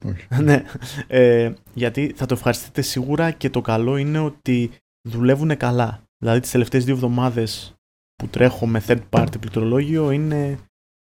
ναι, 0.43 0.63
ε, 1.07 1.53
γιατί 1.73 2.13
θα 2.15 2.25
το 2.25 2.33
ευχαριστείτε 2.33 2.81
σίγουρα 2.81 3.31
και 3.31 3.49
το 3.49 3.61
καλό 3.61 3.97
είναι 3.97 4.19
ότι 4.19 4.71
δουλεύουν 5.09 5.57
καλά. 5.57 6.03
Δηλαδή 6.17 6.39
τις 6.39 6.51
τελευταίες 6.51 6.85
δύο 6.85 6.93
εβδομάδες 6.93 7.73
που 8.15 8.27
τρέχω 8.27 8.67
με 8.67 8.83
third 8.87 9.01
party 9.09 9.39
πληκτρολόγιο 9.39 10.11
είναι 10.11 10.59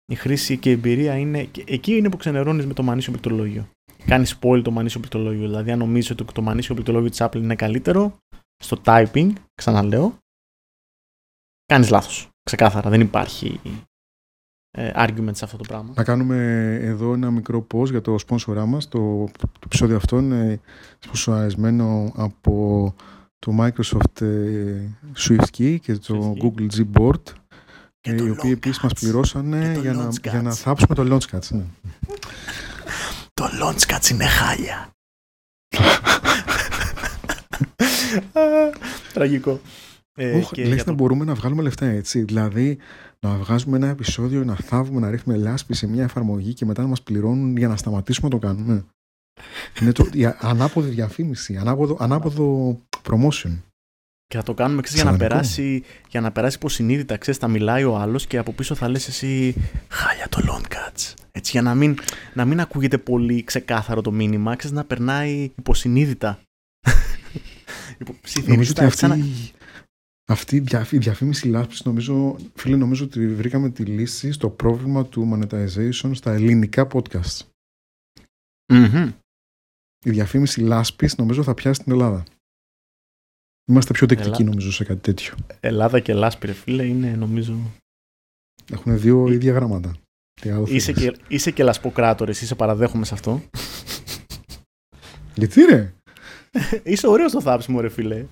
η 0.06 0.16
χρήση 0.16 0.58
και 0.58 0.70
η 0.70 0.74
εμπειρία 0.74 1.18
είναι. 1.18 1.50
Εκεί 1.66 1.96
είναι 1.96 2.10
που 2.10 2.18
ξενερώνεις 2.18 2.66
με 2.66 2.74
το 2.74 2.84
μανίσιο 2.84 3.12
πληκτρολόγιο. 3.12 3.70
Κάνεις 4.06 4.40
spoil 4.40 4.62
το 4.64 4.72
μανίσιο 4.72 5.00
πληκτρολόγιο. 5.00 5.48
Δηλαδή, 5.48 5.72
αν 5.72 5.78
νομίζεις 5.78 6.10
ότι 6.10 6.34
το 6.34 6.42
μανίσιο 6.42 6.74
πληκτρολόγιο 6.74 7.10
της 7.10 7.22
Apple 7.22 7.36
είναι 7.36 7.56
καλύτερο, 7.56 8.18
στο 8.64 8.82
typing, 8.86 9.34
ξαναλέω, 9.54 10.18
κάνεις 11.66 11.90
λάθος. 11.90 12.30
Ξεκάθαρα. 12.44 12.90
Δεν 12.90 13.02
υπάρχει 13.02 13.60
ε, 13.66 13.70
argument 14.78 15.32
σε 15.32 15.46
αυτό 15.46 15.58
το 15.58 15.64
πράγμα. 15.68 15.94
Να 15.96 16.04
κάνουμε 16.04 16.38
εδώ 16.82 17.14
ένα 17.14 17.32
μικρό 17.32 17.68
pause 17.74 17.90
για 17.90 18.02
το 18.02 18.16
sponsor 18.28 18.64
μας. 18.68 18.88
Το, 18.88 19.30
το 19.38 19.60
επεισόδιο 19.66 19.96
αυτό 19.96 20.18
είναι 20.18 20.60
σπονσοραρισμένο 21.00 22.12
από 22.16 22.96
το 23.40 23.58
Microsoft 23.60 24.22
ε, 24.22 24.82
SwiftKey 25.18 25.78
και 25.82 25.98
το 25.98 26.36
Google 26.42 26.68
Gboard 26.78 27.22
και 28.02 28.12
οι 28.12 28.30
οποίοι 28.30 28.52
επίσης 28.54 28.84
μας 28.84 28.94
πληρώσανε 28.94 29.78
για 29.82 29.94
να, 29.94 30.10
για 30.24 30.42
να 30.42 30.54
θάψουμε 30.54 30.96
το 30.96 31.16
Launchcats. 31.16 31.48
Ναι. 31.50 31.64
το 33.34 33.46
Launchcats 33.62 34.10
είναι 34.10 34.26
χάλια. 34.26 34.90
Τραγικό. 39.14 39.60
Ε, 40.14 40.42
και 40.52 40.66
λες 40.66 40.86
να 40.86 40.94
μπορούμε 40.94 41.26
να 41.26 41.34
βγάλουμε 41.34 41.62
λεφτά 41.62 41.86
έτσι. 41.86 42.22
Δηλαδή 42.22 42.78
να 43.28 43.38
βγάζουμε 43.38 43.78
ένα 43.78 43.88
επεισόδιο, 43.88 44.44
να 44.44 44.56
θάβουμε, 44.56 45.00
να 45.00 45.10
ρίχνουμε 45.10 45.40
λάσπη 45.40 45.74
σε 45.74 45.88
μια 45.88 46.04
εφαρμογή 46.04 46.54
και 46.54 46.66
μετά 46.66 46.82
να 46.82 46.88
μας 46.88 47.02
πληρώνουν 47.04 47.58
για 47.58 47.68
να 47.68 47.78
σταματήσουμε 47.78 48.30
να 48.30 48.40
το 48.40 48.48
κάνουμε. 48.48 48.86
Είναι 49.82 49.92
το, 49.92 50.10
η 50.14 50.26
ανάποδη 50.26 50.90
διαφήμιση, 50.90 51.58
ανάποδο, 51.58 51.98
ανάποδο 52.00 52.78
promotion. 53.04 53.58
Και 54.28 54.38
θα 54.38 54.44
το 54.44 54.54
κάνουμε 54.54 54.82
ξέρεις, 54.82 55.02
για, 55.02 55.12
να 55.12 55.18
περάσει, 55.18 55.84
για 56.10 56.22
να 56.22 56.32
περάσει 56.32 56.56
υποσυνείδητα. 56.56 57.18
Ξέρεις, 57.18 57.40
θα 57.40 57.48
μιλάει 57.48 57.84
ο 57.84 57.98
άλλος 57.98 58.28
και 58.28 58.38
από 58.38 58.52
πίσω 58.54 58.76
θα 58.76 58.90
λες 58.90 59.08
εσύ 59.08 59.56
χάλια 59.88 60.30
το 60.30 60.42
long 60.48 60.74
cuts. 60.74 61.14
Έτσι, 61.32 61.52
για 61.52 61.62
να 61.62 61.76
μην, 61.76 61.98
να 62.34 62.46
μην 62.46 62.60
ακούγεται 62.60 62.98
πολύ 62.98 63.44
ξεκάθαρο 63.44 64.02
το 64.02 64.12
μήνυμα, 64.12 64.56
ξέρεις, 64.56 64.76
να 64.78 64.84
περνάει 64.84 65.52
υποσυνείδητα. 65.58 66.40
νομίζω 68.48 68.72
ότι 68.72 68.84
αυτή, 68.84 69.24
αυτή 70.30 70.56
η 70.92 70.98
διαφήμιση 70.98 71.48
λάσπης, 71.48 71.84
νομίζω, 71.84 72.38
φίλε, 72.56 72.76
νομίζω 72.76 73.06
ότι 73.06 73.34
βρήκαμε 73.34 73.70
τη 73.70 73.84
λύση 73.84 74.32
στο 74.32 74.50
πρόβλημα 74.50 75.06
του 75.06 75.30
monetization 75.34 76.12
στα 76.14 76.32
ελληνικά 76.32 76.88
podcast. 76.92 77.42
mm 78.74 79.12
Η 80.06 80.10
διαφήμιση 80.10 80.62
λάσπης 80.62 81.16
νομίζω 81.16 81.44
θα 81.44 81.54
πιάσει 81.54 81.84
την 81.84 81.92
Ελλάδα. 81.92 82.24
Είμαστε 83.66 83.94
πιο 83.94 84.08
τεκτικοί 84.08 84.44
νομίζω 84.44 84.72
σε 84.72 84.84
κάτι 84.84 85.00
τέτοιο. 85.00 85.36
Ελλάδα 85.60 86.00
και 86.00 86.14
λάσπη 86.14 86.46
ρε 86.46 86.54
φίλε 86.54 86.86
είναι 86.86 87.16
νομίζω... 87.16 87.60
Έχουν 88.72 89.00
δύο 89.00 89.28
ίδια 89.28 89.54
γράμματα. 89.54 89.96
Είσαι 90.66 90.94
και, 90.94 91.18
είσαι 91.28 91.52
και 91.52 91.64
λασποκράτορ, 91.64 92.30
εσύ 92.30 92.46
σε 92.46 92.56
παραδέχομαι 92.56 93.06
σε 93.06 93.14
αυτό. 93.14 93.42
Γιατί 95.40 95.62
ρε; 95.62 95.94
είσαι 96.92 97.08
ωραίος 97.08 97.32
στο 97.32 97.42
θάψιμο 97.42 97.82
ρε 97.82 97.90
φίλε. 97.90 98.28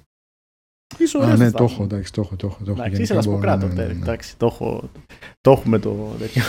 Είσαι 0.98 1.18
ωραίος. 1.18 1.40
ναι, 1.40 1.52
το 1.52 1.64
έχω, 1.64 1.84
εντάξει, 1.84 2.14
το 2.14 2.22
έχω. 2.22 2.36
Το 2.36 2.48
έχω, 2.48 2.64
το 2.64 2.72
έχω 2.72 2.82
εντάξει, 2.82 3.02
είσαι 3.02 3.14
λασποκράτορ, 3.14 3.70
ναι, 3.70 3.82
ναι, 3.82 3.94
ναι, 3.94 4.00
εντάξει, 4.02 4.38
το, 4.38 4.46
έχω, 4.46 4.90
το 5.42 5.52
έχουμε 5.52 5.80
το 5.80 6.16
τέτοιο. 6.20 6.44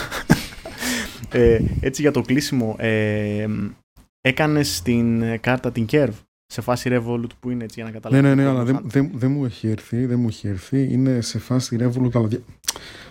ε, 1.41 1.61
έτσι 1.79 2.01
για 2.01 2.11
το 2.11 2.21
κλείσιμο, 2.21 2.75
ε, 2.77 3.47
έκανες 4.21 4.81
την 4.81 5.39
κάρτα 5.39 5.71
την 5.71 5.85
Curve 5.91 6.13
σε 6.45 6.61
φάση 6.61 6.89
Revolut 6.93 7.29
που 7.39 7.49
είναι 7.49 7.63
έτσι 7.63 7.75
για 7.75 7.83
να 7.83 7.91
καταλάβεις. 7.91 8.23
Ναι, 8.23 8.35
ναι, 8.35 8.43
ναι, 8.43 8.49
αλλά 8.49 8.63
δεν, 8.63 8.79
δεν, 8.83 9.11
δεν 9.13 9.31
μου 9.31 9.45
έχει 9.45 9.67
έρθει. 9.67 10.05
Δεν 10.05 10.19
μου 10.19 10.27
έχει 10.27 10.47
έρθει. 10.47 10.93
Είναι 10.93 11.21
σε 11.21 11.39
φάση 11.39 11.77
Revolut. 11.79 12.15
Αλλά... 12.15 12.29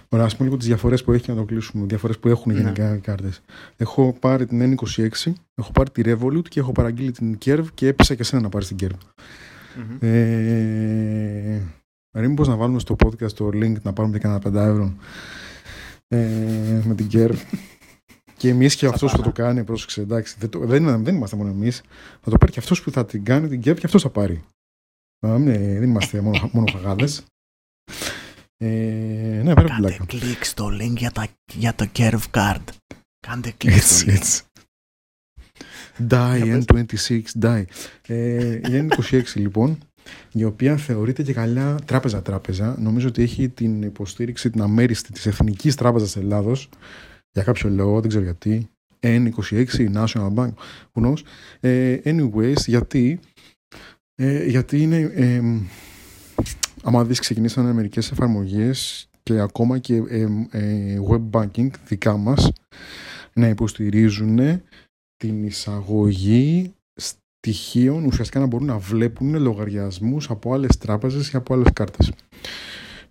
Ωραία, 0.09 0.25
ας 0.25 0.37
πούμε 0.37 0.49
λίγο 0.49 0.59
τις 0.59 0.67
διαφορές 0.67 1.05
που 1.05 1.13
έχει 1.13 1.23
και 1.23 1.33
να 1.33 1.39
το 1.39 1.45
κλείσουμε. 1.45 1.87
Διαφορές 1.87 2.19
που 2.19 2.29
έχουν 2.29 2.53
ναι. 2.53 2.61
γενικά 2.61 2.95
οι 2.95 2.99
κάρτες. 2.99 3.43
Έχω 3.77 4.17
πάρει 4.21 4.47
την 4.47 4.77
N26, 4.79 5.33
έχω 5.55 5.73
πάρει 5.73 5.91
τη 5.91 6.03
Revolut 6.05 6.49
και 6.49 6.61
έχω 6.61 6.73
παραγγείλει 6.73 7.11
την 7.11 7.39
Curve 7.45 7.67
και 7.75 7.87
έπεισα 7.87 8.15
και 8.15 8.23
εσένα 8.23 8.43
να 8.43 8.49
πάρεις 8.49 8.69
την 8.69 8.77
Curve. 8.81 9.23
Mm-hmm. 9.79 10.03
Ε, 10.03 11.61
Μήπω 12.13 12.45
να 12.45 12.57
βάλουμε 12.57 12.79
στο 12.79 12.97
podcast 13.05 13.33
το 13.33 13.47
link 13.47 13.83
να 13.83 13.93
πάρουμε 13.93 14.19
και 14.19 14.23
κανένα 14.23 14.41
5 14.49 14.71
ευρώ 14.71 14.95
ε, 16.09 16.83
με 16.85 16.95
την 16.95 17.09
Curve. 17.13 17.39
Και 18.39 18.49
εμείς 18.49 18.77
και 18.77 18.87
αυτός 18.87 19.11
που 19.11 19.17
θα 19.17 19.23
το 19.23 19.33
κάνει, 19.33 19.65
πρόσεξε, 19.65 20.01
εντάξει, 20.01 20.37
δεν, 20.39 20.49
το, 20.49 20.59
δεν, 20.59 21.05
δεν 21.05 21.15
είμαστε 21.15 21.37
μόνο 21.37 21.51
εμείς. 21.51 21.83
Θα 22.21 22.31
το 22.31 22.39
πάρει 22.39 22.53
και 22.53 22.59
αυτός 22.59 22.83
που 22.83 22.91
θα 22.91 23.05
την 23.05 23.25
κάνει 23.25 23.49
την 23.49 23.61
ΚΕΠ 23.61 23.79
και 23.79 23.87
αυτός 23.87 24.03
θα 24.03 24.11
πάρει. 24.11 24.45
δεν 25.19 25.83
είμαστε 25.83 26.21
μόνο, 26.21 26.49
μόνο 26.53 26.67
φαγάδες. 26.67 27.25
Ε, 28.57 29.41
ναι, 29.45 29.55
πρέπει 29.55 29.69
Κάντε 29.69 29.99
κλικ 30.07 30.45
στο 30.45 30.67
link 30.67 30.97
για, 30.97 31.11
τα, 31.11 31.27
για 31.53 31.75
το 31.75 31.89
Curve 31.97 32.25
Card. 32.31 32.65
Κάντε 33.27 33.51
κλικ 33.57 33.83
στο 33.83 34.07
link. 34.07 34.15
Έτσι. 34.15 34.43
Die 35.99 36.63
N26, 36.63 37.23
die. 37.41 37.65
Ε, 38.07 38.55
η 38.55 38.89
N26 38.89 39.23
λοιπόν, 39.35 39.79
η 40.33 40.45
οποία 40.45 40.77
θεωρείται 40.77 41.23
και 41.23 41.33
καλά 41.33 41.75
τράπεζα-τράπεζα. 41.85 42.77
Νομίζω 42.81 43.09
ότι 43.09 43.23
έχει 43.23 43.49
την 43.49 43.83
υποστήριξη, 43.83 44.51
την 44.51 44.63
αμέριστη 44.63 45.13
της 45.13 45.27
Εθνικής 45.27 45.75
Τράπεζας 45.75 46.17
Ελλάδος. 46.17 46.69
Για 47.33 47.43
κάποιο 47.43 47.71
λόγο, 47.71 48.01
δεν 48.01 48.09
ξέρω 48.09 48.25
γιατί. 48.25 48.69
N26, 49.01 49.67
National 49.95 50.35
Bank, 50.35 50.53
who 50.93 51.05
knows. 51.05 51.19
Ε, 51.61 51.99
anyways, 52.05 52.61
γιατί, 52.67 53.21
ε, 54.15 54.45
γιατί 54.45 54.83
είναι... 54.83 54.97
Ε, 55.15 55.43
άμα 56.83 57.05
δεις 57.05 57.21
ξεκινήσανε 57.21 57.73
μερικές 57.73 58.11
εφαρμογές 58.11 59.09
και 59.23 59.41
ακόμα 59.41 59.79
και 59.79 59.95
ε, 60.09 60.27
ε, 60.51 61.01
web 61.11 61.31
banking 61.31 61.69
δικά 61.87 62.17
μας 62.17 62.53
να 63.33 63.49
υποστηρίζουν 63.49 64.63
την 65.19 65.45
εισαγωγή 65.45 66.75
στοιχείων 66.95 68.05
ουσιαστικά 68.05 68.41
να 68.41 68.47
μπορούν 68.47 68.67
να 68.67 68.79
βλέπουν 68.79 69.41
λογαριασμούς 69.41 70.31
από 70.31 70.53
άλλες 70.55 70.79
τράπεζες 70.79 71.31
ή 71.31 71.37
από 71.37 71.55
άλλες 71.55 71.73
κάρτες. 71.73 72.13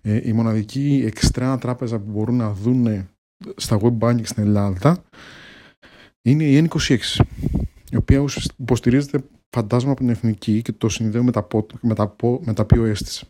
Ε, 0.02 0.28
η 0.28 0.32
μοναδική 0.32 1.02
εξτρά 1.06 1.58
τράπεζα 1.58 1.98
που 1.98 2.10
μπορούν 2.10 2.36
να 2.36 2.52
δουν 2.52 3.08
στα 3.56 3.80
web 3.82 3.98
banking 3.98 4.26
στην 4.26 4.42
Ελλάδα 4.42 5.02
είναι 6.22 6.44
η 6.44 6.68
N26 6.68 6.98
η 7.90 7.96
οποία 7.96 8.24
υποστηρίζεται 8.56 9.24
φαντάζομαι 9.50 9.90
από 9.90 10.00
την 10.00 10.10
εθνική 10.10 10.62
και 10.62 10.72
το 10.72 10.88
συνδέω 10.88 11.22
με 11.22 11.30
τα, 11.30 11.46
με 11.80 11.94
τα, 11.94 12.16
με 12.40 12.52
τα 12.54 12.66
POS 12.70 12.96
της. 12.96 13.24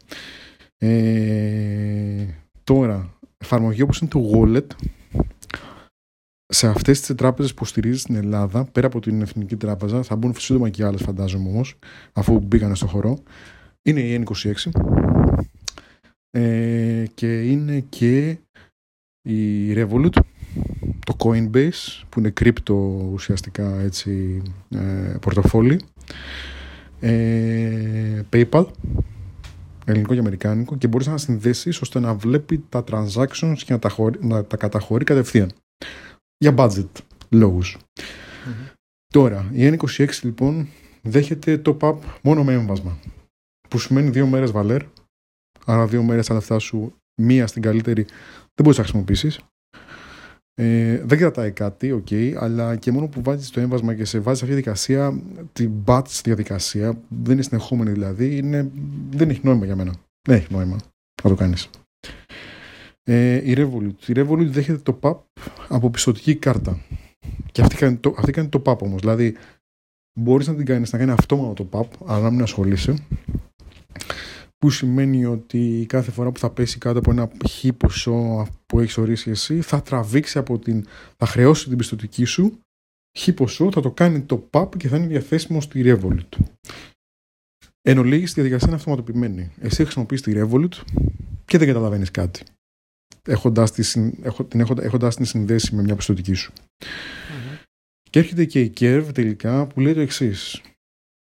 Ε, 0.78 2.26
τώρα, 2.64 3.18
εφαρμογή 3.38 3.82
όπως 3.82 3.98
είναι 3.98 4.10
το 4.10 4.30
Wallet 4.34 4.66
σε 6.48 6.68
αυτές 6.68 7.00
τις 7.00 7.16
τράπεζες 7.16 7.54
που 7.54 7.64
στηρίζεις 7.64 8.00
στην 8.00 8.14
Ελλάδα, 8.14 8.64
πέρα 8.64 8.86
από 8.86 9.00
την 9.00 9.22
Εθνική 9.22 9.56
Τράπεζα, 9.56 10.02
θα 10.02 10.16
μπουν 10.16 10.34
σύντομα 10.38 10.68
και 10.68 10.84
άλλες, 10.84 11.02
φαντάζομαι 11.02 11.48
όμως, 11.48 11.78
αφού 12.12 12.40
μπήκανε 12.40 12.74
στο 12.74 12.86
χώρο, 12.86 13.18
είναι 13.82 14.00
η 14.00 14.24
N26. 14.24 14.70
Ε, 16.30 17.04
και 17.14 17.42
είναι 17.42 17.80
και 17.88 18.38
η 19.22 19.72
Revolut, 19.74 20.12
το 21.06 21.16
Coinbase, 21.18 22.02
που 22.08 22.18
είναι 22.18 22.30
κρύπτο 22.30 22.74
ουσιαστικά 23.12 23.80
έτσι 23.80 24.42
ε, 24.68 25.16
πορτοφόλι, 25.20 25.80
ε, 27.00 28.22
PayPal, 28.32 28.66
ελληνικό 29.84 30.14
και 30.14 30.20
αμερικάνικο, 30.20 30.76
και 30.76 30.86
μπορείς 30.86 31.06
να 31.06 31.16
συνδέσεις 31.16 31.80
ώστε 31.80 32.00
να 32.00 32.14
βλέπει 32.14 32.64
τα 32.68 32.84
transactions 32.90 33.56
και 33.56 33.72
να 33.72 33.78
τα, 33.78 33.94
να 34.20 34.44
τα 34.44 34.56
καταχωρεί 34.56 35.04
κατευθείαν 35.04 35.50
για 36.38 36.54
budget 36.58 36.88
λογους 37.28 37.76
Τώρα, 39.12 39.50
η 39.52 39.70
N26 39.72 40.08
λοιπόν 40.22 40.68
δέχεται 41.02 41.58
το 41.58 41.76
PAP 41.80 41.96
μόνο 42.22 42.44
με 42.44 42.52
έμβασμα. 42.52 42.98
Που 43.68 43.78
σημαίνει 43.78 44.10
δύο 44.10 44.26
μέρες 44.26 44.50
βαλέρ. 44.50 44.82
Άρα 45.64 45.86
δύο 45.86 46.02
μέρες 46.02 46.26
τα 46.26 46.34
λεφτά 46.34 46.58
σου, 46.58 46.94
μία 47.22 47.46
στην 47.46 47.62
καλύτερη, 47.62 48.02
δεν 48.02 48.62
μπορείς 48.62 48.76
να 48.76 48.82
χρησιμοποιήσεις. 48.84 49.40
Ε, 50.54 51.02
δεν 51.04 51.18
κρατάει 51.18 51.50
κάτι, 51.50 51.92
ok, 51.92 52.06
okay, 52.10 52.34
αλλά 52.38 52.76
και 52.76 52.92
μόνο 52.92 53.06
που 53.08 53.22
βάζεις 53.22 53.50
το 53.50 53.60
έμβασμα 53.60 53.94
και 53.94 54.04
σε 54.04 54.18
βάζεις 54.18 54.42
αυτή 54.42 54.54
τη 54.54 54.60
διαδικασία, 54.60 55.22
την 55.52 55.72
batch 55.84 56.20
διαδικασία, 56.22 57.02
δεν 57.08 57.32
είναι 57.32 57.42
συνεχόμενη 57.42 57.90
δηλαδή, 57.90 58.36
είναι, 58.36 58.70
δεν 59.10 59.30
έχει 59.30 59.40
νόημα 59.42 59.64
για 59.64 59.76
μένα. 59.76 59.94
Δεν 60.28 60.36
έχει 60.36 60.52
νόημα 60.52 60.76
να 61.22 61.30
το 61.30 61.36
κάνεις. 61.36 61.70
Ε, 63.10 63.50
η 63.50 63.54
Revolut. 63.56 64.08
Η 64.08 64.12
Revolut 64.14 64.46
δέχεται 64.46 64.78
το 64.78 64.98
top 65.02 65.27
up 65.27 65.44
από 65.68 65.90
πιστωτική 65.90 66.34
κάρτα. 66.34 66.80
Και 67.52 67.60
αυτή 67.60 67.76
κάνει 67.76 67.96
το, 67.96 68.14
αυτή 68.18 68.32
κάνει 68.32 68.48
το 68.48 68.62
top 68.64 68.73
up 68.73 68.78
όμως. 68.78 69.00
Δηλαδή, 69.00 69.36
μπορείς 70.20 70.46
να 70.46 70.54
την 70.54 70.64
κάνεις, 70.64 70.92
να 70.92 70.98
κάνει 70.98 71.10
αυτόματο 71.10 71.64
το 71.64 71.68
top 71.72 71.89
up, 71.89 72.06
αλλά 72.06 72.20
να 72.20 72.30
μην 72.30 72.42
ασχολείσαι. 72.42 73.06
Που 74.58 74.70
σημαίνει 74.70 75.24
ότι 75.24 75.86
κάθε 75.88 76.10
φορά 76.10 76.32
που 76.32 76.38
θα 76.38 76.50
πέσει 76.50 76.78
κάτω 76.78 76.98
από 76.98 77.10
ένα 77.10 77.30
χ 77.48 77.66
ποσό 77.76 78.46
που 78.66 78.80
έχεις 78.80 78.98
ορίσει 78.98 79.30
εσύ, 79.30 79.60
θα 79.60 79.82
τραβήξει 79.82 80.38
από 80.38 80.58
την. 80.58 80.86
θα 81.16 81.26
χρεώσει 81.26 81.68
την 81.68 81.78
πιστοτική 81.78 82.24
σου 82.24 82.58
χ 83.18 83.28
ποσό, 83.34 83.72
θα 83.72 83.80
το 83.80 83.90
κάνει 83.90 84.20
το 84.20 84.48
PAP 84.50 84.68
και 84.76 84.88
θα 84.88 84.96
είναι 84.96 85.06
διαθέσιμο 85.06 85.60
στη 85.60 85.82
Revolut. 85.84 86.44
Εν 87.82 87.98
ολίγης, 87.98 88.30
η 88.30 88.34
διαδικασία 88.34 88.68
είναι 88.68 88.76
αυτοματοποιημένη. 88.76 89.50
Εσύ 89.60 89.82
χρησιμοποιείς 89.82 90.22
τη 90.22 90.32
Revolut 90.34 90.82
και 91.44 91.58
δεν 91.58 91.66
καταλαβαίνεις 91.66 92.10
κάτι 92.10 92.42
έχοντας, 93.22 93.72
τη, 93.72 94.12
έχω, 94.22 94.44
την, 94.44 94.60
έχοντας 94.60 95.16
την 95.16 95.24
συνδέσει 95.24 95.74
με 95.74 95.82
μια 95.82 95.96
πιστοτική 95.96 96.34
σου. 96.34 96.52
Και 98.10 98.18
έρχεται 98.18 98.44
και 98.44 98.60
η 98.60 98.72
Curve 98.80 99.08
τελικά 99.14 99.66
που 99.66 99.80
λέει 99.80 99.94
το 99.94 100.00
εξής. 100.00 100.60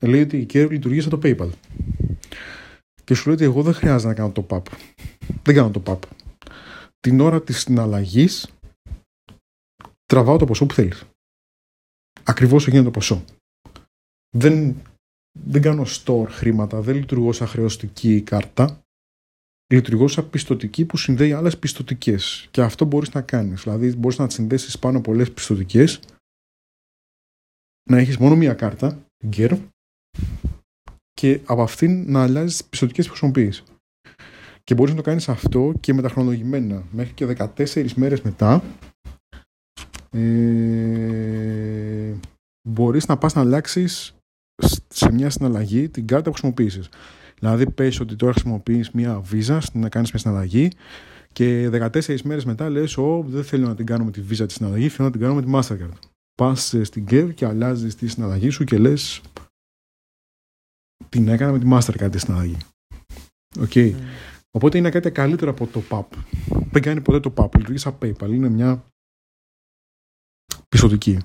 Λέει 0.05 0.21
ότι 0.21 0.37
η 0.37 0.45
Curve 0.53 0.69
λειτουργεί 0.69 1.01
σαν 1.01 1.09
το 1.09 1.19
PayPal. 1.23 1.49
Και 3.03 3.13
σου 3.13 3.25
λέει 3.25 3.35
ότι 3.35 3.43
εγώ 3.43 3.63
δεν 3.63 3.73
χρειάζεται 3.73 4.07
να 4.07 4.13
κάνω 4.13 4.31
το 4.31 4.45
PAP. 4.49 4.63
Δεν 5.43 5.55
κάνω 5.55 5.71
το 5.71 5.83
PAP. 5.85 5.99
Την 6.99 7.19
ώρα 7.19 7.41
της 7.41 7.59
συναλλαγής 7.59 8.53
τραβάω 10.05 10.37
το 10.37 10.45
ποσό 10.45 10.65
που 10.65 10.73
θέλεις. 10.73 11.03
Ακριβώς 12.23 12.67
γίνεται 12.67 12.85
το 12.85 12.91
ποσό. 12.91 13.25
Δεν, 14.37 14.81
δεν 15.39 15.61
κάνω 15.61 15.85
store 15.87 16.27
χρήματα, 16.29 16.81
δεν 16.81 16.95
λειτουργώ 16.95 17.31
σαν 17.31 17.47
χρεωστική 17.47 18.21
κάρτα 18.21 18.81
λειτουργώ 19.73 20.07
σαν 20.07 20.29
πιστοτική 20.29 20.85
που 20.85 20.97
συνδέει 20.97 21.33
άλλες 21.33 21.57
πιστοτικές. 21.57 22.47
Και 22.51 22.61
αυτό 22.61 22.85
μπορείς 22.85 23.13
να 23.13 23.21
κάνεις. 23.21 23.63
Δηλαδή, 23.63 23.95
μπορείς 23.95 24.17
να 24.17 24.29
συνδέσεις 24.29 24.79
πάνω 24.79 25.01
πολλές 25.01 25.31
πιστοτικές, 25.31 25.99
να 27.89 27.97
έχεις 27.97 28.17
μόνο 28.17 28.35
μία 28.35 28.53
κάρτα, 28.53 29.05
την 29.17 29.29
Curve, 29.35 29.59
και 31.13 31.39
από 31.45 31.61
αυτήν 31.61 32.11
να 32.11 32.23
αλλάζεις 32.23 32.57
τις 32.57 32.65
πιστοτικές 32.65 33.05
που 33.05 33.11
χρησιμοποιείς. 33.11 33.63
Και 34.63 34.75
μπορείς 34.75 34.91
να 34.91 34.97
το 34.97 35.03
κάνεις 35.03 35.29
αυτό 35.29 35.73
και 35.79 35.93
με 35.93 36.01
τα 36.01 36.09
χρονολογημένα. 36.09 36.83
Μέχρι 36.91 37.13
και 37.13 37.25
14 37.25 37.95
μέρες 37.95 38.21
μετά, 38.21 38.63
ε, 40.11 42.13
μπορείς 42.69 43.07
να 43.07 43.17
πας 43.17 43.33
να 43.33 43.41
αλλάξεις 43.41 44.13
σε 44.87 45.11
μια 45.11 45.29
συναλλαγή 45.29 45.89
την 45.89 46.07
κάρτα 46.07 46.29
που 46.29 46.35
χρησιμοποιήσεις. 46.35 46.89
Δηλαδή, 47.39 47.71
πες 47.71 47.99
ότι 47.99 48.15
τώρα 48.15 48.31
χρησιμοποιείς 48.31 48.91
μία 48.91 49.19
βίζα 49.19 49.61
να 49.73 49.89
κάνεις 49.89 50.11
μια 50.11 50.19
συναλλαγή 50.19 50.71
και 51.33 51.69
14 51.69 52.21
μέρες 52.21 52.45
μετά 52.45 52.69
λες: 52.69 52.97
Ω, 52.97 53.23
δεν 53.27 53.43
θέλω 53.43 53.67
να 53.67 53.75
την 53.75 53.85
κάνω 53.85 54.03
με 54.03 54.11
τη 54.11 54.21
βίζα 54.21 54.45
της 54.45 54.55
συναλλαγής, 54.55 54.93
θέλω 54.93 55.07
να 55.07 55.13
την 55.13 55.21
κάνω 55.21 55.33
με 55.35 55.41
τη 55.41 55.49
Mastercard. 55.53 55.99
Πας 56.35 56.75
στην 56.81 57.05
ΚΕΒ 57.05 57.29
και 57.29 57.45
αλλάζεις 57.45 57.95
τη 57.95 58.07
συναλλαγή 58.07 58.49
σου 58.49 58.63
και 58.63 58.77
λες: 58.77 59.21
Την 61.09 61.27
έκανα 61.27 61.51
με 61.51 61.59
τη 61.59 61.65
Mastercard 61.71 62.11
τη 62.11 62.19
συναλλαγή. 62.19 62.57
Okay. 63.59 63.91
Mm. 63.91 63.95
Οπότε 64.51 64.77
είναι 64.77 64.89
κάτι 64.89 65.11
καλύτερο 65.11 65.51
από 65.51 65.67
το 65.67 65.83
PAP. 65.89 66.05
Δεν 66.71 66.81
κάνει 66.81 67.01
ποτέ 67.01 67.19
το 67.19 67.33
PAP. 67.37 67.57
Λειτουργεί 67.57 67.79
σαν 67.79 67.97
PayPal. 68.01 68.29
Είναι 68.29 68.49
μια 68.49 68.83
πιστοτική. 70.69 71.17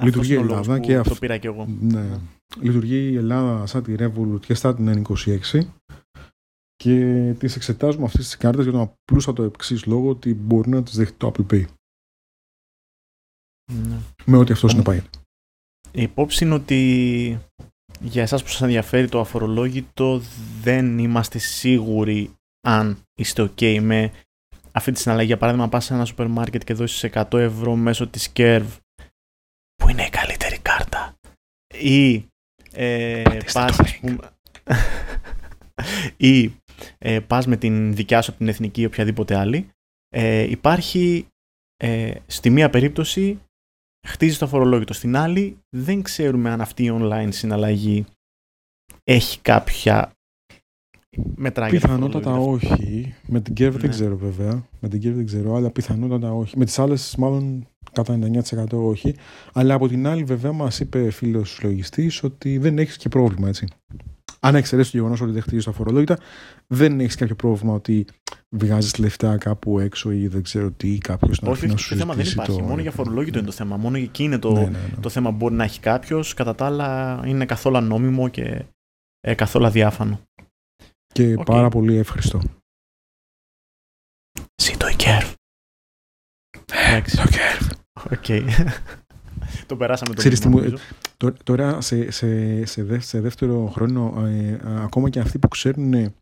Λειτουργεί 0.00 0.32
η 0.32 0.36
Ελλάδα 0.36 0.78
και 0.78 0.96
αυτό. 0.96 1.12
Το 1.12 1.20
πήρα 1.20 1.36
και 1.38 1.46
εγώ. 1.46 1.66
Ναι. 1.80 2.00
ναι. 2.00 2.18
Λειτουργεί 2.60 3.10
η 3.10 3.16
Ελλάδα 3.16 3.66
σαν 3.66 3.82
τη 3.82 3.94
Revolut 3.98 4.40
και 4.40 4.54
σαν 4.54 4.76
την 4.76 5.04
N26 5.06 5.60
και 6.76 7.34
τις 7.38 7.56
εξετάζουμε 7.56 8.04
αυτές 8.04 8.24
τις 8.24 8.36
κάρτες 8.36 8.64
για 8.64 8.72
τον 8.72 8.80
απλούστατο 8.80 9.42
εξής 9.42 9.84
λόγο 9.84 10.08
ότι 10.08 10.34
μπορεί 10.34 10.68
να 10.68 10.82
τις 10.82 10.96
δεχτεί 10.96 11.16
το 11.16 11.32
Apple 11.34 11.52
Pay. 11.52 11.64
Ναι. 13.72 13.98
Με 14.24 14.36
ό,τι 14.36 14.52
αυτός 14.52 14.70
συνεπάγεται. 14.70 15.08
Η 15.92 16.02
υπόψη 16.02 16.44
είναι 16.44 16.54
ότι 16.54 17.38
για 18.00 18.22
εσάς 18.22 18.42
που 18.42 18.48
σας 18.48 18.62
ενδιαφέρει 18.62 19.08
το 19.08 19.20
αφορολόγητο 19.20 20.22
δεν 20.62 20.98
είμαστε 20.98 21.38
σίγουροι 21.38 22.34
αν 22.60 22.98
είστε 23.14 23.42
ok 23.42 23.80
με 23.80 24.12
αυτή 24.72 24.92
τη 24.92 25.00
συναλλαγή. 25.00 25.26
Για 25.26 25.36
παράδειγμα, 25.36 25.68
πας 25.68 25.84
σε 25.84 25.94
ένα 25.94 26.04
σούπερ 26.04 26.26
μάρκετ 26.26 26.64
και 26.64 26.74
δώσεις 26.74 27.10
100 27.12 27.38
ευρώ 27.38 27.74
μέσω 27.74 28.08
της 28.08 28.32
Curve 28.34 28.76
που 28.78 28.81
είναι 29.92 30.06
η 30.06 30.10
καλύτερη 30.10 30.58
κάρτα 30.58 31.14
ή 31.74 32.26
ε, 32.72 33.22
πας 33.52 33.80
ας 33.80 33.98
πούμε 33.98 34.18
ή 36.32 36.52
ε, 36.98 37.20
πας 37.20 37.46
με 37.46 37.56
την 37.56 37.94
δικιά 37.94 38.22
σου 38.22 38.30
από 38.30 38.38
την 38.38 38.48
εθνική 38.48 38.80
ή 38.80 38.84
οποιαδήποτε 38.84 39.36
άλλη 39.36 39.68
ε, 40.08 40.42
υπάρχει 40.42 41.26
ε, 41.76 42.14
στη 42.26 42.50
μία 42.50 42.70
περίπτωση 42.70 43.40
χτίζεις 44.06 44.38
το 44.38 44.46
φορολόγητο 44.46 44.92
στην 44.92 45.16
άλλη 45.16 45.58
δεν 45.76 46.02
ξέρουμε 46.02 46.50
αν 46.50 46.60
αυτή 46.60 46.84
η 46.84 46.90
online 46.92 47.28
συναλλαγή 47.30 48.04
έχει 49.04 49.40
κάποια 49.40 50.12
μετράει 51.34 51.70
Πιθανότατα 51.70 52.32
όχι. 52.32 53.14
Με 53.26 53.40
την 53.40 53.52
Curve 53.52 53.70
δεν 53.70 53.80
ναι. 53.80 53.88
ξέρω 53.88 54.16
βέβαια. 54.16 54.66
Με 54.80 54.88
την 54.88 55.00
Curve 55.00 55.14
δεν 55.14 55.26
ξέρω, 55.26 55.54
αλλά 55.54 55.70
πιθανότατα 55.70 56.32
όχι. 56.32 56.58
Με 56.58 56.64
τις 56.64 56.78
άλλες, 56.78 57.16
μάλλον 57.16 57.66
κατά 57.92 58.18
99% 58.44 58.66
όχι. 58.70 59.14
Αλλά 59.52 59.74
από 59.74 59.88
την 59.88 60.06
άλλη, 60.06 60.24
βέβαια, 60.24 60.52
μας 60.52 60.80
είπε 60.80 61.10
φίλος 61.10 61.60
λογιστή 61.62 62.10
ότι 62.22 62.58
δεν 62.58 62.78
έχεις 62.78 62.96
και 62.96 63.08
πρόβλημα, 63.08 63.48
έτσι. 63.48 63.66
Αν 64.40 64.54
εξαιρέσεις 64.54 64.92
το 64.92 64.96
γεγονός 64.96 65.20
ότι 65.20 65.32
δεν 65.32 65.42
χτίζεις 65.42 65.64
τα 65.64 65.72
φορολόγητα, 65.72 66.18
δεν 66.66 67.00
έχεις 67.00 67.14
κάποιο 67.14 67.34
πρόβλημα 67.34 67.74
ότι 67.74 68.06
βγάζεις 68.56 68.98
λεφτά 68.98 69.36
κάπου 69.36 69.78
έξω 69.78 70.12
ή 70.12 70.28
δεν 70.28 70.42
ξέρω 70.42 70.70
τι, 70.70 70.98
κάποιος 70.98 71.40
να 71.40 71.50
Όχι, 71.50 71.66
το 71.66 71.76
θέμα 71.76 72.14
δεν 72.14 72.26
υπάρχει. 72.26 72.58
Το... 72.58 72.64
Μόνο 72.64 72.80
για 72.80 72.90
αφορολόγητο 72.90 73.38
είναι 73.38 73.46
το 73.46 73.52
θέμα. 73.52 73.76
Μόνο 73.76 73.96
εκεί 73.96 74.22
είναι 74.22 74.38
το, 74.38 74.52
ναι, 74.52 74.60
ναι, 74.60 74.68
ναι. 74.68 75.00
το 75.00 75.08
θέμα 75.08 75.30
που 75.30 75.36
μπορεί 75.36 75.54
να 75.54 75.64
έχει 75.64 75.80
κάποιος. 75.80 76.34
Κατά 76.34 76.54
τα 76.54 76.66
άλλα 76.66 77.20
είναι 77.26 77.46
καθ' 77.46 77.67
όλα 77.67 77.80
νόμιμο 77.80 78.28
και 78.28 78.64
ε, 79.20 79.34
καθ' 79.34 79.54
όλα 79.54 79.66
διάφανο. 79.66 80.20
Και 81.06 81.34
okay. 81.38 81.44
πάρα 81.44 81.68
πολύ 81.68 81.96
εύχρηστο. 81.96 82.40
Ζήτω 84.62 84.88
η 84.88 84.94
Curve. 84.94 85.32
Το 87.16 87.28
Curve. 87.30 87.81
Ok. 88.10 88.26
το 89.66 89.76
περάσαμε 89.76 90.14
το 90.14 90.22
μήνυμα, 90.50 90.78
Τώρα 91.44 91.80
σε, 91.80 92.10
σε, 92.10 92.64
σε, 92.66 93.00
σε 93.00 93.20
δεύτερο 93.20 93.66
χρόνο, 93.66 94.26
ε, 94.26 94.58
ακόμα 94.64 95.08
και 95.08 95.20
αυτοί 95.20 95.38
που 95.38 95.48
ξέρουν 95.48 96.14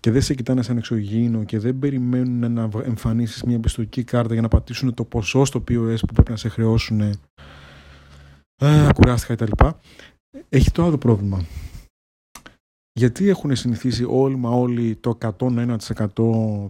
και 0.00 0.10
δεν 0.10 0.22
σε 0.22 0.34
κοιτάνε 0.34 0.62
σαν 0.62 0.76
εξωγήινο 0.76 1.44
και 1.44 1.58
δεν 1.58 1.78
περιμένουν 1.78 2.52
να 2.52 2.68
εμφανίσεις 2.84 3.42
μια 3.42 3.60
πιστοτική 3.60 4.04
κάρτα 4.04 4.32
για 4.32 4.42
να 4.42 4.48
πατήσουν 4.48 4.94
το 4.94 5.04
ποσό 5.04 5.44
στο 5.44 5.64
POS 5.68 5.98
που 6.06 6.12
πρέπει 6.12 6.30
να 6.30 6.36
σε 6.36 6.48
χρεώσουν. 6.48 7.00
Ε, 7.00 8.88
κουράστηκα 8.94 9.34
κτλ. 9.34 9.66
Έχει 10.48 10.70
το 10.70 10.84
άλλο 10.84 10.98
πρόβλημα. 10.98 11.44
Γιατί 12.92 13.28
έχουν 13.28 13.56
συνηθίσει 13.56 14.04
όλοι 14.08 14.36
μα 14.36 14.50
όλοι 14.50 14.96
το 14.96 15.18
101% 15.38 15.76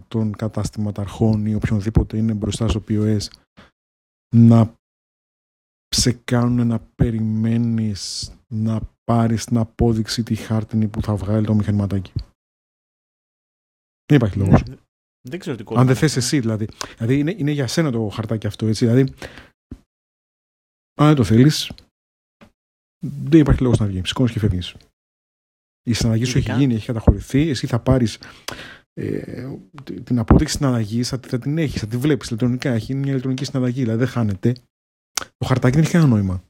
των 0.07 0.35
καταστηματαρχών 0.35 1.45
ή 1.45 1.55
οποιονδήποτε 1.55 2.17
είναι 2.17 2.33
μπροστά 2.33 2.67
στο 2.67 2.83
POS 2.89 3.27
να 4.35 4.77
σε 5.87 6.11
κάνουν 6.11 6.67
να 6.67 6.79
περιμένεις 6.79 8.31
να 8.47 8.81
πάρεις 9.03 9.45
την 9.45 9.57
απόδειξη 9.57 10.23
τη 10.23 10.35
χάρτινη 10.35 10.87
που 10.87 11.01
θα 11.01 11.15
βγάλει 11.15 11.45
το 11.45 11.53
μηχανηματάκι. 11.53 12.11
Δεν 14.05 14.17
υπάρχει 14.17 14.37
λόγος. 14.37 14.63
Ναι, 14.63 14.75
δεν 15.29 15.39
ξέρω 15.39 15.55
τι 15.55 15.63
Αν 15.75 15.87
δεν 15.87 15.95
θες 15.95 16.15
εσύ 16.15 16.39
δηλαδή. 16.39 16.67
Δηλαδή 16.97 17.19
είναι, 17.19 17.35
είναι 17.37 17.51
για 17.51 17.67
σένα 17.67 17.91
το 17.91 18.09
χαρτάκι 18.09 18.47
αυτό 18.47 18.65
έτσι. 18.65 18.85
Δηλαδή 18.85 19.13
αν 20.93 21.07
δεν 21.07 21.15
το 21.15 21.23
θέλεις 21.23 21.71
δεν 23.05 23.39
υπάρχει 23.39 23.61
λόγος 23.61 23.79
να 23.79 23.85
βγεις. 23.85 24.07
Σηκώνεις 24.07 24.31
και 24.31 24.39
φεύγεις. 24.39 24.75
Η 25.83 25.93
συναλλαγή 25.93 26.23
σου 26.23 26.37
έχει 26.37 26.53
γίνει, 26.53 26.73
έχει 26.73 26.85
καταχωρηθεί. 26.85 27.49
Εσύ 27.49 27.67
θα 27.67 27.79
πάρεις 27.79 28.19
ε, 28.99 29.57
την 30.03 30.19
απόδειξη 30.19 30.55
συναλλαγή, 30.55 31.03
θα, 31.03 31.19
θα 31.27 31.39
την 31.39 31.57
έχεις, 31.57 31.79
θα 31.79 31.87
τη 31.87 31.97
βλέπεις 31.97 32.27
ηλεκτρονικά. 32.27 32.69
Έχει 32.71 32.93
μια 32.93 33.09
ηλεκτρονική 33.09 33.45
συναλλαγή, 33.45 33.81
δηλαδή 33.81 33.99
δεν 33.99 34.07
χάνεται. 34.07 34.55
Το 35.37 35.45
χαρτάκι 35.45 35.73
δεν 35.75 35.83
έχει 35.83 35.91
κανένα 35.91 36.11
νόημα. 36.11 36.43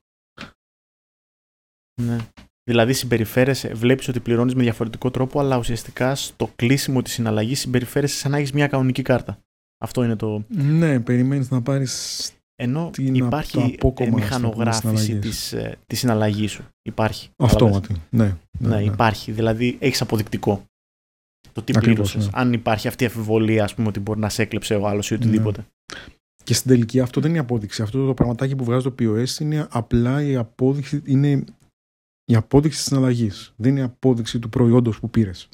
Ναι. 2.02 2.18
Δηλαδή 2.64 2.94
συμπεριφέρεσαι, 2.94 3.74
βλέπεις 3.74 4.08
ότι 4.08 4.20
πληρώνεις 4.20 4.56
με 4.56 4.64
διαφορετικό 4.64 5.12
τρόπο, 5.12 5.40
αλλά 5.40 5.58
ουσιαστικά 5.58 6.16
στο 6.16 6.52
κλείσιμο 6.56 7.02
της 7.02 7.14
συναλλαγής 7.14 7.60
συμπεριφέρεσαι 7.60 8.18
σαν 8.18 8.32
να 8.32 8.38
έχεις 8.38 8.52
μια 8.52 8.68
κανονική 8.68 9.02
κάρτα. 9.02 9.40
Αυτό 9.84 10.04
είναι 10.04 10.16
το. 10.16 10.44
Ναι, 10.50 11.00
περιμένεις 11.00 11.50
να 11.50 11.62
πάρεις. 11.62 12.32
Ενώ 12.56 12.92
υπάρχει 12.96 13.78
μηχανογράφηση 14.12 15.20
τη 15.20 15.20
της 15.20 15.54
ε, 15.54 15.78
συναλλαγής 15.88 16.52
σου. 16.52 16.66
Υπάρχει. 16.82 17.30
Αυτόματη. 17.38 17.94
Ναι, 18.10 18.24
ναι, 18.24 18.38
ναι, 18.60 18.76
ναι, 18.76 18.84
υπάρχει. 18.84 19.32
Δηλαδή 19.32 19.78
έχεις 19.80 20.02
αποδεικτικό. 20.02 20.64
Το 21.60 21.66
τι 21.66 21.80
πλήρωσες. 21.80 22.26
Ναι. 22.26 22.32
Αν 22.34 22.54
υπάρχει 22.54 22.88
αυτή 22.88 23.04
η 23.04 23.08
αφιβολία, 23.08 23.64
ας 23.64 23.74
πούμε, 23.74 23.88
ότι 23.88 24.00
μπορεί 24.00 24.20
να 24.20 24.30
σε 24.30 24.42
έκλεψε 24.42 24.76
ο 24.76 24.88
άλλος 24.88 25.12
ή 25.12 25.14
οτιδήποτε. 25.14 25.60
Ναι. 25.62 25.98
Και 26.44 26.54
στην 26.54 26.72
τελική 26.72 27.00
αυτό 27.00 27.22
δεν 27.22 27.30
είναι 27.30 27.40
απόδειξη. 27.40 27.82
Αυτό 27.82 28.06
το 28.06 28.14
πραγματάκι 28.14 28.56
που 28.56 28.64
βγάζει 28.64 28.84
το 28.84 28.96
POS 29.00 29.40
είναι 29.40 29.68
απλά 29.70 30.24
η 30.24 30.36
απόδειξη, 30.36 31.02
είναι 31.06 31.44
η 32.26 32.36
απόδειξη 32.36 32.78
της 32.78 32.88
συναλλαγής. 32.88 33.54
Δεν 33.56 33.72
είναι 33.72 33.80
η 33.80 33.84
απόδειξη 33.84 34.40
του 34.40 34.50
προϊόντος 34.50 35.00
που 35.00 35.10
πήρες. 35.10 35.50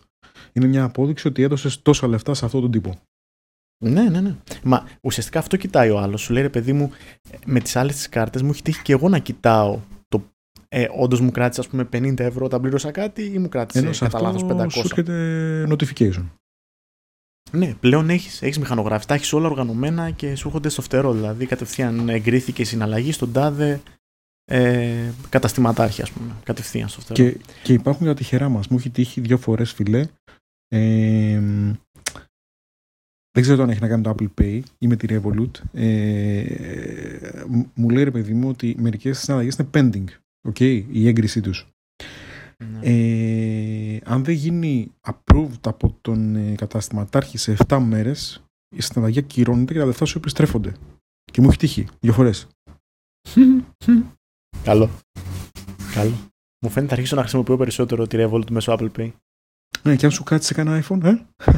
Είναι 0.54 0.68
μια 0.68 0.84
απόδειξη 0.84 1.28
ότι 1.28 1.42
έδωσες 1.42 1.82
τόσα 1.82 2.08
λεφτά 2.08 2.34
σε 2.34 2.46
αυτόν 2.46 2.62
τον 2.62 2.72
τύπο. 2.72 3.00
Ναι, 3.84 4.10
ναι, 4.10 4.22
ναι. 4.22 4.36
Μα 4.64 4.88
ουσιαστικά 5.02 5.40
αυτό 5.40 5.58
κοιτάει 5.58 5.90
ο 5.90 6.00
άλλος. 6.00 6.22
Σου 6.22 6.34
λέει 6.34 6.42
ρε 6.42 6.50
παιδί 6.50 6.74
μου, 6.74 6.92
με 7.46 7.60
τις 7.60 7.76
άλλες 7.76 7.96
τις 7.96 8.10
κάρτες 8.10 8.42
μου 8.42 8.50
έχει 8.50 8.62
τύχει 8.62 8.82
και 8.82 8.94
εγώ 8.94 9.10
να 9.10 9.20
κοιτάω 9.20 9.80
το. 10.05 10.05
Ε, 10.78 10.88
Όντως 10.98 11.22
μου 11.22 11.32
κράτησε 11.32 11.62
ας 11.62 11.68
πούμε 11.68 11.90
50 11.92 12.20
ευρώ 12.20 12.46
όταν 12.46 12.62
πλήρωσα 12.62 12.92
κάτι 12.92 13.24
ή 13.24 13.40
μου 13.40 13.50
κράτησε 13.50 13.80
Ενώ 13.80 13.92
κατά 14.00 14.22
λάθος 14.22 14.44
500. 14.44 14.68
Σου 14.72 14.80
έρχεται 14.80 15.68
notification. 15.70 16.26
Ναι, 17.52 17.74
πλέον 17.80 18.10
έχεις 18.10 18.42
έχεις 18.42 18.60
μηχανογράφηση, 18.60 19.08
τα 19.08 19.14
έχεις 19.14 19.34
όλα 19.34 19.48
οργανωμένα 19.48 20.12
και 20.12 20.36
σου 20.36 20.48
έρχονται 20.48 20.70
στο 20.70 20.82
φτερό. 20.82 21.14
Δηλαδή, 21.14 21.46
κατευθείαν 21.46 22.10
εγκρίθηκε 22.10 22.62
η 22.62 22.66
συναλλαγή 22.66 23.12
στον 23.12 23.32
τάδε 23.32 23.82
ε, 24.46 25.12
καταστηματάρχη, 25.30 26.02
ας 26.02 26.12
πούμε. 26.12 26.36
Κατευθείαν 26.44 26.88
στο 26.88 27.02
φτερό. 27.02 27.30
Και, 27.32 27.40
και 27.64 27.74
υπάρχουν 27.74 28.06
για 28.06 28.16
τυχερά 28.16 28.50
μας. 28.50 28.68
Μου 28.68 28.78
έχει 28.78 28.90
τύχει 28.90 29.22
δύο 29.22 29.38
φορές, 29.38 29.72
φιλέ. 29.72 30.08
Ε, 30.68 31.40
δεν 33.32 33.44
ξέρω 33.44 33.64
αν 33.64 33.70
έχει 33.70 33.82
να 33.82 33.88
κάνει 33.88 34.04
το 34.04 34.16
Apple 34.18 34.42
Pay 34.42 34.62
ή 34.78 34.88
με 34.88 34.96
τη 34.96 35.08
Revolut. 35.10 35.52
Ε, 35.74 36.46
μου 37.74 37.90
λέει 37.90 38.04
ρε 38.04 38.12
παιδί 38.12 38.34
μου 38.34 38.50
ότι 38.50 38.76
μερικές 38.80 39.20
συναλλαγές 39.20 39.56
είναι 39.56 39.70
pending. 39.74 40.25
Okay, 40.54 40.84
η 40.92 41.08
έγκρισή 41.08 41.42
τους. 41.42 41.68
Ναι. 42.64 42.80
Ε, 42.82 44.00
αν 44.04 44.24
δεν 44.24 44.36
γίνει 44.36 44.92
approved 45.02 45.60
από 45.62 45.98
τον 46.02 46.36
ε, 46.36 46.56
καταστηματάρχη 46.56 47.38
σε 47.38 47.56
7 47.68 47.80
μέρες, 47.82 48.44
η 48.76 48.82
συναλλαγή 48.82 49.20
ακυρώνεται 49.20 49.74
και 49.74 49.80
τα 49.80 49.86
λεφτά 49.86 50.06
σου 50.06 50.18
επιστρέφονται. 50.18 50.74
Και 51.32 51.42
μου 51.42 51.48
έχει 51.48 51.58
τύχει 51.58 51.88
δύο 52.00 52.14
φορές. 52.14 52.48
Καλό. 54.64 54.90
Καλό. 55.94 56.16
Μου 56.62 56.70
φαίνεται 56.70 56.88
θα 56.88 56.94
αρχίσω 56.94 57.16
να 57.16 57.22
χρησιμοποιώ 57.22 57.58
περισσότερο 57.58 58.08
τη 58.08 58.18
Revolt 58.20 58.50
μέσω 58.50 58.76
Apple 58.80 58.92
Pay. 58.98 59.12
Ναι, 59.84 59.96
και 59.96 60.06
αν 60.06 60.12
σου 60.12 60.24
κάτσει 60.24 60.48
σε 60.48 60.54
κανένα 60.54 60.84
iPhone, 60.88 61.04
ε; 61.04 61.26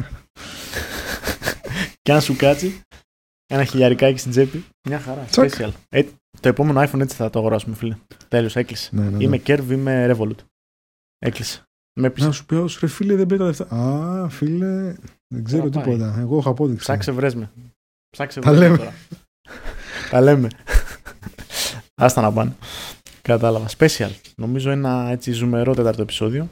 και 2.02 2.12
αν 2.12 2.20
σου 2.20 2.36
κάτσει 2.36 2.80
ένα 3.46 3.64
χιλιαρικάκι 3.64 4.18
στην 4.18 4.30
τσέπη, 4.30 4.64
μια 4.88 5.00
χαρά. 5.00 5.26
Special. 5.30 5.70
Ε, 5.88 6.02
το 6.40 6.48
επόμενο 6.48 6.82
iPhone 6.82 7.00
έτσι 7.00 7.16
θα 7.16 7.30
το 7.30 7.38
αγοράσουμε, 7.38 7.74
φίλε. 7.74 7.96
Τέλος, 8.28 8.56
έκλεισε. 8.56 8.90
Ναι, 8.92 9.02
ναι, 9.02 9.16
ναι. 9.16 9.24
Είμαι 9.24 9.42
Curve, 9.46 9.70
είμαι 9.70 10.14
Revolut. 10.16 10.36
Έκλεισε. 11.18 11.62
Με 12.00 12.12
Να 12.16 12.32
σου 12.32 12.46
πει, 12.46 12.56
ρε 12.80 12.86
φίλε, 12.86 13.14
δεν 13.14 13.26
πέτα 13.26 13.44
λεφτά. 13.44 13.76
Α, 13.76 14.28
φίλε, 14.28 14.94
δεν 15.26 15.44
ξέρω 15.44 15.68
τίποτα. 15.68 16.16
Εγώ 16.18 16.38
έχω 16.38 16.50
απόδειξη. 16.50 16.80
Ψάξε 16.80 17.12
βρες 17.12 17.34
με. 17.34 17.50
Ψάξε 18.10 18.40
βρες 18.40 18.58
λέμε. 18.58 18.76
τώρα. 18.76 18.92
Τα 20.10 20.20
λέμε. 20.20 20.48
Άστα 21.94 22.20
να 22.20 22.32
πάνε. 22.32 22.56
Κατάλαβα. 23.22 23.66
Special. 23.78 24.10
Νομίζω 24.36 24.70
ένα 24.70 25.08
έτσι 25.10 25.32
ζουμερό 25.32 25.74
τέταρτο 25.74 26.02
επεισόδιο. 26.02 26.48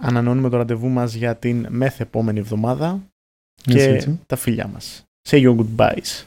Ανανεώνουμε 0.00 0.48
το 0.48 0.56
ραντεβού 0.56 0.88
μας 0.88 1.14
για 1.14 1.36
την 1.36 1.66
μεθεπόμενη 1.70 2.38
εβδομάδα 2.38 3.02
και 3.54 4.08
τα 4.26 4.36
φιλιά 4.36 4.66
μας. 4.66 5.04
Say 5.28 5.42
your 5.42 5.56
goodbyes. 5.56 6.26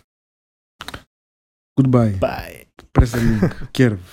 Goodbye. 1.82 2.18
Bye. 2.20 2.68
Press 2.92 3.12
the 3.12 3.20
link. 3.20 3.54
Curve. 3.78 4.06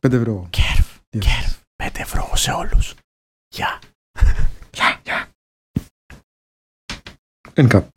5 0.00 0.12
ευρώ. 0.12 0.48
Curve. 0.52 1.22
Yes. 1.24 1.58
5 1.76 1.98
ευρώ 1.98 2.32
σε 2.34 2.50
όλους. 2.50 2.94
Γεια. 3.48 3.78
Γεια, 4.72 5.00
γεια. 5.04 5.28
And 7.54 7.68
cut. 7.68 7.88